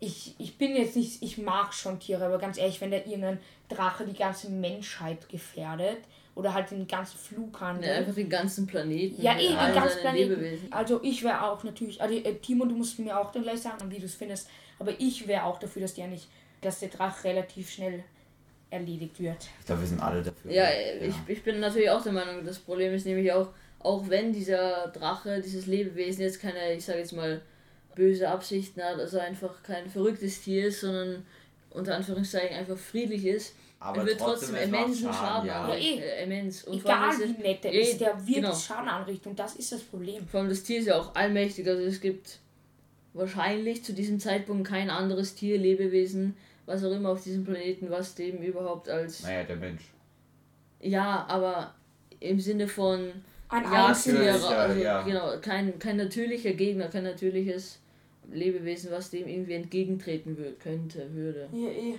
ich, 0.00 0.34
ich 0.38 0.58
bin 0.58 0.76
jetzt 0.76 0.96
nicht, 0.96 1.22
ich 1.22 1.38
mag 1.38 1.72
schon 1.72 1.98
Tiere, 1.98 2.26
aber 2.26 2.38
ganz 2.38 2.58
ehrlich, 2.58 2.80
wenn 2.80 2.90
da 2.90 2.98
irgendein 2.98 3.38
Drache 3.68 4.04
die 4.04 4.16
ganze 4.16 4.50
Menschheit 4.50 5.28
gefährdet, 5.28 5.98
oder 6.36 6.52
halt 6.52 6.70
den 6.70 6.86
ganzen 6.86 7.18
Flughandel. 7.18 7.88
Ja, 7.88 7.96
einfach 7.96 8.14
den 8.14 8.28
ganzen 8.28 8.66
Planeten. 8.66 9.20
Ja, 9.20 9.36
eh, 9.36 9.48
den 9.48 9.74
ganzen 9.74 10.00
Planeten. 10.00 10.30
Lebewesen. 10.30 10.72
Also 10.72 11.00
ich 11.02 11.24
wäre 11.24 11.42
auch 11.42 11.64
natürlich, 11.64 12.00
also 12.00 12.14
äh, 12.14 12.34
Timo, 12.34 12.66
du 12.66 12.76
musst 12.76 12.98
mir 12.98 13.18
auch 13.18 13.32
dann 13.32 13.42
gleich 13.42 13.60
sagen, 13.60 13.90
wie 13.90 13.98
du 13.98 14.04
es 14.04 14.14
findest, 14.14 14.48
aber 14.78 14.92
ich 15.00 15.26
wäre 15.26 15.44
auch 15.44 15.58
dafür, 15.58 15.82
dass 15.82 15.94
der 15.94 16.08
nicht, 16.08 16.28
dass 16.60 16.80
der 16.80 16.90
Drache 16.90 17.24
relativ 17.24 17.70
schnell 17.70 18.04
erledigt 18.68 19.18
wird. 19.18 19.48
Ich 19.60 19.66
glaube, 19.66 19.80
wir 19.80 19.88
sind 19.88 20.00
alle 20.00 20.22
dafür. 20.22 20.52
Ja, 20.52 20.64
ja, 20.64 21.06
Ich, 21.06 21.14
ich 21.26 21.42
bin 21.42 21.58
natürlich 21.58 21.88
auch 21.88 22.02
der 22.02 22.12
Meinung, 22.12 22.44
das 22.44 22.58
Problem 22.58 22.92
ist 22.92 23.06
nämlich 23.06 23.32
auch, 23.32 23.48
auch 23.78 24.06
wenn 24.10 24.32
dieser 24.32 24.88
Drache, 24.88 25.40
dieses 25.40 25.66
Lebewesen 25.66 26.22
jetzt 26.22 26.42
keine, 26.42 26.74
ich 26.74 26.84
sage 26.84 26.98
jetzt 26.98 27.14
mal, 27.14 27.40
böse 27.96 28.28
Absichten 28.28 28.80
hat, 28.80 29.00
also 29.00 29.18
einfach 29.18 29.62
kein 29.64 29.90
verrücktes 29.90 30.42
Tier 30.42 30.68
ist, 30.68 30.82
sondern 30.82 31.26
unter 31.70 31.96
Anführungszeichen 31.96 32.56
einfach 32.56 32.78
friedlich 32.78 33.26
ist, 33.26 33.54
aber 33.80 34.00
er 34.00 34.06
wird 34.06 34.20
trotzdem, 34.20 34.54
trotzdem 34.54 34.74
immensen 34.74 35.12
Schaden, 35.12 35.48
Schaden 35.48 35.48
ja. 35.48 35.68
ja 35.68 35.74
eh. 35.74 35.98
Äh, 35.98 36.24
immens. 36.24 36.64
Und 36.64 36.80
Egal 36.80 37.12
wie 37.18 37.42
nett 37.42 37.64
er 37.64 37.72
ist, 37.72 38.00
der 38.00 38.26
wird 38.26 38.36
genau. 38.36 38.54
Schaden 38.54 38.88
anrichten 38.88 39.30
und 39.30 39.38
das 39.38 39.56
ist 39.56 39.72
das 39.72 39.82
Problem. 39.82 40.26
Vor 40.28 40.40
allem 40.40 40.48
das 40.48 40.62
Tier 40.62 40.78
ist 40.78 40.86
ja 40.86 40.98
auch 40.98 41.14
allmächtig, 41.14 41.66
also 41.68 41.82
es 41.82 42.00
gibt 42.00 42.38
wahrscheinlich 43.12 43.84
zu 43.84 43.92
diesem 43.92 44.20
Zeitpunkt 44.20 44.68
kein 44.68 44.90
anderes 44.90 45.34
Tier, 45.34 45.58
Lebewesen, 45.58 46.36
was 46.66 46.84
auch 46.84 46.92
immer 46.92 47.10
auf 47.10 47.22
diesem 47.22 47.44
Planeten, 47.44 47.90
was 47.90 48.14
dem 48.14 48.42
überhaupt 48.42 48.88
als... 48.88 49.22
Naja, 49.22 49.44
der 49.44 49.56
Mensch. 49.56 49.84
Ja, 50.80 51.24
aber 51.28 51.74
im 52.20 52.40
Sinne 52.40 52.68
von... 52.68 53.12
Ein 53.48 53.62
Jagdlehrer, 53.62 54.48
also 54.48 54.80
ja. 54.80 55.02
genau, 55.02 55.38
kein, 55.40 55.78
kein 55.78 55.96
natürlicher 55.96 56.52
Gegner, 56.54 56.88
kein 56.88 57.04
natürliches 57.04 57.78
Lebewesen, 58.32 58.90
was 58.90 59.10
dem 59.10 59.26
irgendwie 59.28 59.54
entgegentreten 59.54 60.36
könnte, 60.58 61.14
würde. 61.14 61.48
Ja, 61.52 61.68
eh. 61.68 61.94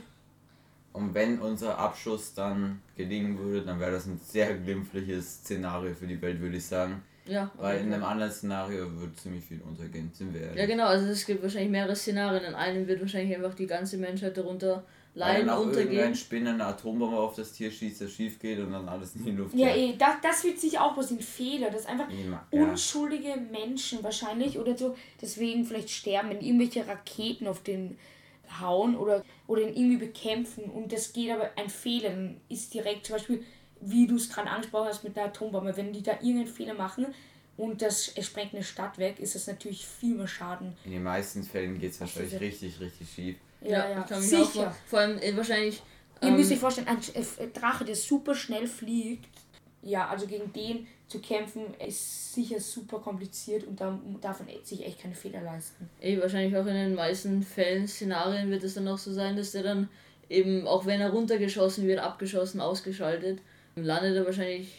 Und 0.93 1.13
wenn 1.13 1.39
unser 1.39 1.77
Abschuss 1.77 2.33
dann 2.33 2.81
gelingen 2.95 3.37
würde, 3.37 3.65
dann 3.65 3.79
wäre 3.79 3.91
das 3.91 4.07
ein 4.07 4.19
sehr 4.23 4.55
glimpfliches 4.57 5.35
Szenario 5.37 5.93
für 5.93 6.07
die 6.07 6.19
Welt, 6.21 6.41
würde 6.41 6.57
ich 6.57 6.65
sagen. 6.65 7.03
Ja. 7.25 7.51
Weil 7.57 7.81
in 7.81 7.93
einem 7.93 8.03
anderen 8.03 8.31
Szenario 8.31 8.91
würde 8.93 9.13
ziemlich 9.15 9.43
viel 9.43 9.61
untergehen, 9.61 10.09
sind 10.13 10.33
wir 10.33 10.41
ehrlich. 10.41 10.57
Ja, 10.57 10.65
genau, 10.65 10.87
also 10.87 11.07
es 11.07 11.25
gibt 11.25 11.43
wahrscheinlich 11.43 11.71
mehrere 11.71 11.95
Szenarien. 11.95 12.45
In 12.45 12.55
einem 12.55 12.87
wird 12.87 13.01
wahrscheinlich 13.01 13.35
einfach 13.35 13.53
die 13.53 13.67
ganze 13.67 13.97
Menschheit 13.97 14.37
darunter 14.37 14.83
leiden, 15.17 15.49
untergehen. 15.49 15.91
Irgendein 15.91 16.15
Spinner 16.15 16.49
eine 16.51 16.65
Atombombe 16.65 17.17
auf 17.17 17.35
das 17.35 17.51
Tier 17.53 17.71
schießt, 17.71 18.01
das 18.01 18.11
schief 18.11 18.39
geht 18.39 18.59
und 18.59 18.71
dann 18.71 18.87
alles 18.87 19.15
in 19.15 19.25
die 19.25 19.31
Luft 19.31 19.55
Ja, 19.55 19.75
eh, 19.75 19.95
das, 19.97 20.15
das 20.21 20.43
wird 20.43 20.59
sich 20.59 20.79
auch 20.79 20.95
was 20.95 21.11
ein 21.11 21.21
Fehler. 21.21 21.69
Das 21.69 21.81
ist 21.81 21.89
einfach 21.89 22.07
ja. 22.09 22.41
unschuldige 22.51 23.35
Menschen 23.51 24.03
wahrscheinlich 24.03 24.57
oder 24.57 24.77
so. 24.77 24.95
Deswegen 25.21 25.65
vielleicht 25.65 25.89
sterben, 25.89 26.29
wenn 26.29 26.41
irgendwelche 26.41 26.87
Raketen 26.87 27.47
auf 27.47 27.63
den 27.63 27.97
hauen 28.61 28.95
oder, 28.95 29.23
oder 29.47 29.61
ihn 29.61 29.75
irgendwie 29.75 30.05
bekämpfen 30.05 30.65
und 30.65 30.93
das 30.93 31.11
geht 31.13 31.31
aber 31.31 31.49
ein 31.57 31.69
Fehler, 31.69 32.11
dann 32.11 32.39
ist 32.47 32.73
direkt 32.73 33.05
zum 33.05 33.17
Beispiel, 33.17 33.43
wie 33.81 34.07
du 34.07 34.15
es 34.15 34.29
gerade 34.29 34.49
angesprochen 34.49 34.87
hast 34.87 35.03
mit 35.03 35.15
der 35.15 35.25
Atombombe, 35.25 35.75
wenn 35.75 35.91
die 35.91 36.01
da 36.01 36.13
irgendeinen 36.13 36.47
Fehler 36.47 36.73
machen 36.73 37.07
und 37.57 37.81
das 37.81 38.13
sprengt 38.21 38.53
eine 38.53 38.63
Stadt 38.63 38.97
weg, 38.97 39.19
ist 39.19 39.35
das 39.35 39.47
natürlich 39.47 39.85
viel 39.85 40.15
mehr 40.15 40.27
Schaden. 40.27 40.75
In 40.85 40.91
den 40.91 41.03
meisten 41.03 41.43
Fällen 41.43 41.79
geht 41.79 41.91
es 41.91 41.99
wahrscheinlich 41.99 42.39
richtig, 42.39 42.79
richtig 42.79 43.09
schief. 43.09 43.35
Ja, 43.61 43.89
ja, 43.89 44.05
ja. 44.09 44.21
sicher. 44.21 44.75
Vor 44.85 44.99
allem 44.99 45.17
äh, 45.19 45.35
wahrscheinlich. 45.35 45.81
Ihr 46.21 46.31
müsst 46.31 46.49
euch 46.49 46.55
ähm, 46.55 46.61
vorstellen, 46.61 46.87
ein 46.87 47.53
Drache, 47.53 47.85
der 47.85 47.95
super 47.95 48.33
schnell 48.33 48.65
fliegt, 48.65 49.29
ja, 49.83 50.07
also 50.07 50.25
gegen 50.25 50.51
den 50.51 50.87
zu 51.07 51.19
kämpfen, 51.19 51.73
ist 51.85 52.33
sicher 52.33 52.59
super 52.59 52.99
kompliziert 52.99 53.63
und 53.63 53.79
da 53.79 53.97
darf 54.19 54.39
man 54.39 54.49
sich 54.63 54.85
echt 54.85 55.01
keine 55.01 55.15
Fehler 55.15 55.41
leisten. 55.41 55.89
Ey, 56.01 56.19
wahrscheinlich 56.19 56.57
auch 56.57 56.65
in 56.65 56.73
den 56.73 56.95
meisten 56.95 57.43
Fällen, 57.43 57.87
Szenarien 57.87 58.49
wird 58.49 58.63
es 58.63 58.73
dann 58.73 58.87
auch 58.87 58.97
so 58.97 59.13
sein, 59.13 59.37
dass 59.37 59.51
der 59.51 59.63
dann 59.63 59.89
eben, 60.27 60.67
auch 60.67 60.85
wenn 60.85 60.99
er 60.99 61.11
runtergeschossen 61.11 61.87
wird, 61.87 61.99
abgeschossen, 61.99 62.59
ausgeschaltet, 62.59 63.39
landet 63.75 64.15
er 64.15 64.25
wahrscheinlich 64.25 64.73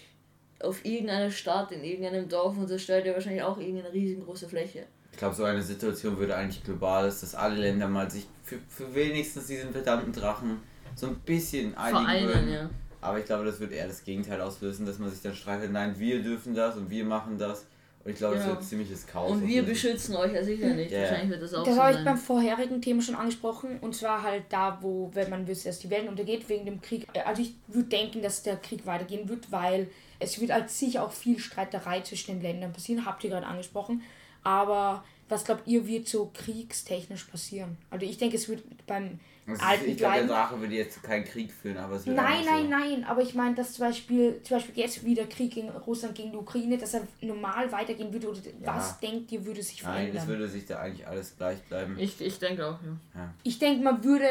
auf 0.60 0.84
irgendeiner 0.84 1.30
Stadt, 1.30 1.72
in 1.72 1.84
irgendeinem 1.84 2.28
Dorf 2.28 2.58
und 2.58 2.68
zerstört 2.68 3.06
er 3.06 3.14
wahrscheinlich 3.14 3.42
auch 3.42 3.58
irgendeine 3.58 3.92
riesengroße 3.92 4.48
Fläche. 4.48 4.86
Ich 5.18 5.20
glaube, 5.20 5.34
so 5.34 5.42
eine 5.42 5.62
Situation 5.62 6.16
würde 6.16 6.36
eigentlich 6.36 6.62
global 6.62 7.08
ist, 7.08 7.24
dass 7.24 7.34
alle 7.34 7.56
Länder 7.56 7.88
mal 7.88 8.08
sich 8.08 8.28
für, 8.44 8.58
für 8.68 8.94
wenigstens 8.94 9.48
diesen 9.48 9.72
verdammten 9.72 10.12
Drachen 10.12 10.58
so 10.94 11.08
ein 11.08 11.16
bisschen 11.16 11.76
einigen 11.76 12.04
Vereinen, 12.04 12.28
würden. 12.28 12.52
Ja 12.52 12.70
aber 13.00 13.18
ich 13.18 13.26
glaube, 13.26 13.44
das 13.44 13.60
wird 13.60 13.72
eher 13.72 13.86
das 13.86 14.04
Gegenteil 14.04 14.40
auslösen, 14.40 14.86
dass 14.86 14.98
man 14.98 15.10
sich 15.10 15.22
dann 15.22 15.34
streitet, 15.34 15.72
nein, 15.72 15.98
wir 15.98 16.22
dürfen 16.22 16.54
das 16.54 16.76
und 16.76 16.90
wir 16.90 17.04
machen 17.04 17.38
das. 17.38 17.66
Und 18.04 18.12
ich 18.12 18.16
glaube, 18.16 18.36
genau. 18.36 18.48
das 18.48 18.56
wird 18.56 18.64
ziemliches 18.64 19.06
Chaos. 19.06 19.32
Und 19.32 19.46
wir 19.46 19.62
beschützen 19.62 20.16
euch 20.16 20.32
ja 20.32 20.42
sicher 20.42 20.68
nicht. 20.68 20.90
Yeah. 20.90 21.02
Wahrscheinlich 21.02 21.30
wird 21.30 21.42
das 21.42 21.54
auch 21.54 21.64
Das 21.64 21.74
so 21.74 21.82
habe 21.82 21.98
ich 21.98 22.04
beim 22.04 22.16
vorherigen 22.16 22.80
Thema 22.80 23.02
schon 23.02 23.14
angesprochen. 23.14 23.78
Und 23.80 23.94
zwar 23.94 24.22
halt 24.22 24.44
da, 24.48 24.78
wo, 24.80 25.10
wenn 25.14 25.28
man 25.30 25.46
wüsste, 25.46 25.68
dass 25.68 25.78
die 25.80 25.90
Welt 25.90 26.08
untergeht 26.08 26.48
wegen 26.48 26.64
dem 26.64 26.80
Krieg. 26.80 27.06
Also 27.24 27.42
ich 27.42 27.54
würde 27.66 27.88
denken, 27.88 28.22
dass 28.22 28.42
der 28.42 28.56
Krieg 28.56 28.86
weitergehen 28.86 29.28
wird, 29.28 29.52
weil 29.52 29.88
es 30.20 30.40
wird 30.40 30.50
als 30.52 30.78
sicher 30.78 31.04
auch 31.04 31.12
viel 31.12 31.38
Streiterei 31.38 32.00
zwischen 32.00 32.34
den 32.34 32.40
Ländern 32.40 32.72
passieren. 32.72 33.04
Habt 33.04 33.22
ihr 33.24 33.30
gerade 33.30 33.46
angesprochen. 33.46 34.02
Aber 34.42 35.04
was 35.28 35.44
glaubt 35.44 35.66
ihr, 35.66 35.86
wird 35.86 36.08
so 36.08 36.30
kriegstechnisch 36.32 37.24
passieren? 37.24 37.76
Also 37.90 38.06
ich 38.06 38.16
denke, 38.18 38.36
es 38.36 38.48
wird 38.48 38.62
beim 38.86 39.18
Also 39.46 39.62
alten 39.62 39.90
ich 39.90 39.96
glaube, 39.98 40.14
der. 40.18 40.26
Drache 40.26 40.58
würde 40.60 40.74
jetzt 40.74 41.02
keinen 41.02 41.24
Krieg 41.24 41.52
führen, 41.52 41.76
aber 41.76 41.96
es 41.96 42.06
wird 42.06 42.16
Nein, 42.16 42.26
einfach 42.26 42.44
so. 42.44 42.50
nein, 42.50 42.70
nein, 42.70 43.04
aber 43.04 43.20
ich 43.22 43.34
meine, 43.34 43.54
dass 43.54 43.74
zum 43.74 43.86
Beispiel, 43.86 44.40
zum 44.42 44.56
Beispiel 44.56 44.78
jetzt 44.82 45.04
wieder 45.04 45.26
Krieg 45.26 45.52
gegen 45.52 45.68
Russland 45.68 46.14
gegen 46.14 46.30
die 46.32 46.38
Ukraine, 46.38 46.78
dass 46.78 46.94
er 46.94 47.06
normal 47.20 47.70
weitergehen 47.72 48.10
würde 48.12 48.28
oder 48.30 48.40
Ja. 48.62 48.76
was 48.76 48.98
denkt 49.00 49.30
ihr, 49.32 49.44
würde 49.44 49.62
sich 49.62 49.82
Nein, 49.82 49.92
es 49.92 50.00
verändern? 50.12 50.28
würde 50.28 50.48
sich 50.48 50.64
da 50.64 50.78
eigentlich 50.78 51.06
alles 51.06 51.36
gleich 51.36 51.62
bleiben. 51.64 51.98
Ich, 51.98 52.18
ich 52.22 52.38
denke 52.38 52.66
auch, 52.66 52.78
ja. 53.14 53.34
Ich 53.42 53.58
denke, 53.58 53.82
man 53.84 54.02
würde, 54.04 54.28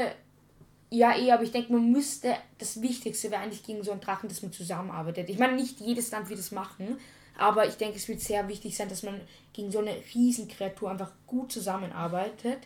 ja 0.89 1.15
eh, 1.15 1.31
aber 1.31 1.43
ich 1.43 1.51
denke, 1.51 1.73
man 1.73 1.91
müsste, 1.91 2.35
das 2.57 2.81
Wichtigste 2.81 3.29
wäre 3.29 3.41
eigentlich 3.43 3.63
gegen 3.63 3.83
so 3.83 3.91
einen 3.91 4.01
Drachen, 4.01 4.29
dass 4.29 4.41
man 4.41 4.51
zusammenarbeitet. 4.51 5.29
Ich 5.29 5.37
meine, 5.37 5.55
nicht 5.55 5.79
jedes 5.79 6.09
Land 6.11 6.29
wird 6.29 6.39
es 6.39 6.51
machen, 6.51 6.97
aber 7.37 7.67
ich 7.67 7.75
denke, 7.75 7.97
es 7.97 8.07
wird 8.07 8.19
sehr 8.21 8.47
wichtig 8.47 8.75
sein, 8.75 8.89
dass 8.89 9.03
man 9.03 9.19
gegen 9.53 9.71
so 9.71 9.79
eine 9.79 9.95
Riesenkreatur 10.13 10.91
einfach 10.91 11.11
gut 11.25 11.51
zusammenarbeitet 11.51 12.59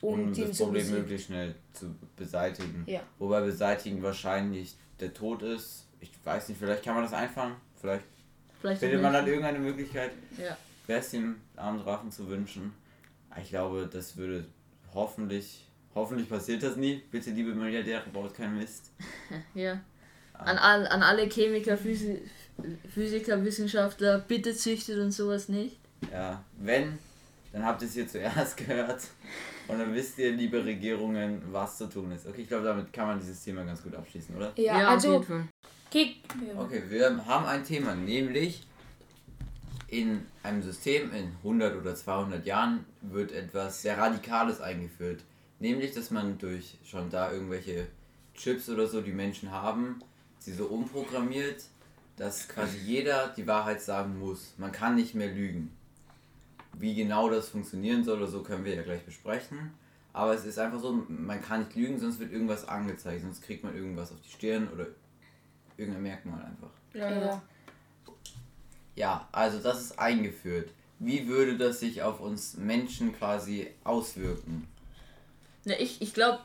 und 0.00 0.20
um 0.24 0.32
den 0.32 0.48
das 0.48 0.58
Problem 0.58 0.90
möglichst 0.90 1.26
schnell 1.26 1.54
zu 1.72 1.94
beseitigen. 2.16 2.84
Ja. 2.86 3.00
Wobei 3.18 3.40
beseitigen 3.40 4.02
wahrscheinlich 4.02 4.76
der 5.00 5.12
Tod 5.14 5.42
ist. 5.42 5.86
Ich 6.00 6.10
weiß 6.24 6.48
nicht, 6.48 6.58
vielleicht 6.58 6.84
kann 6.84 6.94
man 6.94 7.04
das 7.04 7.12
einfangen. 7.12 7.56
Vielleicht 7.80 8.04
Vielleicht 8.60 8.80
findet 8.80 9.02
man 9.02 9.12
dann 9.12 9.26
irgendeine 9.26 9.58
Möglichkeit, 9.58 10.12
Ja. 10.38 10.56
dem 11.12 11.36
armen 11.56 11.82
Drachen 11.82 12.10
zu 12.10 12.28
wünschen. 12.28 12.72
Ich 13.40 13.50
glaube, 13.50 13.88
das 13.92 14.16
würde 14.16 14.46
hoffentlich, 14.94 15.66
hoffentlich 15.94 16.28
passiert 16.28 16.62
das 16.62 16.76
nie. 16.76 17.02
Bitte, 17.10 17.30
liebe 17.30 17.54
Milliardäre, 17.54 18.08
baut 18.12 18.34
keinen 18.34 18.58
Mist. 18.58 18.90
Ja. 19.54 19.80
An, 20.32 20.58
all, 20.58 20.86
an 20.88 21.02
alle 21.02 21.28
Chemiker, 21.28 21.78
Physi 21.78 22.20
Physiker, 22.92 23.44
Wissenschaftler, 23.44 24.18
bitte 24.26 24.54
züchtet 24.54 24.98
und 24.98 25.12
sowas 25.12 25.48
nicht. 25.48 25.78
Ja, 26.12 26.42
wenn, 26.58 26.98
dann 27.52 27.64
habt 27.64 27.82
ihr 27.82 27.88
es 27.88 27.94
hier 27.94 28.08
zuerst 28.08 28.56
gehört. 28.66 29.02
Und 29.68 29.78
dann 29.78 29.94
wisst 29.94 30.18
ihr, 30.18 30.32
liebe 30.32 30.64
Regierungen, 30.64 31.42
was 31.50 31.78
zu 31.78 31.86
tun 31.86 32.12
ist. 32.12 32.26
Okay, 32.26 32.42
ich 32.42 32.48
glaube, 32.48 32.64
damit 32.64 32.92
kann 32.92 33.08
man 33.08 33.18
dieses 33.18 33.42
Thema 33.42 33.64
ganz 33.64 33.82
gut 33.82 33.94
abschließen, 33.94 34.36
oder? 34.36 34.52
Ja, 34.56 34.84
auf 34.84 34.90
also, 34.92 35.12
jeden 35.14 35.24
Fall. 35.24 35.48
okay, 35.88 36.16
Okay, 36.56 36.82
wir 36.88 37.26
haben 37.26 37.46
ein 37.46 37.64
Thema, 37.64 37.94
nämlich 37.94 38.64
in 39.88 40.20
einem 40.42 40.62
System 40.62 41.12
in 41.12 41.32
100 41.38 41.76
oder 41.76 41.94
200 41.94 42.44
Jahren 42.46 42.84
wird 43.02 43.32
etwas 43.32 43.82
sehr 43.82 43.98
Radikales 43.98 44.60
eingeführt. 44.60 45.22
Nämlich, 45.58 45.92
dass 45.92 46.10
man 46.10 46.38
durch 46.38 46.78
schon 46.84 47.10
da 47.10 47.32
irgendwelche 47.32 47.86
Chips 48.34 48.68
oder 48.68 48.86
so, 48.86 49.00
die 49.00 49.12
Menschen 49.12 49.50
haben, 49.50 50.00
sie 50.38 50.52
so 50.52 50.66
umprogrammiert, 50.66 51.64
dass 52.16 52.48
quasi 52.48 52.78
jeder 52.78 53.28
die 53.36 53.46
Wahrheit 53.46 53.80
sagen 53.82 54.18
muss. 54.18 54.54
Man 54.58 54.72
kann 54.72 54.94
nicht 54.94 55.14
mehr 55.14 55.28
lügen. 55.28 55.76
Wie 56.72 56.94
genau 56.94 57.30
das 57.30 57.48
funktionieren 57.48 58.04
soll 58.04 58.18
oder 58.18 58.26
so, 58.26 58.42
können 58.42 58.64
wir 58.64 58.74
ja 58.74 58.82
gleich 58.82 59.04
besprechen. 59.04 59.72
Aber 60.12 60.34
es 60.34 60.44
ist 60.44 60.58
einfach 60.58 60.80
so, 60.80 61.04
man 61.08 61.42
kann 61.42 61.60
nicht 61.60 61.74
lügen, 61.74 61.98
sonst 61.98 62.18
wird 62.20 62.32
irgendwas 62.32 62.66
angezeigt, 62.66 63.22
sonst 63.22 63.42
kriegt 63.42 63.64
man 63.64 63.76
irgendwas 63.76 64.12
auf 64.12 64.20
die 64.22 64.30
Stirn 64.30 64.68
oder 64.68 64.86
irgendein 65.76 66.02
Merkmal 66.02 66.42
einfach. 66.42 66.70
ja. 66.94 67.42
Ja, 68.94 69.28
also 69.30 69.58
das 69.58 69.82
ist 69.82 69.98
eingeführt. 69.98 70.70
Wie 70.98 71.28
würde 71.28 71.58
das 71.58 71.80
sich 71.80 72.02
auf 72.02 72.20
uns 72.20 72.56
Menschen 72.56 73.14
quasi 73.14 73.68
auswirken? 73.84 74.66
Ja, 75.64 75.74
ich 75.78 76.00
ich 76.00 76.14
glaube, 76.14 76.38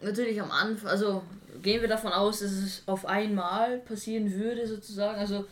natürlich 0.00 0.40
am 0.40 0.50
Anfang, 0.50 0.88
also 0.90 1.22
gehen 1.62 1.80
wir 1.80 1.88
davon 1.88 2.12
aus, 2.12 2.40
dass 2.40 2.52
es 2.52 2.82
auf 2.86 3.06
einmal 3.06 3.78
passieren 3.78 4.32
würde, 4.32 4.66
sozusagen. 4.66 5.18
Also, 5.18 5.44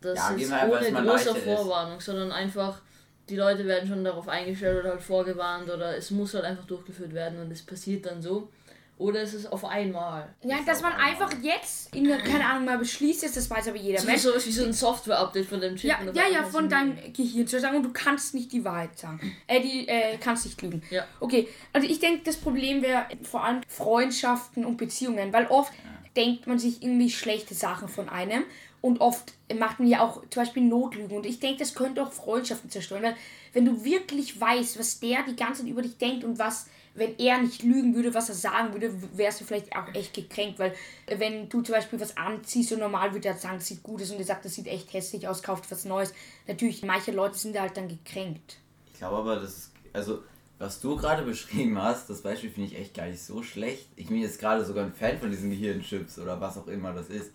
das 0.00 0.18
Ja, 0.18 0.30
ist 0.30 0.52
ohne 0.52 0.92
große 0.92 1.04
leichter 1.04 1.36
ist. 1.36 1.44
Vorwarnung, 1.44 2.00
sondern 2.00 2.30
einfach, 2.32 2.80
die 3.28 3.36
Leute 3.36 3.64
werden 3.66 3.88
schon 3.88 4.04
darauf 4.04 4.28
eingestellt 4.28 4.80
oder 4.80 4.90
halt 4.90 5.00
vorgewarnt 5.02 5.70
oder 5.70 5.96
es 5.96 6.10
muss 6.10 6.34
halt 6.34 6.44
einfach 6.44 6.66
durchgeführt 6.66 7.14
werden 7.14 7.40
und 7.40 7.50
es 7.50 7.62
passiert 7.62 8.06
dann 8.06 8.20
so. 8.20 8.48
Oder 8.96 9.22
es 9.22 9.34
ist 9.34 9.50
auf 9.52 9.64
einmal. 9.64 10.32
Ja, 10.44 10.58
Ist 10.58 10.68
dass 10.68 10.80
man 10.80 10.92
einmal. 10.92 11.10
einfach 11.10 11.32
jetzt 11.42 11.92
in 11.96 12.04
der, 12.04 12.18
keine 12.18 12.46
Ahnung, 12.46 12.64
mal 12.66 12.78
beschließt, 12.78 13.24
jetzt, 13.24 13.36
das 13.36 13.50
weiß 13.50 13.66
aber 13.68 13.76
jeder 13.76 13.98
So, 13.98 14.06
Mensch. 14.06 14.20
so 14.22 14.34
wie 14.36 14.52
so 14.52 14.64
ein 14.64 14.72
Software-Update 14.72 15.46
von 15.46 15.60
dem 15.60 15.74
Chip. 15.74 15.90
Ja, 15.90 15.98
ja, 16.12 16.28
ja, 16.32 16.44
von 16.44 16.68
deinem 16.68 16.96
Gehirn 17.12 17.46
zu 17.48 17.58
sagen, 17.58 17.76
und 17.78 17.82
du 17.82 17.92
kannst 17.92 18.34
nicht 18.34 18.52
die 18.52 18.64
Wahrheit 18.64 18.96
sagen. 18.96 19.34
Äh, 19.48 19.60
die, 19.60 19.88
äh, 19.88 20.16
kannst 20.18 20.44
nicht 20.46 20.62
lügen. 20.62 20.80
Ja. 20.90 21.04
Okay, 21.18 21.48
also 21.72 21.88
ich 21.88 21.98
denke, 21.98 22.22
das 22.24 22.36
Problem 22.36 22.82
wäre 22.82 23.06
vor 23.22 23.42
allem 23.42 23.62
Freundschaften 23.68 24.64
und 24.64 24.76
Beziehungen, 24.76 25.32
weil 25.32 25.46
oft 25.46 25.72
denkt 26.16 26.46
man 26.46 26.58
sich 26.60 26.82
irgendwie 26.82 27.10
schlechte 27.10 27.54
Sachen 27.54 27.88
von 27.88 28.08
einem 28.08 28.44
und 28.80 29.00
oft 29.00 29.32
macht 29.58 29.80
man 29.80 29.88
ja 29.88 30.00
auch 30.02 30.22
zum 30.30 30.42
Beispiel 30.42 30.62
Notlügen 30.62 31.16
und 31.16 31.26
ich 31.26 31.40
denke, 31.40 31.58
das 31.58 31.74
könnte 31.74 32.02
auch 32.02 32.12
Freundschaften 32.12 32.70
zerstören, 32.70 33.02
weil 33.02 33.16
wenn 33.52 33.64
du 33.64 33.84
wirklich 33.84 34.40
weißt, 34.40 34.78
was 34.78 35.00
der 35.00 35.22
die 35.28 35.34
ganze 35.36 35.62
Zeit 35.62 35.70
über 35.70 35.82
dich 35.82 35.96
denkt 35.98 36.22
und 36.22 36.38
was, 36.38 36.66
wenn 36.94 37.18
er 37.18 37.38
nicht 37.38 37.62
lügen 37.62 37.94
würde, 37.94 38.14
was 38.14 38.28
er 38.28 38.34
sagen 38.34 38.72
würde, 38.72 38.92
wärst 39.16 39.40
du 39.40 39.44
vielleicht 39.44 39.74
auch 39.74 39.92
echt 39.94 40.14
gekränkt, 40.14 40.58
weil 40.58 40.74
äh, 41.06 41.18
wenn 41.18 41.48
du 41.48 41.60
zum 41.62 41.74
Beispiel 41.74 42.00
was 42.00 42.16
anziehst 42.16 42.72
und 42.72 42.80
normal 42.80 43.12
würde 43.12 43.28
er 43.28 43.36
sagen, 43.36 43.56
das 43.58 43.66
sieht 43.66 43.82
gut 43.82 44.00
aus 44.00 44.10
und 44.10 44.18
er 44.18 44.24
sagt, 44.24 44.44
das 44.44 44.54
sieht 44.54 44.68
echt 44.68 44.92
hässlich 44.92 45.26
aus, 45.26 45.42
kauft 45.42 45.70
was 45.70 45.84
Neues. 45.84 46.14
Natürlich, 46.46 46.82
manche 46.82 47.10
Leute 47.10 47.36
sind 47.36 47.58
halt 47.58 47.76
dann 47.76 47.88
gekränkt. 47.88 48.58
Ich 48.92 48.98
glaube 48.98 49.16
aber, 49.16 49.36
das 49.36 49.50
ist, 49.50 49.72
also, 49.92 50.22
was 50.58 50.80
du 50.80 50.96
gerade 50.96 51.22
beschrieben 51.24 51.80
hast, 51.80 52.08
das 52.08 52.22
Beispiel 52.22 52.50
finde 52.50 52.70
ich 52.70 52.78
echt 52.78 52.94
gar 52.94 53.06
nicht 53.06 53.22
so 53.22 53.42
schlecht. 53.42 53.88
Ich 53.96 54.06
bin 54.06 54.18
jetzt 54.18 54.38
gerade 54.38 54.64
sogar 54.64 54.84
ein 54.84 54.92
Fan 54.92 55.18
von 55.18 55.30
diesen 55.30 55.50
Gehirnchips 55.50 56.18
oder 56.18 56.40
was 56.40 56.56
auch 56.56 56.68
immer 56.68 56.92
das 56.92 57.08
ist. 57.08 57.32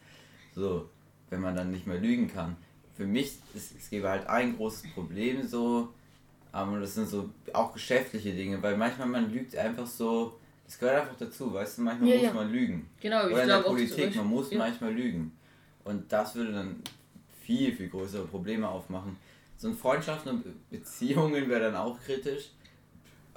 So, 0.56 0.90
wenn 1.30 1.42
man 1.42 1.56
dann 1.56 1.72
nicht 1.72 1.86
mehr 1.86 1.98
lügen 1.98 2.28
kann. 2.28 2.56
Für 2.96 3.06
mich, 3.06 3.38
ist, 3.54 3.74
es 3.78 3.90
gäbe 3.90 4.10
halt 4.10 4.28
ein 4.28 4.56
großes 4.56 4.92
Problem 4.94 5.48
so, 5.48 5.90
und 6.74 6.82
das 6.82 6.96
sind 6.96 7.08
so 7.08 7.30
auch 7.54 7.74
geschäftliche 7.74 8.34
Dinge, 8.34 8.62
weil 8.62 8.76
manchmal 8.78 9.08
man 9.08 9.32
lügt 9.32 9.56
einfach 9.56 9.86
so, 9.86 10.40
das 10.66 10.80
gehört 10.80 11.02
einfach 11.02 11.18
dazu, 11.18 11.54
weißt 11.54 11.78
du, 11.78 11.82
manchmal 11.84 12.10
Ja, 12.10 12.16
muss 12.16 12.24
ja. 12.26 12.34
man 12.34 12.52
lügen. 12.52 12.90
Genau, 13.00 13.28
ich 13.28 13.34
Oder 13.34 13.42
in 13.44 13.48
der. 13.50 13.58
Politik, 13.60 14.16
man 14.16 14.28
muss 14.28 14.42
Beispiel- 14.46 14.58
manchmal 14.58 14.94
lügen. 14.94 15.32
Und 15.84 16.12
das 16.12 16.36
würde 16.36 16.52
dann 16.54 16.82
viel, 17.44 17.76
viel 17.76 17.90
größere 17.90 18.26
Probleme 18.26 18.68
aufmachen. 18.68 19.16
So 19.58 19.68
ein 19.70 19.76
Freundschaften 19.76 20.32
und 20.32 20.44
Be- 20.44 20.54
Beziehungen 20.78 21.50
wäre 21.50 21.62
dann 21.62 21.76
auch 21.76 22.00
kritisch. 22.00 22.52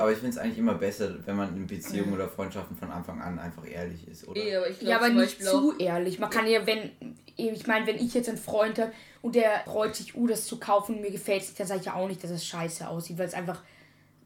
Aber 0.02 0.10
ich 0.10 0.18
finde 0.18 0.32
es 0.32 0.38
eigentlich 0.38 0.58
immer 0.58 0.74
besser, 0.74 1.14
wenn 1.26 1.36
man 1.36 1.56
in 1.56 1.64
Beziehungen 1.64 2.12
oder 2.12 2.28
Freundschaften 2.28 2.76
von 2.76 2.90
Anfang 2.90 3.22
an 3.22 3.38
einfach 3.38 3.64
ehrlich 3.64 4.08
ist, 4.08 4.26
oder? 4.26 4.40
Eh, 4.40 4.56
aber 4.56 4.68
ich 4.68 4.82
Ja, 4.82 4.96
aber 4.96 5.10
nicht 5.10 5.40
zu 5.40 5.78
ehrlich. 5.78 6.18
Man 6.18 6.28
kann 6.28 6.48
ja, 6.48 6.66
wenn, 6.66 6.90
ich 7.36 7.68
meine, 7.68 7.86
wenn 7.86 7.94
ich 7.94 8.12
jetzt 8.12 8.28
einen 8.28 8.36
Freund 8.36 8.80
habe 8.80 8.90
und 9.20 9.36
der 9.36 9.60
freut 9.64 9.94
sich, 9.94 10.16
uh, 10.16 10.26
das 10.26 10.46
zu 10.46 10.58
kaufen 10.58 10.96
und 10.96 11.02
mir 11.02 11.12
gefällt 11.12 11.42
es, 11.42 11.54
dann 11.54 11.68
sage 11.68 11.78
ich 11.78 11.86
ja 11.86 11.94
auch 11.94 12.08
nicht, 12.08 12.24
dass 12.24 12.32
es 12.32 12.44
scheiße 12.44 12.88
aussieht, 12.88 13.16
weil 13.16 13.28
es 13.28 13.34
einfach, 13.34 13.62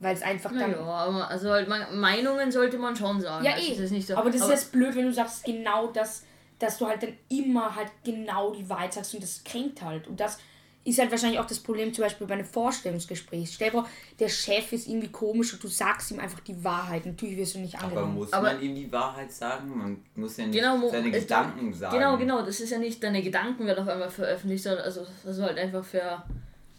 weil 0.01 0.15
es 0.15 0.23
einfach 0.23 0.51
dann. 0.51 0.71
Ja, 0.71 0.81
aber 0.81 1.29
also 1.29 1.51
halt 1.51 1.69
man, 1.69 2.01
Meinungen 2.01 2.51
sollte 2.51 2.79
man 2.79 2.97
schon 2.97 3.21
sagen. 3.21 3.45
Ja, 3.45 3.53
Also 3.53 3.69
eh. 3.69 3.73
es 3.75 3.79
ist 3.81 3.91
nicht 3.91 4.07
so, 4.07 4.17
aber 4.17 4.31
das 4.31 4.41
ist 4.41 4.49
jetzt 4.49 4.73
blöd, 4.73 4.95
wenn 4.95 5.05
du 5.05 5.13
sagst, 5.13 5.45
genau 5.45 5.89
das, 5.89 6.25
dass 6.59 6.79
du 6.79 6.87
halt 6.87 7.03
dann 7.03 7.13
immer 7.29 7.77
halt 7.77 7.91
genau 8.03 8.55
die 8.55 8.67
Wahrheit 8.71 8.95
sagst 8.95 9.13
und 9.13 9.23
das 9.23 9.45
kränkt 9.45 9.83
halt. 9.83 10.09
Und 10.09 10.21
das 10.21 10.39
ist 10.87 10.99
halt 11.01 11.11
wahrscheinlich 11.11 11.41
auch 11.41 11.47
das 11.47 11.59
Problem 11.59 11.93
zum 11.93 12.05
Beispiel 12.05 12.27
bei 12.27 12.35
einem 12.35 12.45
Vorstellungsgespräch. 12.47 13.53
Stell 13.55 13.69
dir 13.71 13.73
vor, 13.83 13.89
der 14.21 14.29
Chef 14.29 14.73
ist 14.73 14.87
irgendwie 14.87 15.09
komisch 15.09 15.53
und 15.53 15.63
du 15.63 15.69
sagst 15.69 16.11
ihm 16.13 16.21
einfach 16.21 16.41
die 16.41 16.63
Wahrheit. 16.63 17.05
Natürlich 17.07 17.37
wirst 17.37 17.57
du 17.57 17.59
nicht 17.59 17.75
Aber 17.75 17.85
angenommen. 17.87 18.15
muss 18.15 18.33
Aber- 18.33 18.53
man 18.53 18.63
ihm 18.63 18.75
die 18.75 18.91
Wahrheit 18.93 19.33
sagen? 19.33 19.77
Man 19.77 19.99
muss 20.15 20.37
ja 20.37 20.47
nicht 20.47 20.57
Genau, 20.59 20.89
seine 20.89 21.11
Gedanken 21.11 21.73
sagen. 21.75 21.97
Genau, 21.99 22.17
genau, 22.17 22.43
das 22.43 22.61
ist 22.61 22.71
ja 22.71 22.79
nicht, 22.79 23.03
deine 23.03 23.21
Gedanken 23.23 23.67
werden 23.67 23.83
auf 23.83 23.89
einmal 23.89 24.11
veröffentlicht, 24.11 24.63
sondern 24.63 24.85
also, 24.85 25.05
also 25.27 25.43
halt 25.43 25.59
einfach 25.59 25.85
für, 25.85 26.23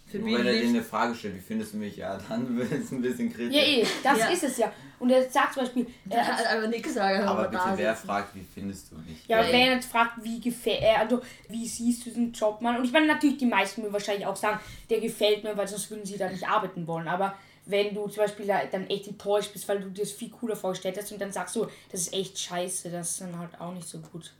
für 0.07 0.19
Nur 0.19 0.37
wenn 0.37 0.45
er 0.47 0.53
dir 0.53 0.67
eine 0.69 0.81
Frage 0.83 1.13
stellt, 1.15 1.35
wie 1.35 1.39
findest 1.39 1.73
du 1.73 1.77
mich? 1.77 1.97
Ja, 1.97 2.17
dann 2.29 2.57
wird 2.57 2.71
es 2.71 2.91
ein 2.91 3.01
bisschen 3.01 3.31
kritisch. 3.31 3.55
Ja, 3.55 3.61
eh, 3.63 3.85
das 4.03 4.19
Ja. 4.19 4.27
ist 4.29 4.43
es 4.43 4.57
ja. 4.57 4.71
Und 4.99 5.09
er 5.11 5.29
sagt 5.29 5.53
zum 5.53 5.63
Beispiel, 5.63 5.87
Er 6.09 6.25
hat 6.25 6.45
einfach 6.47 6.69
nichts 6.69 6.93
sagen, 6.93 7.23
Aber 7.23 7.39
aber 7.41 7.49
bitte, 7.49 7.63
wer 7.75 7.95
fragt, 7.95 8.33
wie 8.35 8.43
findest 8.43 8.91
du 8.91 8.95
mich? 8.97 9.27
Ja, 9.27 9.41
Ja, 9.41 9.47
wenn 9.47 9.59
er 9.61 9.73
jetzt 9.75 9.91
fragt, 9.91 10.23
wie 10.23 10.39
gefällt 10.39 10.81
er, 10.81 10.99
also 11.01 11.21
wie 11.49 11.67
siehst 11.67 12.05
du 12.05 12.09
diesen 12.09 12.31
Job 12.31 12.61
mal? 12.61 12.77
Und 12.77 12.85
ich 12.85 12.91
meine, 12.91 13.05
natürlich, 13.05 13.37
die 13.37 13.45
meisten 13.45 13.81
würden 13.83 13.93
wahrscheinlich 13.93 14.25
auch 14.25 14.35
sagen, 14.35 14.59
der 14.89 14.99
gefällt 15.01 15.43
mir, 15.43 15.55
weil 15.57 15.67
sonst 15.67 15.91
würden 15.91 16.05
sie 16.05 16.17
da 16.17 16.29
nicht 16.29 16.47
arbeiten 16.47 16.87
wollen. 16.87 17.07
Aber 17.07 17.35
wenn 17.65 17.93
du 17.93 18.07
zum 18.07 18.23
Beispiel 18.23 18.47
da 18.47 18.61
dann 18.71 18.87
echt 18.87 19.07
enttäuscht 19.07 19.51
bist, 19.53 19.67
weil 19.67 19.81
du 19.81 19.89
dir 19.89 20.01
das 20.03 20.13
viel 20.13 20.29
cooler 20.29 20.55
vorgestellt 20.55 20.97
hast 20.97 21.11
und 21.11 21.19
dann 21.21 21.31
sagst 21.33 21.55
du, 21.57 21.67
das 21.91 22.01
ist 22.01 22.13
echt 22.13 22.39
scheiße, 22.39 22.89
das 22.89 23.11
ist 23.11 23.21
dann 23.21 23.37
halt 23.37 23.59
auch 23.59 23.73
nicht 23.73 23.87
so 23.87 23.99
gut. 23.99 24.33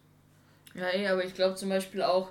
Ja, 0.74 0.90
eh, 0.94 1.08
aber 1.08 1.24
ich 1.26 1.34
glaube 1.34 1.56
zum 1.56 1.70
Beispiel 1.70 2.02
auch, 2.02 2.30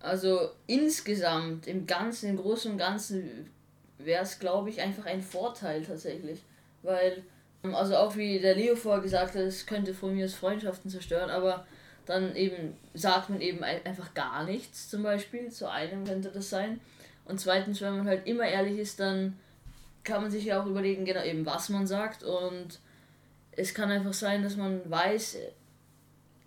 also 0.00 0.50
insgesamt, 0.66 1.66
im 1.66 1.86
Ganzen, 1.86 2.30
im 2.30 2.36
Großen 2.36 2.72
und 2.72 2.78
Ganzen, 2.78 3.50
wäre 3.98 4.22
es, 4.22 4.38
glaube 4.38 4.70
ich, 4.70 4.80
einfach 4.80 5.06
ein 5.06 5.20
Vorteil 5.22 5.82
tatsächlich. 5.82 6.40
Weil, 6.82 7.22
ähm, 7.62 7.74
also 7.74 7.96
auch 7.96 8.16
wie 8.16 8.38
der 8.40 8.54
Leo 8.54 8.74
vorher 8.76 9.02
gesagt 9.02 9.34
hat, 9.34 9.42
es 9.42 9.66
könnte 9.66 9.92
von 9.94 10.14
mir 10.14 10.28
Freundschaften 10.28 10.90
zerstören, 10.90 11.30
aber 11.30 11.66
dann 12.06 12.34
eben 12.34 12.76
sagt 12.94 13.28
man 13.30 13.40
eben 13.40 13.62
ein- 13.62 13.84
einfach 13.84 14.14
gar 14.14 14.44
nichts 14.44 14.88
zum 14.88 15.02
Beispiel. 15.02 15.50
Zu 15.50 15.70
einem 15.70 16.04
könnte 16.04 16.30
das 16.30 16.50
sein. 16.50 16.80
Und 17.26 17.38
zweitens, 17.38 17.80
wenn 17.80 17.98
man 17.98 18.06
halt 18.06 18.26
immer 18.26 18.44
ehrlich 18.44 18.78
ist, 18.78 18.98
dann 18.98 19.38
kann 20.02 20.22
man 20.22 20.30
sich 20.30 20.46
ja 20.46 20.60
auch 20.60 20.66
überlegen, 20.66 21.04
genau 21.04 21.22
eben, 21.22 21.44
was 21.44 21.68
man 21.68 21.86
sagt. 21.86 22.22
Und 22.22 22.80
es 23.52 23.74
kann 23.74 23.90
einfach 23.90 24.14
sein, 24.14 24.42
dass 24.42 24.56
man 24.56 24.90
weiß, 24.90 25.36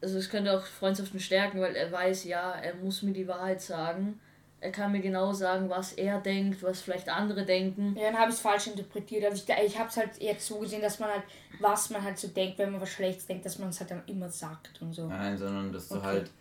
also 0.03 0.17
es 0.17 0.29
könnte 0.29 0.55
auch 0.55 0.63
Freundschaften 0.63 1.19
stärken, 1.19 1.61
weil 1.61 1.75
er 1.75 1.91
weiß, 1.91 2.25
ja, 2.25 2.51
er 2.51 2.75
muss 2.75 3.01
mir 3.01 3.13
die 3.13 3.27
Wahrheit 3.27 3.61
sagen. 3.61 4.19
er 4.59 4.71
kann 4.71 4.91
mir 4.91 5.01
genau 5.01 5.33
sagen, 5.33 5.69
was 5.69 5.93
er 5.93 6.19
denkt, 6.21 6.63
was 6.63 6.81
vielleicht 6.81 7.09
andere 7.09 7.45
denken. 7.45 7.95
Ja, 7.97 8.11
dann 8.11 8.19
habe 8.19 8.29
ich 8.29 8.35
es 8.35 8.41
falsch 8.41 8.67
interpretiert. 8.67 9.25
Also 9.25 9.43
ich, 9.43 9.65
ich 9.65 9.77
habe 9.77 9.89
es 9.89 9.97
halt 9.97 10.21
eher 10.21 10.35
so 10.39 10.59
gesehen, 10.59 10.81
dass 10.81 10.99
man 10.99 11.09
halt, 11.09 11.23
was 11.59 11.89
man 11.89 12.01
halt 12.01 12.17
so 12.17 12.29
denkt, 12.29 12.59
wenn 12.59 12.71
man 12.71 12.79
was 12.79 12.89
Schlechtes 12.89 13.25
denkt, 13.25 13.45
dass 13.45 13.59
man 13.59 13.69
es 13.69 13.79
halt 13.79 13.91
dann 13.91 14.03
immer 14.05 14.29
sagt 14.29 14.81
und 14.81 14.93
so. 14.93 15.07
Nein, 15.07 15.37
sondern 15.37 15.73
dass 15.73 15.89
du 15.89 15.95
okay. 15.95 16.05
halt 16.05 16.31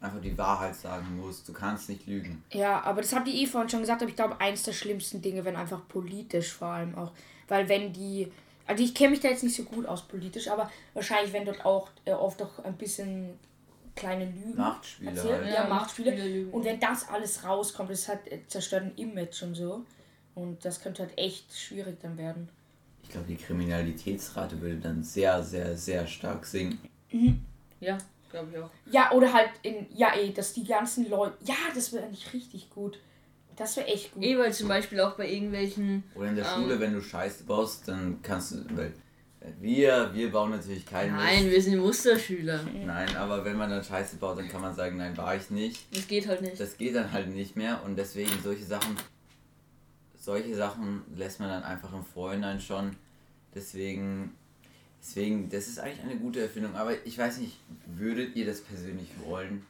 einfach 0.00 0.20
die 0.20 0.36
Wahrheit 0.36 0.74
sagen 0.74 1.20
musst. 1.20 1.48
Du 1.48 1.52
kannst 1.52 1.88
nicht 1.88 2.06
lügen. 2.06 2.42
Ja, 2.52 2.82
aber 2.82 3.00
das 3.00 3.14
habt 3.14 3.28
ihr 3.28 3.34
eh 3.34 3.46
vorhin 3.46 3.68
schon 3.68 3.80
gesagt, 3.80 4.02
aber 4.02 4.10
ich 4.10 4.16
glaube, 4.16 4.40
eins 4.40 4.62
der 4.64 4.72
schlimmsten 4.72 5.22
Dinge, 5.22 5.44
wenn 5.44 5.56
einfach 5.56 5.86
politisch 5.88 6.52
vor 6.52 6.68
allem 6.68 6.96
auch. 6.96 7.12
Weil 7.46 7.68
wenn 7.68 7.92
die 7.92 8.32
also 8.68 8.84
ich 8.84 8.94
kenne 8.94 9.10
mich 9.10 9.20
da 9.20 9.28
jetzt 9.28 9.42
nicht 9.42 9.56
so 9.56 9.64
gut 9.64 9.86
aus 9.86 10.06
politisch, 10.06 10.48
aber 10.48 10.70
wahrscheinlich 10.94 11.32
wenn 11.32 11.44
dort 11.44 11.64
auch 11.64 11.88
äh, 12.04 12.12
oft 12.12 12.40
auch 12.42 12.64
ein 12.64 12.76
bisschen 12.76 13.38
kleine 13.96 14.26
Lügen 14.26 14.56
Machtspiele 14.56 15.10
erzählt. 15.10 15.32
Halt. 15.32 15.46
Ja, 15.46 15.54
ja, 15.54 15.68
Machtspiele. 15.68 16.10
Machtspiele 16.12 16.48
und 16.52 16.64
wenn 16.64 16.78
das 16.78 17.08
alles 17.08 17.44
rauskommt, 17.44 17.90
das 17.90 18.06
hat 18.08 18.26
äh, 18.30 18.40
zerstört 18.46 18.84
ein 18.84 18.94
Image 18.96 19.42
und 19.42 19.54
so. 19.54 19.84
Und 20.34 20.64
das 20.64 20.80
könnte 20.80 21.02
halt 21.02 21.18
echt 21.18 21.52
schwierig 21.58 21.98
dann 22.00 22.16
werden. 22.16 22.48
Ich 23.02 23.08
glaube, 23.08 23.26
die 23.26 23.36
Kriminalitätsrate 23.36 24.60
würde 24.60 24.76
dann 24.76 25.02
sehr, 25.02 25.42
sehr, 25.42 25.76
sehr 25.76 26.06
stark 26.06 26.44
sinken. 26.44 26.78
Mhm. 27.10 27.44
Ja, 27.80 27.98
glaube 28.30 28.50
ich 28.52 28.58
auch. 28.58 28.70
Ja, 28.90 29.10
oder 29.12 29.32
halt 29.32 29.50
in, 29.62 29.86
ja 29.96 30.14
eh, 30.14 30.30
dass 30.30 30.52
die 30.52 30.64
ganzen 30.64 31.08
Leute, 31.08 31.36
ja, 31.44 31.56
das 31.74 31.92
wäre 31.92 32.04
eigentlich 32.04 32.32
richtig 32.34 32.70
gut. 32.70 33.00
Das 33.58 33.76
wäre 33.76 33.88
echt 33.88 34.14
gut. 34.14 34.22
Eh, 34.22 34.38
weil 34.38 34.52
zum 34.52 34.68
Beispiel 34.68 35.00
auch 35.00 35.16
bei 35.16 35.28
irgendwelchen. 35.28 36.04
Oder 36.14 36.28
in 36.28 36.36
der 36.36 36.44
ähm, 36.44 36.62
Schule, 36.62 36.80
wenn 36.80 36.92
du 36.94 37.02
Scheiße 37.02 37.44
baust, 37.44 37.88
dann 37.88 38.22
kannst 38.22 38.52
du. 38.52 38.64
Weil 38.76 38.92
wir, 39.60 40.10
wir 40.14 40.30
bauen 40.30 40.50
natürlich 40.50 40.86
keinen 40.86 41.16
Nein, 41.16 41.44
Mist. 41.44 41.54
wir 41.54 41.62
sind 41.62 41.78
Musterschüler. 41.78 42.60
Nein, 42.86 43.16
aber 43.16 43.44
wenn 43.44 43.56
man 43.56 43.70
dann 43.70 43.82
Scheiße 43.82 44.16
baut, 44.16 44.38
dann 44.38 44.48
kann 44.48 44.60
man 44.60 44.74
sagen, 44.74 44.96
nein, 44.96 45.16
war 45.16 45.36
ich 45.36 45.50
nicht. 45.50 45.94
Das 45.94 46.06
geht 46.06 46.28
halt 46.28 46.42
nicht. 46.42 46.60
Das 46.60 46.76
geht 46.76 46.94
dann 46.94 47.12
halt 47.12 47.28
nicht 47.28 47.56
mehr 47.56 47.82
und 47.84 47.96
deswegen 47.96 48.30
solche 48.42 48.64
Sachen, 48.64 48.96
solche 50.16 50.54
Sachen 50.54 51.02
lässt 51.16 51.40
man 51.40 51.48
dann 51.48 51.62
einfach 51.62 51.92
im 51.92 52.04
Vorhinein 52.04 52.60
schon. 52.60 52.96
Deswegen, 53.54 54.32
deswegen, 55.00 55.48
das 55.48 55.68
ist 55.68 55.78
eigentlich 55.78 56.02
eine 56.02 56.16
gute 56.16 56.40
Erfindung. 56.40 56.74
Aber 56.76 56.92
ich 57.04 57.16
weiß 57.16 57.38
nicht, 57.38 57.58
würdet 57.86 58.36
ihr 58.36 58.46
das 58.46 58.60
persönlich 58.60 59.08
wollen? 59.24 59.64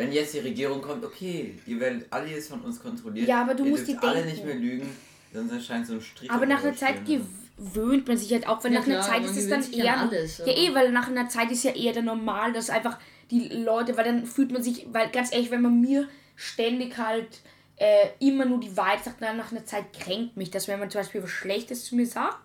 Wenn 0.00 0.12
jetzt 0.12 0.32
die 0.32 0.38
Regierung 0.38 0.80
kommt, 0.80 1.04
okay, 1.04 1.54
ihr 1.66 1.78
werdet 1.78 2.06
alle 2.10 2.28
jetzt 2.28 2.48
von 2.48 2.62
uns 2.62 2.80
kontrolliert. 2.80 3.28
Ja, 3.28 3.42
aber 3.42 3.52
du 3.52 3.66
musst 3.66 3.86
die 3.86 3.98
alle 3.98 4.14
denken. 4.14 4.30
nicht 4.30 4.44
mehr 4.46 4.54
lügen, 4.54 4.88
sonst 5.30 5.52
erscheint 5.52 5.86
so 5.86 5.92
ein 5.92 6.00
Strich. 6.00 6.30
Aber 6.30 6.46
nach 6.46 6.64
einer 6.64 6.74
Zeit 6.74 7.04
gewöhnt 7.04 8.08
man 8.08 8.16
sich 8.16 8.32
halt 8.32 8.48
auch, 8.48 8.64
wenn 8.64 8.72
ja, 8.72 8.80
nach 8.80 8.86
einer 8.86 9.02
Zeit 9.02 9.22
ist 9.26 9.36
es 9.36 9.50
dann 9.50 9.62
eher. 9.70 9.98
Alles, 9.98 10.38
ja, 10.38 10.46
eh, 10.46 10.74
weil 10.74 10.90
nach 10.90 11.08
einer 11.08 11.28
Zeit 11.28 11.50
ist 11.52 11.64
ja 11.64 11.72
eher 11.72 11.92
der 11.92 12.02
normal, 12.02 12.54
dass 12.54 12.70
einfach 12.70 12.98
die 13.30 13.48
Leute, 13.48 13.94
weil 13.98 14.04
dann 14.04 14.24
fühlt 14.24 14.52
man 14.52 14.62
sich, 14.62 14.86
weil 14.90 15.10
ganz 15.10 15.34
ehrlich, 15.34 15.50
wenn 15.50 15.60
man 15.60 15.78
mir 15.78 16.08
ständig 16.34 16.96
halt 16.96 17.40
äh, 17.76 18.08
immer 18.20 18.46
nur 18.46 18.58
die 18.58 18.74
Wahrheit 18.78 19.04
sagt, 19.04 19.20
dann 19.20 19.36
nach 19.36 19.52
einer 19.52 19.66
Zeit 19.66 19.92
kränkt 19.92 20.34
mich 20.34 20.50
das, 20.50 20.66
wenn 20.66 20.80
man 20.80 20.88
zum 20.88 21.02
Beispiel 21.02 21.22
was 21.22 21.30
Schlechtes 21.30 21.84
zu 21.84 21.94
mir 21.94 22.06
sagt. 22.06 22.38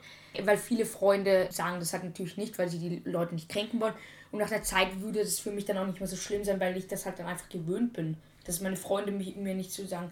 Weil 0.43 0.57
viele 0.57 0.85
Freunde 0.85 1.47
sagen 1.51 1.79
das 1.79 1.93
halt 1.93 2.03
natürlich 2.03 2.35
nicht, 2.35 2.59
weil 2.59 2.67
sie 2.67 2.79
die 2.79 3.09
Leute 3.09 3.33
nicht 3.33 3.47
kränken 3.47 3.79
wollen. 3.79 3.93
Und 4.35 4.41
nach 4.41 4.49
der 4.49 4.63
Zeit 4.63 4.99
würde 4.99 5.19
das 5.19 5.39
für 5.39 5.49
mich 5.49 5.63
dann 5.63 5.77
auch 5.77 5.87
nicht 5.87 5.97
mehr 5.97 6.09
so 6.09 6.17
schlimm 6.17 6.43
sein, 6.43 6.59
weil 6.59 6.75
ich 6.75 6.87
das 6.87 7.05
halt 7.05 7.17
dann 7.17 7.25
einfach 7.25 7.47
gewöhnt 7.47 7.93
bin. 7.93 8.17
Dass 8.43 8.59
meine 8.59 8.75
Freunde 8.75 9.13
mich, 9.13 9.37
mir 9.37 9.55
nicht 9.55 9.71
so 9.71 9.85
sagen. 9.85 10.11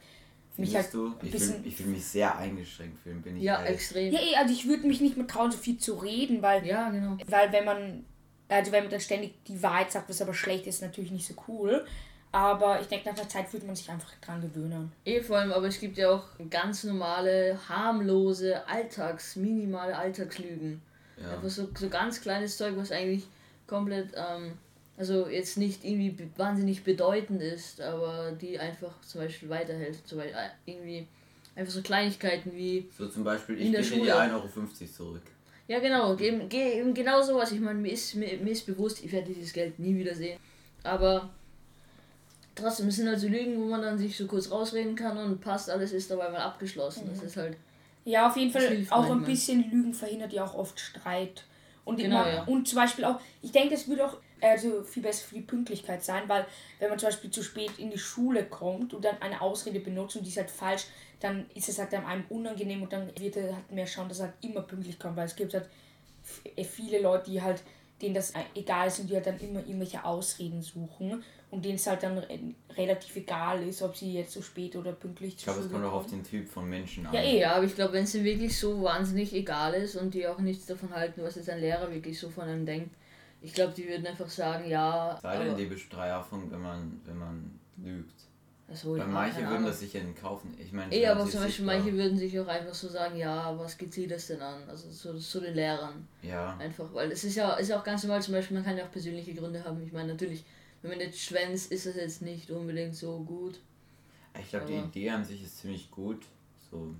Mich 0.55 0.73
halt 0.73 0.93
du? 0.93 1.13
Ich 1.21 1.33
will, 1.33 1.59
ich 1.65 1.77
will 1.79 1.87
mich 1.87 2.05
sehr 2.05 2.37
eingeschränkt 2.37 3.01
fühlen, 3.01 3.21
bin 3.21 3.35
ich 3.35 3.43
Ja, 3.43 3.57
ehrlich. 3.57 3.71
extrem. 3.81 4.13
Ja, 4.13 4.21
eh, 4.21 4.35
also 4.37 4.53
ich 4.53 4.65
würde 4.65 4.87
mich 4.87 5.01
nicht 5.01 5.17
mehr 5.17 5.27
trauen, 5.27 5.51
so 5.51 5.57
viel 5.57 5.77
zu 5.77 5.95
reden, 5.95 6.41
weil. 6.41 6.65
Ja, 6.65 6.89
genau. 6.89 7.17
Weil 7.27 7.51
wenn 7.51 7.65
man. 7.65 8.05
Also 8.47 8.71
wenn 8.71 8.83
man 8.83 8.91
dann 8.91 9.01
ständig 9.01 9.33
die 9.45 9.61
Wahrheit 9.61 9.91
sagt, 9.91 10.07
was 10.07 10.21
aber 10.21 10.33
schlecht 10.33 10.67
ist, 10.67 10.81
natürlich 10.81 11.11
nicht 11.11 11.27
so 11.27 11.33
cool. 11.49 11.85
Aber 12.31 12.79
ich 12.79 12.87
denke, 12.87 13.09
nach 13.09 13.15
der 13.15 13.27
Zeit 13.27 13.51
würde 13.51 13.65
man 13.65 13.75
sich 13.75 13.89
einfach 13.89 14.13
dran 14.21 14.39
gewöhnen. 14.39 14.89
Eh, 15.03 15.21
vor 15.21 15.37
allem, 15.37 15.51
aber 15.51 15.67
es 15.67 15.81
gibt 15.81 15.97
ja 15.97 16.11
auch 16.11 16.23
ganz 16.49 16.85
normale, 16.85 17.59
harmlose, 17.67 18.65
alltags, 18.69 19.35
minimale 19.35 19.97
Alltagslügen. 19.97 20.81
Ja. 21.21 21.33
Einfach 21.33 21.49
so, 21.49 21.67
so 21.77 21.89
ganz 21.89 22.21
kleines 22.21 22.55
Zeug, 22.55 22.75
was 22.77 22.93
eigentlich 22.93 23.27
komplett, 23.73 24.09
ähm, 24.15 24.53
also 24.97 25.27
jetzt 25.27 25.57
nicht 25.57 25.83
irgendwie 25.83 26.29
wahnsinnig 26.37 26.83
bedeutend 26.83 27.41
ist, 27.41 27.81
aber 27.81 28.31
die 28.39 28.59
einfach 28.59 29.01
zum 29.01 29.21
Beispiel 29.21 29.49
weiterhelfen. 29.49 30.05
Zum 30.05 30.19
Beispiel 30.19 30.35
äh, 30.35 30.71
irgendwie 30.71 31.07
einfach 31.55 31.73
so 31.73 31.81
Kleinigkeiten 31.81 32.53
wie. 32.53 32.87
So 32.95 33.07
zum 33.07 33.23
Beispiel, 33.23 33.59
ich 33.59 33.71
gebe 33.71 34.05
dir 34.05 34.15
1,50 34.15 34.33
Euro 34.33 34.47
zurück. 34.91 35.21
Ja, 35.67 35.79
genau, 35.79 36.15
eben, 36.17 36.49
eben 36.51 36.93
genau 36.93 37.21
sowas. 37.21 37.51
Ich 37.51 37.59
meine, 37.59 37.79
mir 37.79 37.91
ist, 37.91 38.13
mir, 38.15 38.37
mir 38.37 38.51
ist 38.51 38.65
bewusst, 38.65 39.03
ich 39.03 39.11
werde 39.11 39.33
dieses 39.33 39.51
Geld 39.53 39.79
nie 39.79 39.95
wiedersehen. 39.95 40.37
Aber 40.83 41.29
trotzdem, 42.53 42.89
es 42.89 42.97
sind 42.97 43.07
halt 43.07 43.19
so 43.19 43.27
Lügen, 43.27 43.59
wo 43.59 43.65
man 43.65 43.81
dann 43.81 43.97
sich 43.97 44.15
so 44.15 44.27
kurz 44.27 44.51
rausreden 44.51 44.95
kann 44.95 45.17
und 45.17 45.41
passt, 45.41 45.69
alles 45.69 45.93
ist 45.93 46.11
dabei 46.11 46.29
mal 46.29 46.41
abgeschlossen. 46.41 47.05
Mhm. 47.05 47.15
Das 47.15 47.23
ist 47.23 47.37
halt. 47.37 47.57
Ja, 48.05 48.27
auf 48.27 48.35
jeden 48.35 48.51
Fall 48.51 48.85
auch 48.89 49.09
ein 49.09 49.23
bisschen 49.23 49.67
Lügen 49.71 49.93
verhindert 49.93 50.33
ja 50.33 50.43
auch 50.43 50.53
oft 50.53 50.79
Streit. 50.79 51.45
Und, 51.85 51.97
genau, 51.97 52.21
immer, 52.21 52.33
ja. 52.33 52.43
und 52.43 52.67
zum 52.67 52.77
Beispiel 52.77 53.03
auch, 53.05 53.19
ich 53.41 53.51
denke, 53.51 53.75
es 53.75 53.87
würde 53.87 54.05
auch 54.05 54.17
also 54.41 54.83
viel 54.83 55.03
besser 55.03 55.25
für 55.25 55.35
die 55.35 55.41
Pünktlichkeit 55.41 56.03
sein, 56.03 56.23
weil 56.27 56.45
wenn 56.79 56.89
man 56.89 56.99
zum 56.99 57.07
Beispiel 57.09 57.31
zu 57.31 57.43
spät 57.43 57.71
in 57.77 57.91
die 57.91 57.97
Schule 57.97 58.45
kommt 58.45 58.93
und 58.93 59.03
dann 59.03 59.21
eine 59.21 59.41
Ausrede 59.41 59.79
benutzt 59.79 60.15
und 60.15 60.23
die 60.23 60.29
ist 60.29 60.37
halt 60.37 60.51
falsch, 60.51 60.85
dann 61.19 61.45
ist 61.55 61.69
es 61.69 61.79
halt 61.79 61.93
einem 61.93 62.25
unangenehm 62.29 62.83
und 62.83 62.91
dann 62.91 63.09
wird 63.17 63.37
er 63.37 63.55
halt 63.55 63.71
mehr 63.71 63.87
schauen, 63.87 64.09
dass 64.09 64.19
er 64.19 64.27
halt 64.27 64.35
immer 64.41 64.61
pünktlich 64.61 64.99
kommt, 64.99 65.15
weil 65.15 65.25
es 65.25 65.35
gibt 65.35 65.53
halt 65.53 65.69
äh, 66.55 66.63
viele 66.63 67.01
Leute, 67.01 67.31
die 67.31 67.41
halt 67.41 67.61
denen 68.01 68.15
das 68.15 68.33
egal 68.55 68.87
ist 68.87 68.99
und 68.99 69.09
die 69.09 69.15
halt 69.15 69.27
dann 69.27 69.39
immer 69.39 69.59
irgendwelche 69.59 70.03
Ausreden 70.03 70.61
suchen 70.61 71.23
und 71.53 71.63
denen 71.63 71.75
es 71.75 71.85
halt 71.85 72.01
dann 72.01 72.19
relativ 72.75 73.15
egal 73.15 73.61
ist, 73.67 73.83
ob 73.83 73.95
sie 73.95 74.13
jetzt 74.13 74.33
so 74.33 74.41
spät 74.41 74.75
oder 74.75 74.91
pünktlich 74.91 75.37
zu 75.37 75.41
Ich 75.41 75.43
glaube, 75.45 75.59
es 75.59 75.71
kommt 75.71 75.85
auch 75.85 75.93
auf 75.93 76.07
den 76.07 76.23
Typ 76.23 76.49
von 76.49 76.67
Menschen 76.67 77.05
an. 77.05 77.13
Ja, 77.13 77.21
eh, 77.21 77.45
aber 77.45 77.63
ich 77.63 77.75
glaube, 77.75 77.93
wenn 77.93 78.05
es 78.05 78.15
ihnen 78.15 78.25
wirklich 78.25 78.57
so 78.57 78.81
wahnsinnig 78.81 79.33
egal 79.33 79.75
ist 79.75 79.95
und 79.95 80.15
die 80.15 80.27
auch 80.27 80.39
nichts 80.39 80.65
davon 80.65 80.89
halten, 80.89 81.21
was 81.23 81.35
jetzt 81.35 81.49
ein 81.49 81.59
Lehrer 81.59 81.91
wirklich 81.91 82.19
so 82.19 82.29
von 82.29 82.45
einem 82.45 82.65
denkt, 82.65 82.95
ich 83.41 83.53
glaube, 83.53 83.73
die 83.73 83.87
würden 83.87 84.07
einfach 84.07 84.29
sagen, 84.29 84.67
ja. 84.67 85.19
Sei 85.21 85.43
denn 85.43 85.55
die 85.55 85.65
Bestrafung, 85.65 86.49
wenn 86.49 86.61
man, 86.61 87.01
wenn 87.05 87.17
man 87.17 87.59
lügt. 87.77 88.15
So, 88.71 88.97
Weil 88.97 89.05
manche 89.05 89.47
würden 89.47 89.65
das 89.65 89.81
sich 89.81 89.93
ja 89.93 89.99
kaufen. 90.19 90.55
Ich 90.57 90.71
meine, 90.71 90.91
eh, 90.91 91.05
aber 91.05 91.29
zum 91.29 91.41
Beispiel 91.41 91.65
manche 91.65 91.93
würden 91.93 92.17
sich 92.17 92.39
auch 92.39 92.47
einfach 92.47 92.73
so 92.73 92.87
sagen, 92.87 93.17
ja, 93.17 93.53
was 93.59 93.77
geht 93.77 93.93
sie 93.93 94.07
das 94.07 94.27
denn 94.27 94.41
an? 94.41 94.67
Also 94.67 94.89
zu, 94.89 95.19
zu 95.19 95.41
den 95.41 95.53
Lehrern. 95.53 96.07
Ja. 96.23 96.57
Einfach, 96.57 96.91
weil 96.93 97.11
es 97.11 97.23
ist 97.23 97.35
ja, 97.35 97.53
ist 97.55 97.67
ja 97.67 97.79
auch 97.79 97.83
ganz 97.83 98.03
normal, 98.03 98.23
zum 98.23 98.33
Beispiel, 98.33 98.55
man 98.55 98.65
kann 98.65 98.77
ja 98.77 98.85
auch 98.85 98.91
persönliche 98.91 99.35
Gründe 99.35 99.63
haben. 99.63 99.83
Ich 99.85 99.91
meine, 99.91 100.13
natürlich, 100.13 100.43
wenn 100.83 100.91
man 100.91 100.99
jetzt 100.99 101.19
schwänzt, 101.19 101.71
ist 101.71 101.87
das 101.87 101.95
jetzt 101.95 102.21
nicht 102.21 102.51
unbedingt 102.51 102.95
so 102.95 103.19
gut. 103.19 103.59
Ich 104.39 104.49
glaube, 104.49 104.65
die 104.65 104.75
Idee 104.75 105.09
an 105.09 105.23
sich 105.23 105.41
ist 105.41 105.59
ziemlich 105.59 105.89
gut. 105.89 106.23
So. 106.69 106.93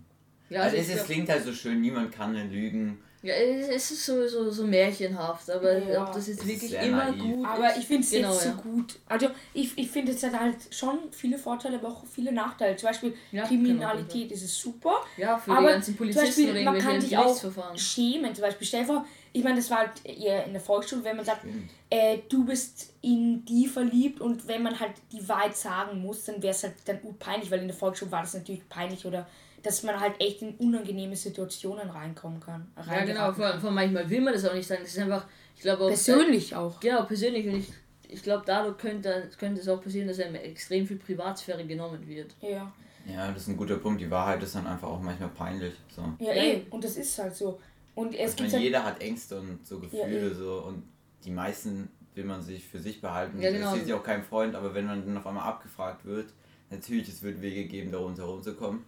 Ja, 0.49 0.61
also, 0.61 0.77
also 0.77 0.91
es, 0.91 0.99
es 0.99 1.05
klingt 1.05 1.29
halt 1.29 1.43
so 1.43 1.53
schön, 1.53 1.81
niemand 1.81 2.11
kann 2.11 2.33
lügen. 2.49 2.99
Ja, 3.23 3.33
es 3.35 3.89
ist 3.89 4.05
sowieso 4.05 4.51
so 4.51 4.65
märchenhaft, 4.65 5.49
aber 5.49 5.77
ja, 5.77 6.05
ob 6.05 6.11
das 6.11 6.27
jetzt 6.27 6.45
wirklich 6.45 6.73
immer 6.73 7.05
naiv. 7.09 7.21
gut 7.21 7.39
ist. 7.39 7.45
Aber 7.45 7.77
ich 7.77 7.85
finde 7.85 8.03
es 8.03 8.11
genau, 8.11 8.33
jetzt 8.33 8.45
ja. 8.45 8.51
so 8.51 8.61
gut. 8.61 8.99
Also 9.07 9.29
ich, 9.53 9.77
ich 9.77 9.89
finde, 9.89 10.11
es 10.11 10.21
hat 10.23 10.37
halt 10.37 10.57
schon 10.71 10.99
viele 11.11 11.37
Vorteile, 11.37 11.77
aber 11.79 11.87
auch 11.87 12.05
viele 12.05 12.33
Nachteile. 12.33 12.75
Zum 12.75 12.89
Beispiel 12.89 13.13
ja, 13.31 13.47
Kriminalität 13.47 14.23
genau, 14.23 14.33
ist 14.33 14.43
es 14.43 14.59
super. 14.59 14.95
Ja, 15.15 15.37
für 15.37 15.51
aber 15.51 15.67
die 15.67 15.73
ganzen 15.73 15.95
Polizisten 15.95 16.33
zum 16.33 16.45
Beispiel, 16.47 16.65
man 16.65 16.79
kann 16.79 16.99
sich 16.99 17.17
auch 17.17 17.77
schämen. 17.77 18.35
Zum 18.35 18.41
Beispiel, 18.41 18.67
stell 18.67 18.81
dir 18.81 18.87
vor, 18.87 19.05
ich 19.33 19.43
meine, 19.43 19.57
das 19.57 19.69
war 19.69 19.79
halt 19.79 20.05
eher 20.05 20.45
in 20.45 20.53
der 20.53 20.61
Volksschule, 20.61 21.03
wenn 21.03 21.15
man 21.15 21.25
sagt, 21.25 21.45
äh, 21.89 22.19
du 22.29 22.45
bist 22.45 22.93
in 23.01 23.43
die 23.45 23.67
verliebt 23.67 24.21
und 24.21 24.47
wenn 24.47 24.61
man 24.61 24.79
halt 24.79 24.93
die 25.11 25.27
Wahrheit 25.27 25.55
sagen 25.57 25.99
muss, 26.01 26.25
dann 26.25 26.41
wäre 26.41 26.51
es 26.51 26.63
halt 26.63 26.75
dann 26.85 26.99
peinlich, 27.17 27.49
weil 27.49 27.59
in 27.59 27.67
der 27.67 27.75
Volksschule 27.75 28.11
war 28.11 28.21
das 28.21 28.35
natürlich 28.35 28.67
peinlich 28.69 29.05
oder 29.05 29.27
dass 29.63 29.81
man 29.83 29.99
halt 29.99 30.19
echt 30.19 30.41
in 30.41 30.55
unangenehme 30.55 31.15
Situationen 31.15 31.89
reinkommen 31.89 32.39
kann. 32.39 32.67
Ja, 32.85 33.05
genau, 33.05 33.31
vor, 33.31 33.59
vor 33.59 33.71
manchmal 33.71 34.07
will 34.09 34.21
man 34.21 34.33
das 34.33 34.45
auch 34.45 34.53
nicht 34.53 34.67
sagen. 34.67 34.81
Das 34.83 34.91
ist 34.91 34.99
einfach, 34.99 35.25
ich 35.55 35.61
glaube 35.61 35.85
auch. 35.85 35.87
Persönlich 35.87 36.55
auch. 36.55 36.79
Genau, 36.81 37.03
persönlich. 37.03 37.47
Und 37.47 37.55
ich, 37.55 37.73
ich 38.09 38.21
glaube, 38.21 38.43
dadurch 38.45 38.77
könnte, 38.77 39.29
könnte 39.39 39.61
es 39.61 39.69
auch 39.69 39.81
passieren, 39.81 40.07
dass 40.09 40.19
einem 40.19 40.35
extrem 40.35 40.85
viel 40.85 40.97
Privatsphäre 40.97 41.65
genommen 41.65 42.05
wird. 42.07 42.35
Ja. 42.41 42.71
Ja, 43.05 43.31
das 43.31 43.43
ist 43.43 43.47
ein 43.49 43.57
guter 43.57 43.77
Punkt. 43.77 44.01
Die 44.01 44.09
Wahrheit 44.09 44.43
ist 44.43 44.55
dann 44.55 44.67
einfach 44.67 44.87
auch 44.87 45.01
manchmal 45.01 45.29
peinlich. 45.29 45.73
So. 45.93 46.03
Ja, 46.19 46.33
eh. 46.33 46.61
Und 46.69 46.83
das 46.83 46.97
ist 46.97 47.17
halt 47.17 47.35
so. 47.35 47.59
Und 47.95 48.15
es 48.15 48.35
gibt 48.35 48.51
halt 48.51 48.63
jeder 48.63 48.83
hat 48.83 49.01
Ängste 49.01 49.39
und 49.39 49.65
so 49.65 49.79
Gefühle 49.79 50.29
ja, 50.29 50.33
so 50.33 50.63
und 50.63 50.83
die 51.23 51.31
meisten 51.31 51.89
will 52.15 52.25
man 52.25 52.41
sich 52.41 52.65
für 52.67 52.79
sich 52.79 53.01
behalten. 53.01 53.41
Ja, 53.41 53.51
genau. 53.51 53.71
Das 53.71 53.81
ist 53.81 53.89
ja 53.89 53.95
auch 53.97 54.03
kein 54.03 54.23
Freund, 54.23 54.55
aber 54.55 54.73
wenn 54.73 54.85
man 54.85 55.05
dann 55.05 55.17
auf 55.17 55.25
einmal 55.27 55.47
abgefragt 55.47 56.05
wird, 56.05 56.33
natürlich, 56.69 57.07
es 57.07 57.21
wird 57.21 57.41
Wege 57.41 57.65
geben, 57.65 57.91
da 57.91 57.99
rundherum 57.99 58.41
zu 58.41 58.55
kommen. 58.55 58.85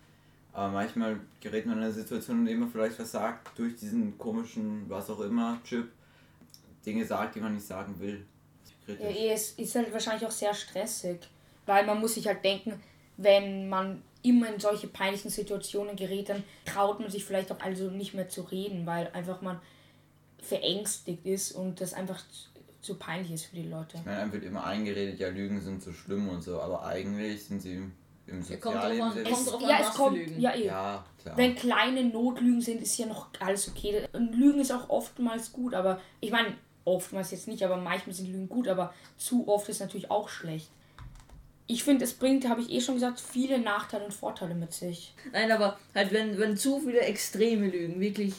Aber 0.53 0.72
manchmal 0.72 1.20
gerät 1.41 1.66
man 1.66 1.78
in 1.78 1.84
eine 1.84 1.93
Situation, 1.93 2.39
in 2.39 2.45
der 2.45 2.56
man 2.56 2.70
vielleicht 2.70 2.97
was 2.99 3.12
sagt, 3.12 3.58
durch 3.60 3.76
diesen 3.76 4.18
komischen, 4.18 4.89
was 4.89 5.10
auch 5.10 5.20
immer, 5.20 5.60
Chip, 5.64 5.91
Dinge 6.86 7.06
sagt, 7.06 7.36
die 7.36 7.41
man 7.41 7.53
nicht 7.53 7.66
sagen 7.66 7.99
will. 7.99 8.26
Ja, 8.88 9.34
es 9.34 9.51
ist 9.53 9.76
halt 9.76 9.91
wahrscheinlich 9.91 10.26
auch 10.26 10.32
sehr 10.32 10.53
stressig, 10.53 11.20
weil 11.66 11.86
man 11.86 11.99
muss 11.99 12.14
sich 12.14 12.28
halt 12.28 12.43
denken, 12.43 12.82
wenn 13.18 13.68
man 13.68 14.01
immer 14.26 14.53
in 14.53 14.59
solche 14.59 14.88
peinlichen 14.88 15.30
Situationen 15.30 15.95
gerät, 15.95 16.30
dann 16.30 16.43
traut 16.65 16.99
man 16.99 17.09
sich 17.09 17.23
vielleicht 17.23 17.51
auch 17.51 17.59
also 17.59 17.89
nicht 17.89 18.13
mehr 18.13 18.28
zu 18.28 18.41
reden, 18.41 18.86
weil 18.86 19.09
einfach 19.13 19.41
man 19.41 19.59
verängstigt 20.39 21.26
ist 21.26 21.51
und 21.51 21.82
das 21.82 21.93
einfach 21.93 22.21
zu 22.82 22.95
peinlich 22.95 23.32
ist 23.32 23.45
für 23.45 23.55
die 23.55 23.67
Leute. 23.67 23.97
Ich 23.97 24.05
meine, 24.05 24.19
einem 24.19 24.34
wird 24.34 24.43
immer 24.43 24.63
eingeredet, 24.65 25.19
ja, 25.19 25.30
Lügen 25.30 25.61
sind 25.61 25.82
so 25.82 25.91
schlimm 25.91 26.30
und 26.30 26.41
so, 26.41 26.61
aber 26.61 26.86
eigentlich 26.86 27.43
sind 27.43 27.61
sie 27.61 27.82
im 28.28 28.41
Ja, 28.41 28.57
kommt 28.57 28.76
Sozialleben 28.76 28.99
drauf 28.99 29.07
an, 29.07 29.13
sind. 29.13 29.28
kommt 29.28 29.38
Es, 29.39 29.45
drauf 29.45 29.63
an, 29.63 29.69
ja, 29.69 29.78
es 29.82 29.89
kommt. 29.93 30.17
Lügen. 30.17 30.39
Ja, 30.39 30.55
eh. 30.55 30.65
Ja, 30.65 31.05
klar. 31.21 31.38
Wenn 31.38 31.55
kleine 31.55 32.03
Notlügen 32.03 32.61
sind, 32.61 32.82
ist 32.82 32.97
ja 32.97 33.05
noch 33.05 33.28
alles 33.39 33.67
okay. 33.67 34.07
Und 34.13 34.34
Lügen 34.36 34.59
ist 34.59 34.71
auch 34.71 34.89
oftmals 34.89 35.51
gut, 35.51 35.73
aber 35.73 35.99
ich 36.19 36.32
meine, 36.32 36.55
oftmals 36.84 37.32
jetzt 37.32 37.47
nicht, 37.47 37.63
aber 37.63 37.78
manchmal 37.78 38.13
sind 38.15 38.32
Lügen 38.32 38.49
gut, 38.49 38.67
aber 38.67 38.93
zu 39.17 39.47
oft 39.47 39.67
ist 39.69 39.80
natürlich 39.80 40.11
auch 40.11 40.30
schlecht. 40.30 40.69
Ich 41.68 41.84
finde, 41.84 42.05
es 42.05 42.13
bringt, 42.13 42.47
habe 42.47 42.61
ich 42.61 42.70
eh 42.70 42.80
schon 42.82 42.95
gesagt, 42.95 43.20
viele 43.20 43.57
Nachteile 43.59 44.05
und 44.05 44.13
Vorteile 44.13 44.53
mit 44.53 44.72
sich. 44.74 45.13
Nein, 45.32 45.51
aber 45.51 45.80
halt, 45.95 46.11
wenn, 46.11 46.38
wenn 46.38 46.57
zu 46.57 46.80
viele 46.80 46.99
extreme 46.99 47.68
Lügen, 47.68 47.99
wirklich 47.99 48.34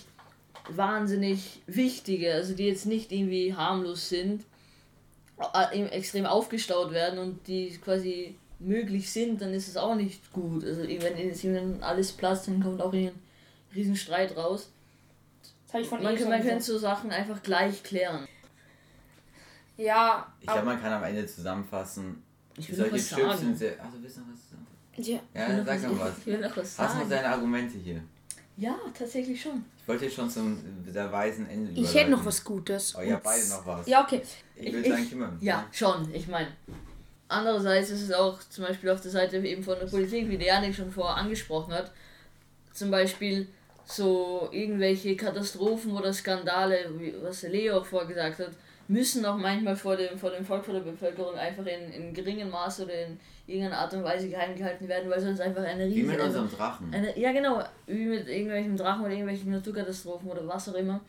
wahnsinnig 0.68 1.62
wichtige, 1.66 2.34
also 2.34 2.54
die 2.54 2.66
jetzt 2.66 2.86
nicht 2.86 3.10
irgendwie 3.12 3.54
harmlos 3.54 4.08
sind, 4.08 4.44
eben 5.72 5.88
extrem 5.88 6.24
aufgestaut 6.26 6.92
werden 6.92 7.18
und 7.18 7.46
die 7.46 7.76
quasi 7.78 8.36
möglich 8.58 9.10
sind, 9.12 9.40
dann 9.42 9.52
ist 9.52 9.68
es 9.68 9.76
auch 9.76 9.94
nicht 9.94 10.32
gut. 10.32 10.64
Also 10.64 10.82
wenn 10.82 11.18
jetzt 11.18 11.42
jemand 11.42 11.82
alles 11.82 12.12
platzt, 12.12 12.48
dann 12.48 12.62
kommt 12.62 12.80
auch 12.80 12.92
ein 12.92 13.10
Riesenstreit 13.74 14.36
raus. 14.36 14.70
Das 15.66 15.74
habe 15.74 15.82
ich 15.82 15.88
von 15.88 16.02
Man, 16.02 16.14
eh 16.14 16.18
kann- 16.18 16.28
man 16.30 16.42
könnte 16.42 16.64
so 16.64 16.78
Sachen 16.78 17.10
einfach 17.10 17.42
gleich 17.42 17.82
klären. 17.82 18.26
Ja, 19.76 20.32
Ich 20.40 20.46
glaube, 20.46 20.64
man 20.64 20.80
kann 20.80 20.92
am 20.92 21.04
Ende 21.04 21.26
zusammenfassen, 21.26 22.22
Ich 22.58 22.68
will 22.70 22.78
noch 22.78 22.84
solche 22.90 22.94
was 22.94 23.08
sagen. 23.10 23.38
sind 23.38 23.58
sehr. 23.58 23.72
Ach, 23.82 23.86
du 23.92 24.02
willst 24.02 24.16
noch 24.18 24.24
was 24.32 24.50
sagen? 24.50 24.66
ja. 24.96 25.18
Ja, 25.34 25.50
Ich 25.50 25.56
will 25.56 25.64
sag 25.66 25.82
noch 25.82 26.00
was- 26.00 26.08
was. 26.10 26.18
Ich 26.20 26.26
will 26.26 26.38
noch 26.40 26.56
was 26.56 26.78
Hast 26.78 26.78
du 26.78 26.82
noch 26.84 26.90
sagen. 26.94 27.10
deine 27.10 27.28
Argumente 27.28 27.78
hier? 27.78 28.02
Ja, 28.58 28.74
tatsächlich 28.96 29.40
schon. 29.42 29.64
Ich 29.82 29.86
wollte 29.88 30.10
schon 30.10 30.30
zum 30.30 30.58
sehr 30.90 31.12
weisen 31.12 31.48
Ende 31.48 31.72
Ich 31.72 31.88
hätte 31.94 32.10
noch 32.10 32.20
überleiten. 32.20 32.26
was 32.26 32.44
Gutes. 32.44 32.94
Oh, 32.96 33.02
ihr 33.02 33.16
Und- 33.16 33.22
beide 33.22 33.46
noch 33.48 33.66
was. 33.66 33.86
Ja, 33.86 34.02
okay. 34.04 34.22
Ich 34.56 34.72
will 34.72 34.80
Ich- 34.82 34.88
sagen, 34.88 35.08
Kimmel. 35.08 35.28
Ja, 35.40 35.66
schon. 35.70 36.12
Ich 36.14 36.26
meine, 36.28 36.48
andererseits 37.28 37.90
ist 37.90 38.02
es 38.02 38.12
auch 38.12 38.38
zum 38.48 38.64
Beispiel 38.64 38.90
auf 38.90 39.00
der 39.00 39.10
Seite 39.10 39.36
eben 39.38 39.62
von 39.62 39.78
der 39.78 39.86
Politik, 39.86 40.28
wie 40.28 40.38
der 40.38 40.46
Janik 40.48 40.74
schon 40.74 40.90
vorher 40.90 41.16
angesprochen 41.16 41.74
hat, 41.74 41.92
zum 42.72 42.90
Beispiel 42.90 43.46
so 43.84 44.48
irgendwelche 44.52 45.14
Katastrophen 45.16 45.92
oder 45.92 46.12
Skandale, 46.12 46.90
wie, 46.98 47.14
was 47.22 47.42
der 47.42 47.50
Leo 47.50 47.78
auch 47.78 47.86
vorgesagt 47.86 48.38
hat, 48.40 48.50
müssen 48.88 49.24
auch 49.24 49.36
manchmal 49.36 49.76
vor 49.76 49.96
dem, 49.96 50.18
vor 50.18 50.30
dem 50.30 50.44
Volk, 50.44 50.64
vor 50.64 50.74
der 50.74 50.80
Bevölkerung 50.80 51.34
einfach 51.34 51.66
in, 51.66 51.92
in 51.92 52.14
geringem 52.14 52.50
Maße 52.50 52.84
oder 52.84 53.06
in 53.06 53.18
irgendeiner 53.46 53.78
Art 53.78 53.94
und 53.94 54.04
Weise 54.04 54.28
geheim 54.28 54.56
gehalten 54.56 54.88
werden, 54.88 55.10
weil 55.10 55.20
sonst 55.20 55.40
einfach 55.40 55.62
eine 55.62 55.88
Wie 55.88 56.02
mit 56.02 56.16
riesige... 56.16 56.22
unserem 56.24 56.50
Drachen. 56.50 56.94
Eine, 56.94 57.18
ja, 57.18 57.32
genau, 57.32 57.62
wie 57.86 58.04
mit 58.06 58.28
irgendwelchen 58.28 58.76
Drachen 58.76 59.02
oder 59.02 59.10
irgendwelchen 59.12 59.50
Naturkatastrophen 59.52 60.30
oder 60.30 60.46
was 60.46 60.68
auch 60.68 60.74
immer. 60.74 61.00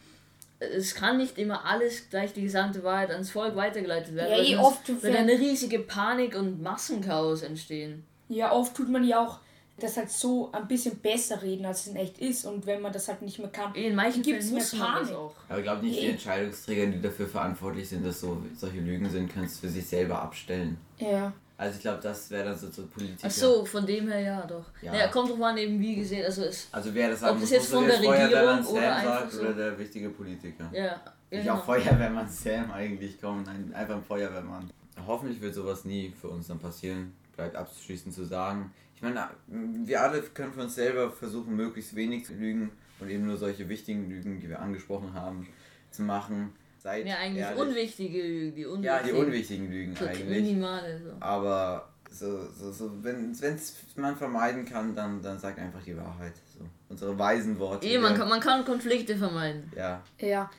Es 0.60 0.96
kann 0.96 1.18
nicht 1.18 1.38
immer 1.38 1.66
alles 1.66 2.10
gleich 2.10 2.34
die 2.34 2.42
gesamte 2.42 2.84
Wahrheit 2.84 3.12
ans 3.12 3.30
Volk 3.30 3.56
weitergeleitet 3.56 4.16
werden. 4.16 4.44
Ja, 4.44 4.58
eh, 4.58 4.58
oft 4.58 4.88
wird- 5.04 5.16
eine 5.16 5.34
riesige 5.34 5.80
Panik 5.80 6.36
und 6.36 6.62
Massenchaos 6.62 7.44
entstehen. 7.44 8.04
Ja, 8.30 8.52
oft 8.52 8.76
tut 8.76 8.90
man 8.90 9.04
ja 9.04 9.24
auch 9.24 9.40
das 9.80 9.96
halt 9.98 10.10
so 10.10 10.50
ein 10.52 10.68
bisschen 10.68 10.98
besser 10.98 11.42
reden, 11.42 11.66
als 11.66 11.82
es 11.82 11.88
in 11.88 11.96
echt 11.98 12.18
ist. 12.20 12.46
Und 12.46 12.66
wenn 12.66 12.82
man 12.82 12.92
das 12.92 13.08
halt 13.08 13.22
nicht 13.22 13.38
mehr 13.40 13.50
kann, 13.50 13.74
In 13.76 13.96
manchen 13.96 14.24
gibt's 14.24 14.46
Fällen 14.48 14.58
muss 14.60 14.74
mehr 14.74 14.82
das 14.82 14.92
Panik. 14.94 15.14
auch. 15.16 15.34
Aber 15.50 15.58
ich 15.60 15.64
glaube 15.64 15.86
nicht, 15.86 16.02
die. 16.02 16.06
Entscheidungsträger, 16.08 16.86
die 16.88 17.02
dafür 17.02 17.28
verantwortlich 17.28 17.88
sind, 17.88 18.06
dass 18.06 18.20
so 18.22 18.42
solche 18.56 18.80
Lügen 18.80 19.10
sind, 19.10 19.32
können 19.32 19.46
es 19.46 19.60
für 19.60 19.70
sich 19.70 19.86
selber 19.86 20.22
abstellen. 20.22 20.78
Ja. 20.98 21.32
Also 21.60 21.76
ich 21.76 21.82
glaube, 21.82 22.00
das 22.04 22.30
wäre 22.30 22.46
dann 22.50 22.58
so, 22.58 22.70
so 22.70 22.86
Politiker. 22.86 23.24
Ach 23.28 23.32
so, 23.32 23.66
von 23.66 23.86
dem 23.86 24.08
her 24.10 24.20
ja 24.20 24.46
doch. 24.46 24.66
Ja. 24.82 24.92
Naja, 24.92 25.08
kommt 25.08 25.32
drauf 25.32 25.42
an, 25.42 25.58
eben 25.58 25.80
wie 25.80 25.96
gesehen. 25.96 26.24
Also 26.24 26.44
es. 26.44 26.68
Also 26.72 26.94
wer 26.94 27.10
das 27.10 27.20
sagen 27.22 27.34
Ob 27.36 27.42
das 27.42 27.50
muss, 27.50 27.58
jetzt 27.58 27.74
muss 27.74 27.80
von 27.82 27.88
der 27.88 27.98
Regierung 28.00 28.20
oder 28.28 28.64
Sam 28.64 28.78
einfach 28.84 29.20
sagt 29.22 29.32
so- 29.32 29.40
oder 29.42 29.54
der 29.54 29.80
wichtige 29.80 30.10
Politiker. 30.10 30.70
Ja, 30.72 31.02
Ich 31.32 31.40
genau. 31.42 31.56
auch 31.56 31.66
Feuerwehrmann 31.66 32.30
Sam 32.30 32.72
eigentlich 32.72 33.20
kommen, 33.20 33.42
nein, 33.44 33.74
einfach 33.74 33.96
ein 33.96 34.04
Feuerwehrmann. 34.04 34.70
Hoffentlich 35.08 35.42
wird 35.42 35.56
sowas 35.56 35.84
nie 35.84 36.14
für 36.22 36.28
uns 36.30 36.48
dann 36.48 36.60
passieren. 36.60 37.14
Bleibt 37.36 37.56
abschließend 37.56 38.14
zu 38.14 38.24
sagen. 38.26 38.72
Ich 38.98 39.04
meine, 39.04 39.30
wir 39.46 40.02
alle 40.02 40.24
können 40.24 40.52
für 40.54 40.62
uns 40.62 40.74
selber 40.74 41.12
versuchen, 41.12 41.56
möglichst 41.56 41.96
wenig 41.96 42.26
zu 42.26 42.34
lügen 42.34 42.72
und 43.00 43.10
eben 43.10 43.28
nur 43.28 43.38
solche 43.38 43.70
wichtigen 43.70 44.10
Lügen, 44.10 44.40
die 44.40 44.50
wir 44.50 44.60
angesprochen 44.60 45.14
haben, 45.14 45.48
zu 45.92 46.02
machen. 46.02 46.52
Seid 46.80 47.06
Ja, 47.06 47.18
eigentlich 47.18 47.44
ehrlich. 47.44 47.62
unwichtige 47.62 48.20
Lügen. 48.24 48.56
Die 48.56 48.62
Ja, 48.64 48.70
unwichtigen. 48.72 49.06
die 49.06 49.12
unwichtigen 49.26 49.72
Lügen 49.72 49.96
So 49.96 50.06
eigentlich. 50.08 50.26
minimale. 50.44 51.00
So. 51.04 51.12
Aber 51.20 51.90
so, 52.10 52.50
so, 52.50 52.72
so 52.72 53.04
wenn 53.04 53.30
es 53.34 53.76
man 53.96 54.16
vermeiden 54.16 54.66
kann, 54.66 54.96
dann, 54.96 55.22
dann 55.22 55.38
sagt 55.38 55.60
einfach 55.60 55.84
die 55.84 55.96
Wahrheit. 55.96 56.34
So. 56.58 56.66
Unsere 56.90 57.20
weisen 57.20 57.60
Worte. 57.60 57.86
Eh, 57.86 58.00
man 58.00 58.16
kann, 58.16 58.28
man 58.30 58.40
kann 58.40 58.66
Konflikte 58.66 59.16
vermeiden. 59.16 59.72
Ja, 59.76 60.02
Ja. 60.20 60.50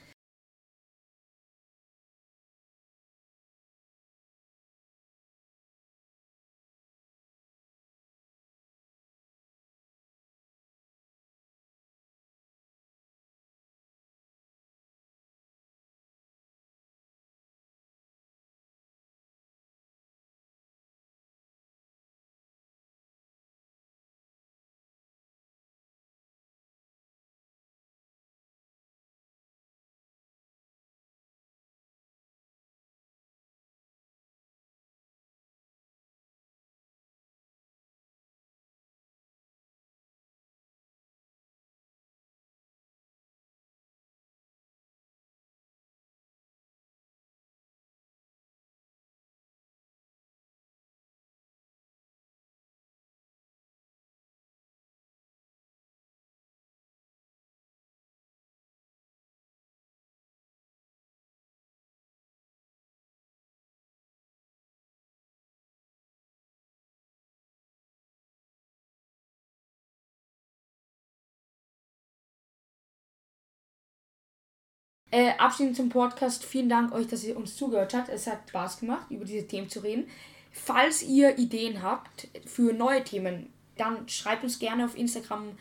Äh, 75.11 75.31
abschließend 75.39 75.77
zum 75.77 75.89
Podcast. 75.89 76.45
Vielen 76.45 76.69
Dank 76.69 76.93
euch, 76.93 77.07
dass 77.07 77.25
ihr 77.25 77.37
uns 77.37 77.57
zugehört 77.57 77.95
habt. 77.95 78.09
Es 78.11 78.27
hat 78.27 78.41
Spaß 78.49 78.81
gemacht, 78.81 79.07
über 79.11 79.25
diese 79.25 79.47
Themen 79.47 79.69
zu 79.69 79.81
reden. 79.81 80.09
Falls 80.53 81.03
ihr 81.03 81.39
Ideen 81.39 81.83
habt 81.83 82.29
für 82.45 82.73
neue 82.73 83.03
Themen, 83.05 83.53
dann 83.77 84.09
schreibt 84.09 84.45
uns 84.45 84.59
gerne 84.59 84.85
auf 84.85 84.97
Instagram, 84.99 85.53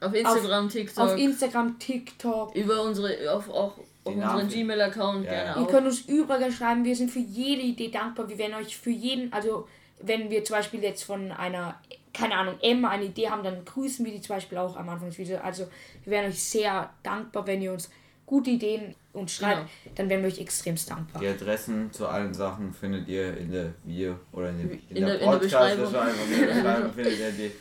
Auf 0.00 0.14
Instagram, 0.14 0.68
TikTok, 0.68 1.04
auf 1.04 1.18
Instagram, 1.18 1.78
TikTok. 1.78 2.54
über 2.54 2.82
unsere, 2.82 3.30
auf, 3.32 3.48
auch 3.50 3.76
auf 4.04 4.14
unseren 4.14 4.48
Gmail-Account 4.48 5.24
Ja, 5.24 5.30
gerne 5.30 5.48
ja. 5.50 5.56
Ihr 5.56 5.62
auch. 5.62 5.68
könnt 5.70 5.86
uns 5.86 6.00
überall 6.02 6.52
schreiben. 6.52 6.84
Wir 6.84 6.94
sind 6.94 7.10
für 7.10 7.18
jede 7.20 7.62
Idee 7.62 7.88
dankbar. 7.90 8.28
Wir 8.28 8.38
werden 8.38 8.54
euch 8.54 8.76
für 8.76 8.90
jeden, 8.90 9.32
also 9.32 9.66
wenn 10.00 10.30
wir 10.30 10.44
zum 10.44 10.56
Beispiel 10.56 10.82
jetzt 10.82 11.04
von 11.04 11.32
einer, 11.32 11.80
keine 12.12 12.36
Ahnung, 12.36 12.54
M 12.60 12.84
eine 12.84 13.04
Idee 13.04 13.28
haben, 13.30 13.42
dann 13.42 13.64
grüßen 13.64 14.04
wir 14.04 14.12
die 14.12 14.20
zum 14.20 14.36
Beispiel 14.36 14.58
auch 14.58 14.76
am 14.76 14.88
Anfang 14.88 15.08
des 15.08 15.18
Videos. 15.18 15.40
Also 15.42 15.66
wir 16.04 16.10
wären 16.12 16.26
euch 16.30 16.42
sehr 16.42 16.90
dankbar, 17.02 17.46
wenn 17.46 17.60
ihr 17.62 17.72
uns 17.72 17.90
gute 18.26 18.50
Ideen 18.50 18.94
uns 19.12 19.32
schreibt. 19.32 19.68
Dann 19.94 20.08
wären 20.08 20.22
wir 20.22 20.28
euch 20.28 20.40
extremst 20.40 20.90
dankbar. 20.90 21.20
die 21.22 21.28
Adressen 21.28 21.92
zu 21.92 22.06
allen 22.08 22.34
Sachen 22.34 22.72
findet 22.72 23.06
ihr 23.08 23.36
in 23.36 23.52
der 23.52 23.72
Video 23.84 24.16
oder 24.32 24.50
in, 24.50 24.58
dem, 24.58 24.70
in, 24.72 24.80
In 24.96 25.06
der, 25.06 25.18
der- 25.18 25.20
in 25.20 25.30
der 25.30 25.38
Beschreibung. 25.38 25.84
Podcast-Beschreibung. 25.84 26.32
In 26.34 26.40
der 26.40 26.54
Beschreibung 26.54 26.92
findet 26.94 27.18
ihr 27.18 27.30
die. 27.32 27.52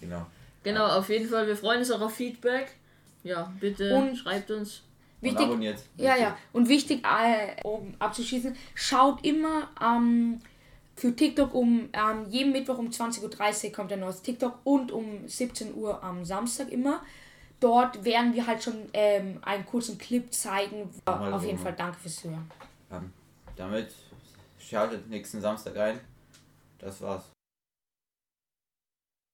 Genau. 0.00 0.26
Genau, 0.64 0.86
auf 0.86 1.08
jeden 1.08 1.28
Fall. 1.28 1.46
Wir 1.46 1.56
freuen 1.56 1.78
uns 1.78 1.90
auch 1.90 2.00
auf 2.00 2.14
Feedback. 2.14 2.74
Ja, 3.24 3.52
bitte 3.60 3.94
Und- 3.94 4.16
schreibt 4.16 4.50
uns. 4.50 4.82
Und 5.20 5.28
Wichtig, 5.30 5.46
abonniert. 5.46 5.78
Ja, 5.96 6.16
ja. 6.16 6.38
Und 6.52 6.68
wichtig, 6.68 7.02
äh, 7.04 7.60
um 7.64 7.94
abzuschließen, 7.98 8.54
schaut 8.76 9.24
immer 9.26 9.68
ähm, 9.82 10.38
für 10.94 11.14
TikTok 11.16 11.54
um 11.54 11.88
ähm, 11.92 12.26
jeden 12.28 12.52
Mittwoch 12.52 12.78
um 12.78 12.88
20.30 12.90 13.64
Uhr 13.66 13.72
kommt 13.72 13.92
ein 13.92 13.98
neues 14.00 14.22
TikTok 14.22 14.60
und 14.62 14.92
um 14.92 15.26
17 15.26 15.74
Uhr 15.74 16.02
am 16.04 16.24
Samstag 16.24 16.70
immer. 16.70 17.02
Dort 17.60 18.04
werden 18.04 18.34
wir 18.34 18.46
halt 18.46 18.62
schon 18.62 18.88
ähm, 18.92 19.40
einen 19.42 19.66
kurzen 19.66 19.98
Clip 19.98 20.32
zeigen. 20.32 20.90
Mal 21.04 21.32
Auf 21.32 21.44
jeden 21.44 21.58
Fall 21.58 21.74
danke 21.74 21.98
fürs 21.98 22.16
Zuhören. 22.16 22.50
Ähm, 22.90 23.12
damit 23.56 23.92
schaltet 24.58 25.08
nächsten 25.08 25.40
Samstag 25.40 25.76
ein. 25.76 26.00
Das 26.78 27.00
war's. 27.00 27.24